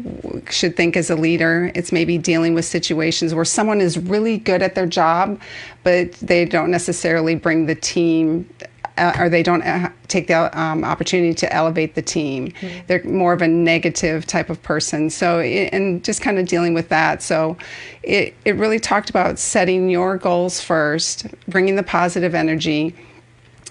should 0.49 0.75
think 0.75 0.97
as 0.97 1.09
a 1.09 1.15
leader. 1.15 1.71
It's 1.73 1.93
maybe 1.93 2.17
dealing 2.17 2.55
with 2.55 2.65
situations 2.65 3.33
where 3.33 3.45
someone 3.45 3.79
is 3.79 3.97
really 3.97 4.37
good 4.37 4.61
at 4.61 4.75
their 4.75 4.85
job, 4.85 5.39
but 5.83 6.11
they 6.15 6.43
don't 6.43 6.71
necessarily 6.71 7.35
bring 7.35 7.65
the 7.67 7.75
team 7.75 8.49
uh, 8.97 9.15
or 9.17 9.29
they 9.29 9.41
don't 9.41 9.63
uh, 9.63 9.89
take 10.09 10.27
the 10.27 10.59
um, 10.59 10.83
opportunity 10.83 11.33
to 11.33 11.51
elevate 11.51 11.95
the 11.95 12.01
team. 12.01 12.51
Mm-hmm. 12.51 12.85
They're 12.87 13.03
more 13.05 13.31
of 13.31 13.41
a 13.41 13.47
negative 13.47 14.27
type 14.27 14.49
of 14.49 14.61
person. 14.61 15.09
So, 15.09 15.39
it, 15.39 15.69
and 15.73 16.03
just 16.03 16.21
kind 16.21 16.37
of 16.37 16.47
dealing 16.47 16.73
with 16.73 16.89
that. 16.89 17.23
So, 17.23 17.57
it, 18.03 18.35
it 18.45 18.55
really 18.55 18.79
talked 18.79 19.09
about 19.09 19.39
setting 19.39 19.89
your 19.89 20.17
goals 20.17 20.61
first, 20.61 21.25
bringing 21.47 21.75
the 21.75 21.81
positive 21.81 22.35
energy 22.35 22.93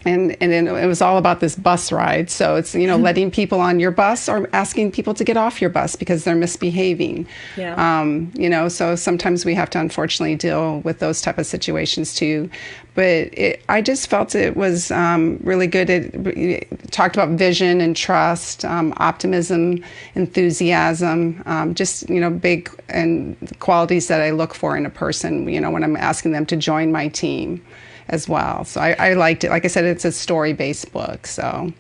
and 0.05 0.36
and 0.40 0.53
it 0.53 0.86
was 0.86 1.00
all 1.00 1.18
about 1.18 1.40
this 1.40 1.57
bus 1.57 1.92
ride. 1.92 2.30
So 2.30 2.57
it's 2.57 2.74
you 2.74 2.86
know 2.86 2.96
letting 3.09 3.30
people 3.30 3.61
on 3.61 3.80
your 3.80 3.90
bus 3.90 4.28
or 4.28 4.48
asking 4.53 4.92
people 4.92 5.14
to 5.14 5.24
get 5.24 5.36
off 5.36 5.61
your 5.61 5.70
bus 5.70 5.96
because 5.96 6.24
they're 6.24 6.34
misbehaving. 6.34 7.26
Yeah. 7.57 8.00
Um, 8.00 8.32
you 8.34 8.48
know, 8.48 8.68
so 8.68 8.96
sometimes 8.96 9.44
we 9.44 9.55
have 9.55 9.70
to 9.70 9.80
unfortunately 9.80 10.36
deal 10.36 10.80
with 10.80 10.98
those 10.98 11.20
type 11.20 11.38
of 11.38 11.46
situations 11.46 12.14
too. 12.14 12.50
But 12.94 13.38
it, 13.38 13.64
I 13.70 13.80
just 13.80 14.11
felt 14.11 14.34
it 14.34 14.55
was 14.55 14.90
um, 14.90 15.38
really 15.42 15.66
good. 15.66 15.88
It, 15.88 16.14
it, 16.14 16.90
talked 16.90 17.16
about 17.16 17.30
vision 17.30 17.80
and 17.80 17.96
trust, 17.96 18.66
um, 18.66 18.92
optimism, 18.98 19.82
enthusiasm, 20.14 21.42
um, 21.46 21.74
just 21.74 22.09
you 22.11 22.20
know 22.20 22.30
big 22.30 22.70
and 22.88 23.36
qualities 23.61 24.09
that 24.09 24.20
I 24.20 24.30
look 24.30 24.55
for 24.55 24.76
in 24.76 24.84
a 24.84 24.90
person. 24.90 25.48
You 25.48 25.61
know, 25.61 25.70
when 25.70 25.84
I'm 25.84 25.96
asking 25.96 26.32
them 26.32 26.44
to 26.46 26.57
join 26.57 26.92
my 26.92 27.09
team 27.09 27.64
as 28.09 28.28
well. 28.28 28.64
So 28.64 28.80
I, 28.80 28.94
I 28.98 29.14
liked 29.14 29.44
it. 29.44 29.50
Like 29.50 29.64
I 29.64 29.68
said, 29.68 29.84
it's 29.84 30.05
a 30.05 30.12
story 30.12 30.53
based 30.53 30.92
book. 30.92 31.26
So 31.26 31.72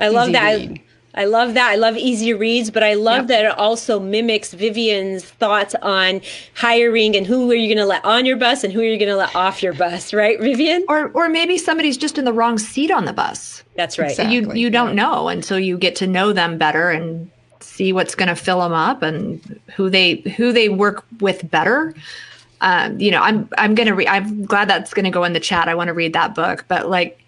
I 0.00 0.08
love 0.08 0.32
that. 0.32 0.44
I, 0.44 0.82
I 1.14 1.24
love 1.24 1.54
that. 1.54 1.70
I 1.70 1.74
love 1.74 1.96
easy 1.96 2.32
reads, 2.32 2.70
but 2.70 2.84
I 2.84 2.94
love 2.94 3.22
yep. 3.22 3.26
that 3.28 3.44
it 3.46 3.58
also 3.58 3.98
mimics 3.98 4.52
Vivian's 4.52 5.24
thoughts 5.24 5.74
on 5.82 6.20
hiring 6.54 7.16
and 7.16 7.26
who 7.26 7.50
are 7.50 7.54
you 7.54 7.66
going 7.66 7.78
to 7.78 7.86
let 7.86 8.04
on 8.04 8.24
your 8.24 8.36
bus 8.36 8.62
and 8.62 8.72
who 8.72 8.80
are 8.80 8.84
you 8.84 8.98
going 8.98 9.08
to 9.08 9.16
let 9.16 9.34
off 9.34 9.62
your 9.62 9.72
bus, 9.72 10.12
right, 10.12 10.38
Vivian? 10.40 10.84
Or 10.88 11.10
or 11.14 11.28
maybe 11.28 11.58
somebody's 11.58 11.96
just 11.96 12.18
in 12.18 12.24
the 12.24 12.32
wrong 12.32 12.58
seat 12.58 12.90
on 12.90 13.04
the 13.04 13.12
bus. 13.12 13.64
That's 13.74 13.98
right. 13.98 14.10
Exactly. 14.10 14.36
You 14.36 14.52
you 14.52 14.70
don't 14.70 14.94
know 14.94 15.28
until 15.28 15.58
you 15.58 15.76
get 15.76 15.96
to 15.96 16.06
know 16.06 16.32
them 16.32 16.56
better 16.56 16.90
and 16.90 17.30
see 17.60 17.92
what's 17.92 18.14
going 18.14 18.28
to 18.28 18.36
fill 18.36 18.60
them 18.60 18.72
up 18.72 19.02
and 19.02 19.60
who 19.74 19.90
they 19.90 20.16
who 20.36 20.52
they 20.52 20.68
work 20.68 21.04
with 21.20 21.50
better 21.50 21.94
um, 22.60 22.98
you 22.98 23.10
know, 23.10 23.22
I'm 23.22 23.48
I'm 23.56 23.74
gonna 23.74 23.94
read. 23.94 24.08
I'm 24.08 24.44
glad 24.44 24.68
that's 24.68 24.92
gonna 24.92 25.10
go 25.10 25.24
in 25.24 25.32
the 25.32 25.40
chat. 25.40 25.68
I 25.68 25.74
want 25.74 25.88
to 25.88 25.94
read 25.94 26.12
that 26.14 26.34
book. 26.34 26.64
But 26.68 26.88
like, 26.88 27.22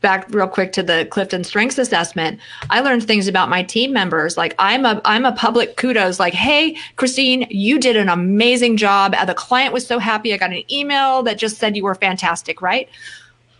back 0.00 0.26
real 0.30 0.48
quick 0.48 0.72
to 0.72 0.82
the 0.82 1.06
Clifton 1.10 1.44
Strengths 1.44 1.78
Assessment, 1.78 2.40
I 2.70 2.80
learned 2.80 3.04
things 3.04 3.28
about 3.28 3.50
my 3.50 3.62
team 3.62 3.92
members. 3.92 4.36
Like 4.36 4.54
I'm 4.58 4.86
a 4.86 5.00
I'm 5.04 5.24
a 5.24 5.32
public 5.32 5.76
kudos. 5.76 6.18
Like, 6.18 6.34
hey, 6.34 6.76
Christine, 6.96 7.46
you 7.50 7.78
did 7.78 7.96
an 7.96 8.08
amazing 8.08 8.76
job. 8.76 9.14
The 9.26 9.34
client 9.34 9.72
was 9.72 9.86
so 9.86 9.98
happy. 9.98 10.32
I 10.32 10.38
got 10.38 10.50
an 10.50 10.70
email 10.72 11.22
that 11.24 11.38
just 11.38 11.58
said 11.58 11.76
you 11.76 11.84
were 11.84 11.94
fantastic. 11.94 12.62
Right. 12.62 12.88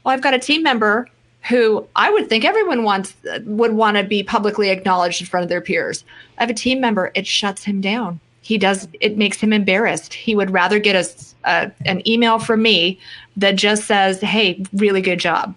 Well, 0.04 0.14
I've 0.14 0.22
got 0.22 0.34
a 0.34 0.38
team 0.38 0.62
member 0.62 1.06
who 1.48 1.86
I 1.96 2.10
would 2.10 2.28
think 2.28 2.44
everyone 2.44 2.82
wants 2.84 3.14
would 3.44 3.72
want 3.72 3.98
to 3.98 4.04
be 4.04 4.22
publicly 4.22 4.70
acknowledged 4.70 5.20
in 5.20 5.26
front 5.26 5.42
of 5.42 5.50
their 5.50 5.60
peers. 5.60 6.04
I 6.38 6.42
have 6.42 6.50
a 6.50 6.54
team 6.54 6.80
member. 6.80 7.10
It 7.14 7.26
shuts 7.26 7.64
him 7.64 7.82
down 7.82 8.20
he 8.50 8.58
does 8.58 8.88
it 9.00 9.16
makes 9.16 9.38
him 9.38 9.52
embarrassed 9.52 10.12
he 10.12 10.34
would 10.34 10.50
rather 10.50 10.78
get 10.78 10.96
a, 10.96 11.08
a, 11.44 11.70
an 11.86 12.06
email 12.06 12.38
from 12.38 12.60
me 12.62 12.98
that 13.36 13.56
just 13.56 13.84
says 13.84 14.20
hey 14.20 14.62
really 14.72 15.00
good 15.00 15.20
job 15.20 15.54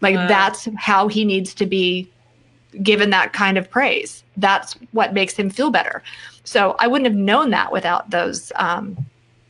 like 0.00 0.14
uh, 0.14 0.26
that's 0.28 0.68
how 0.76 1.08
he 1.08 1.24
needs 1.24 1.54
to 1.54 1.66
be 1.66 2.08
given 2.82 3.10
that 3.10 3.32
kind 3.32 3.56
of 3.56 3.70
praise. 3.70 4.24
That's 4.36 4.74
what 4.92 5.14
makes 5.14 5.34
him 5.34 5.50
feel 5.50 5.70
better. 5.70 6.02
So 6.44 6.76
I 6.78 6.86
wouldn't 6.86 7.06
have 7.06 7.16
known 7.16 7.50
that 7.50 7.72
without 7.72 8.10
those 8.10 8.52
um, 8.56 8.96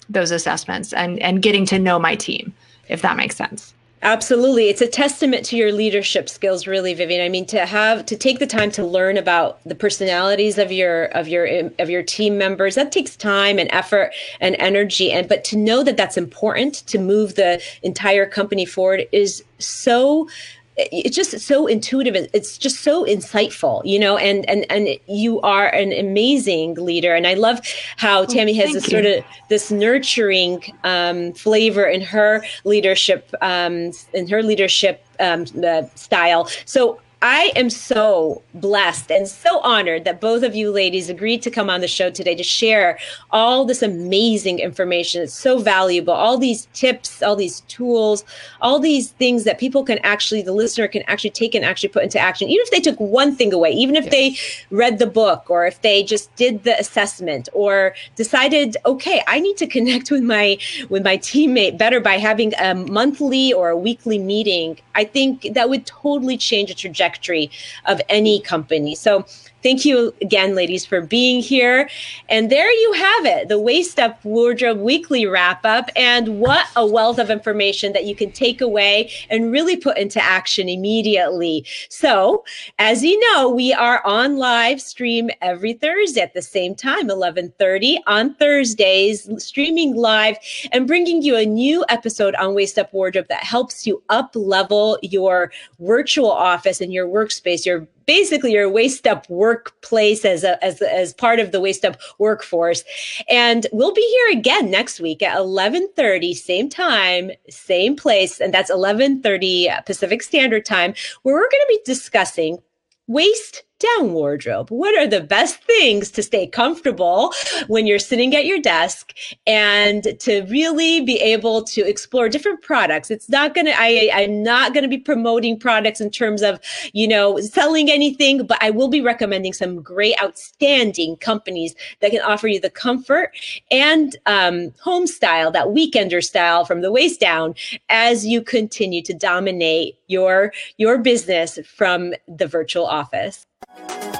those 0.08 0.30
assessments 0.30 0.92
and 0.92 1.18
and 1.20 1.42
getting 1.42 1.66
to 1.66 1.78
know 1.78 1.98
my 1.98 2.14
team, 2.14 2.54
if 2.88 3.02
that 3.02 3.16
makes 3.16 3.36
sense. 3.36 3.73
Absolutely. 4.04 4.68
It's 4.68 4.82
a 4.82 4.86
testament 4.86 5.46
to 5.46 5.56
your 5.56 5.72
leadership 5.72 6.28
skills 6.28 6.66
really 6.66 6.92
Vivian. 6.92 7.24
I 7.24 7.30
mean 7.30 7.46
to 7.46 7.64
have 7.64 8.04
to 8.04 8.16
take 8.16 8.38
the 8.38 8.46
time 8.46 8.70
to 8.72 8.84
learn 8.84 9.16
about 9.16 9.60
the 9.64 9.74
personalities 9.74 10.58
of 10.58 10.70
your 10.70 11.06
of 11.06 11.26
your 11.26 11.70
of 11.78 11.88
your 11.88 12.02
team 12.02 12.36
members 12.36 12.74
that 12.74 12.92
takes 12.92 13.16
time 13.16 13.58
and 13.58 13.70
effort 13.72 14.12
and 14.40 14.56
energy 14.58 15.10
and 15.10 15.26
but 15.26 15.42
to 15.44 15.56
know 15.56 15.82
that 15.82 15.96
that's 15.96 16.18
important 16.18 16.86
to 16.86 16.98
move 16.98 17.36
the 17.36 17.62
entire 17.82 18.26
company 18.26 18.66
forward 18.66 19.06
is 19.10 19.42
so 19.58 20.28
it's 20.76 21.14
just 21.14 21.38
so 21.40 21.66
intuitive. 21.66 22.16
It's 22.32 22.58
just 22.58 22.80
so 22.80 23.04
insightful 23.04 23.84
you 23.84 23.98
know 23.98 24.16
and 24.16 24.48
and 24.48 24.66
and 24.70 24.88
you 25.06 25.40
are 25.42 25.68
an 25.68 25.92
amazing 25.92 26.74
leader. 26.74 27.14
And 27.14 27.26
i 27.26 27.34
love 27.34 27.60
how 27.96 28.22
oh, 28.22 28.26
tammy 28.26 28.54
has 28.54 28.72
this 28.72 28.84
you. 28.84 28.90
sort 28.90 29.06
of 29.06 29.24
this 29.48 29.70
nurturing 29.70 30.62
um, 30.84 31.32
flavor 31.32 31.84
in 31.84 32.00
her 32.00 32.44
leadership 32.64 33.32
um, 33.40 33.92
in 34.12 34.28
her 34.28 34.42
leadership 34.42 35.04
um, 35.20 35.46
style. 35.94 36.48
So 36.64 37.00
I 37.26 37.52
am 37.56 37.70
so 37.70 38.42
blessed 38.52 39.10
and 39.10 39.26
so 39.26 39.60
honored 39.60 40.04
that 40.04 40.20
both 40.20 40.42
of 40.42 40.54
you 40.54 40.70
ladies 40.70 41.08
agreed 41.08 41.40
to 41.44 41.50
come 41.50 41.70
on 41.70 41.80
the 41.80 41.88
show 41.88 42.10
today 42.10 42.34
to 42.34 42.42
share 42.42 42.98
all 43.30 43.64
this 43.64 43.80
amazing 43.80 44.58
information. 44.58 45.22
It's 45.22 45.32
so 45.32 45.58
valuable. 45.58 46.12
All 46.12 46.36
these 46.36 46.68
tips, 46.74 47.22
all 47.22 47.34
these 47.34 47.60
tools, 47.60 48.26
all 48.60 48.78
these 48.78 49.12
things 49.12 49.44
that 49.44 49.58
people 49.58 49.84
can 49.84 50.00
actually, 50.00 50.42
the 50.42 50.52
listener 50.52 50.86
can 50.86 51.00
actually 51.06 51.30
take 51.30 51.54
and 51.54 51.64
actually 51.64 51.88
put 51.88 52.02
into 52.02 52.18
action. 52.18 52.50
Even 52.50 52.62
if 52.62 52.70
they 52.70 52.80
took 52.80 53.00
one 53.00 53.34
thing 53.34 53.54
away, 53.54 53.70
even 53.70 53.96
if 53.96 54.04
yes. 54.04 54.12
they 54.12 54.36
read 54.68 54.98
the 54.98 55.06
book 55.06 55.46
or 55.48 55.64
if 55.64 55.80
they 55.80 56.02
just 56.02 56.34
did 56.36 56.64
the 56.64 56.78
assessment 56.78 57.48
or 57.54 57.94
decided, 58.16 58.76
okay, 58.84 59.22
I 59.26 59.40
need 59.40 59.56
to 59.56 59.66
connect 59.66 60.10
with 60.10 60.22
my 60.22 60.58
with 60.90 61.02
my 61.02 61.16
teammate 61.16 61.78
better 61.78 62.00
by 62.00 62.18
having 62.18 62.52
a 62.60 62.74
monthly 62.74 63.50
or 63.50 63.70
a 63.70 63.78
weekly 63.78 64.18
meeting. 64.18 64.78
I 64.94 65.04
think 65.04 65.54
that 65.54 65.70
would 65.70 65.86
totally 65.86 66.36
change 66.36 66.68
the 66.68 66.74
trajectory 66.74 67.13
trajectory 67.14 67.50
of 67.86 68.00
any 68.08 68.40
company. 68.40 68.94
So 68.94 69.24
Thank 69.64 69.86
you 69.86 70.14
again, 70.20 70.54
ladies, 70.54 70.84
for 70.84 71.00
being 71.00 71.40
here. 71.40 71.88
And 72.28 72.50
there 72.50 72.70
you 72.70 72.92
have 72.92 73.24
it 73.24 73.48
the 73.48 73.58
Waist 73.58 73.98
Up 73.98 74.22
Wardrobe 74.22 74.78
Weekly 74.78 75.24
Wrap 75.24 75.64
Up. 75.64 75.88
And 75.96 76.38
what 76.38 76.66
a 76.76 76.86
wealth 76.86 77.18
of 77.18 77.30
information 77.30 77.94
that 77.94 78.04
you 78.04 78.14
can 78.14 78.30
take 78.30 78.60
away 78.60 79.10
and 79.30 79.50
really 79.50 79.78
put 79.78 79.96
into 79.96 80.22
action 80.22 80.68
immediately. 80.68 81.64
So, 81.88 82.44
as 82.78 83.02
you 83.02 83.18
know, 83.32 83.48
we 83.48 83.72
are 83.72 84.04
on 84.04 84.36
live 84.36 84.82
stream 84.82 85.30
every 85.40 85.72
Thursday 85.72 86.20
at 86.20 86.34
the 86.34 86.42
same 86.42 86.74
time, 86.74 87.08
11:30 87.08 88.00
on 88.06 88.34
Thursdays, 88.34 89.30
streaming 89.42 89.96
live 89.96 90.36
and 90.72 90.86
bringing 90.86 91.22
you 91.22 91.36
a 91.36 91.46
new 91.46 91.86
episode 91.88 92.34
on 92.34 92.54
Waist 92.54 92.78
Up 92.78 92.92
Wardrobe 92.92 93.28
that 93.30 93.44
helps 93.44 93.86
you 93.86 94.02
up 94.10 94.32
level 94.34 94.98
your 95.00 95.50
virtual 95.80 96.30
office 96.30 96.82
and 96.82 96.92
your 96.92 97.08
workspace, 97.08 97.64
your 97.64 97.88
basically 98.06 98.52
your 98.52 98.68
waist 98.70 99.06
up 99.06 99.28
workplace 99.28 100.24
as 100.24 100.44
a, 100.44 100.62
as 100.64 100.80
as 100.82 101.12
part 101.14 101.40
of 101.40 101.52
the 101.52 101.60
waist 101.60 101.84
up 101.84 101.96
workforce. 102.18 102.84
And 103.28 103.66
we'll 103.72 103.94
be 103.94 104.16
here 104.30 104.38
again 104.38 104.70
next 104.70 105.00
week 105.00 105.22
at 105.22 105.36
11:30 105.36 106.34
same 106.34 106.68
time 106.68 107.30
same 107.48 107.96
place 107.96 108.40
and 108.40 108.52
that's 108.52 108.70
11:30 108.70 109.70
uh, 109.70 109.80
Pacific 109.82 110.22
Standard 110.22 110.64
Time 110.64 110.94
where 111.22 111.34
we're 111.34 111.50
going 111.50 111.50
to 111.50 111.66
be 111.68 111.80
discussing 111.84 112.58
waist 113.06 113.62
down 113.96 114.12
wardrobe. 114.12 114.70
What 114.70 114.96
are 114.98 115.06
the 115.06 115.20
best 115.20 115.62
things 115.64 116.10
to 116.12 116.22
stay 116.22 116.46
comfortable 116.46 117.32
when 117.66 117.86
you're 117.86 117.98
sitting 117.98 118.34
at 118.34 118.46
your 118.46 118.60
desk 118.60 119.14
and 119.46 120.18
to 120.20 120.42
really 120.42 121.00
be 121.00 121.20
able 121.20 121.62
to 121.64 121.86
explore 121.86 122.28
different 122.28 122.62
products? 122.62 123.10
It's 123.10 123.28
not 123.28 123.54
going 123.54 123.66
to, 123.66 123.74
I'm 123.76 124.42
not 124.42 124.74
going 124.74 124.82
to 124.82 124.88
be 124.88 124.98
promoting 124.98 125.58
products 125.58 126.00
in 126.00 126.10
terms 126.10 126.42
of, 126.42 126.60
you 126.92 127.08
know, 127.08 127.38
selling 127.40 127.90
anything, 127.90 128.46
but 128.46 128.62
I 128.62 128.70
will 128.70 128.88
be 128.88 129.00
recommending 129.00 129.52
some 129.52 129.82
great, 129.82 130.14
outstanding 130.22 131.16
companies 131.16 131.74
that 132.00 132.10
can 132.10 132.22
offer 132.22 132.48
you 132.48 132.60
the 132.60 132.70
comfort 132.70 133.30
and 133.70 134.16
um, 134.26 134.72
home 134.80 135.06
style, 135.06 135.50
that 135.50 135.68
weekender 135.68 136.22
style 136.22 136.64
from 136.64 136.80
the 136.80 136.92
waist 136.92 137.20
down 137.20 137.54
as 137.88 138.26
you 138.26 138.42
continue 138.42 139.02
to 139.02 139.14
dominate 139.14 139.96
your 140.06 140.52
your 140.76 140.98
business 140.98 141.58
from 141.66 142.12
the 142.28 142.46
virtual 142.46 142.86
office. 142.86 143.46
Thank 143.66 144.04
you. 144.04 144.13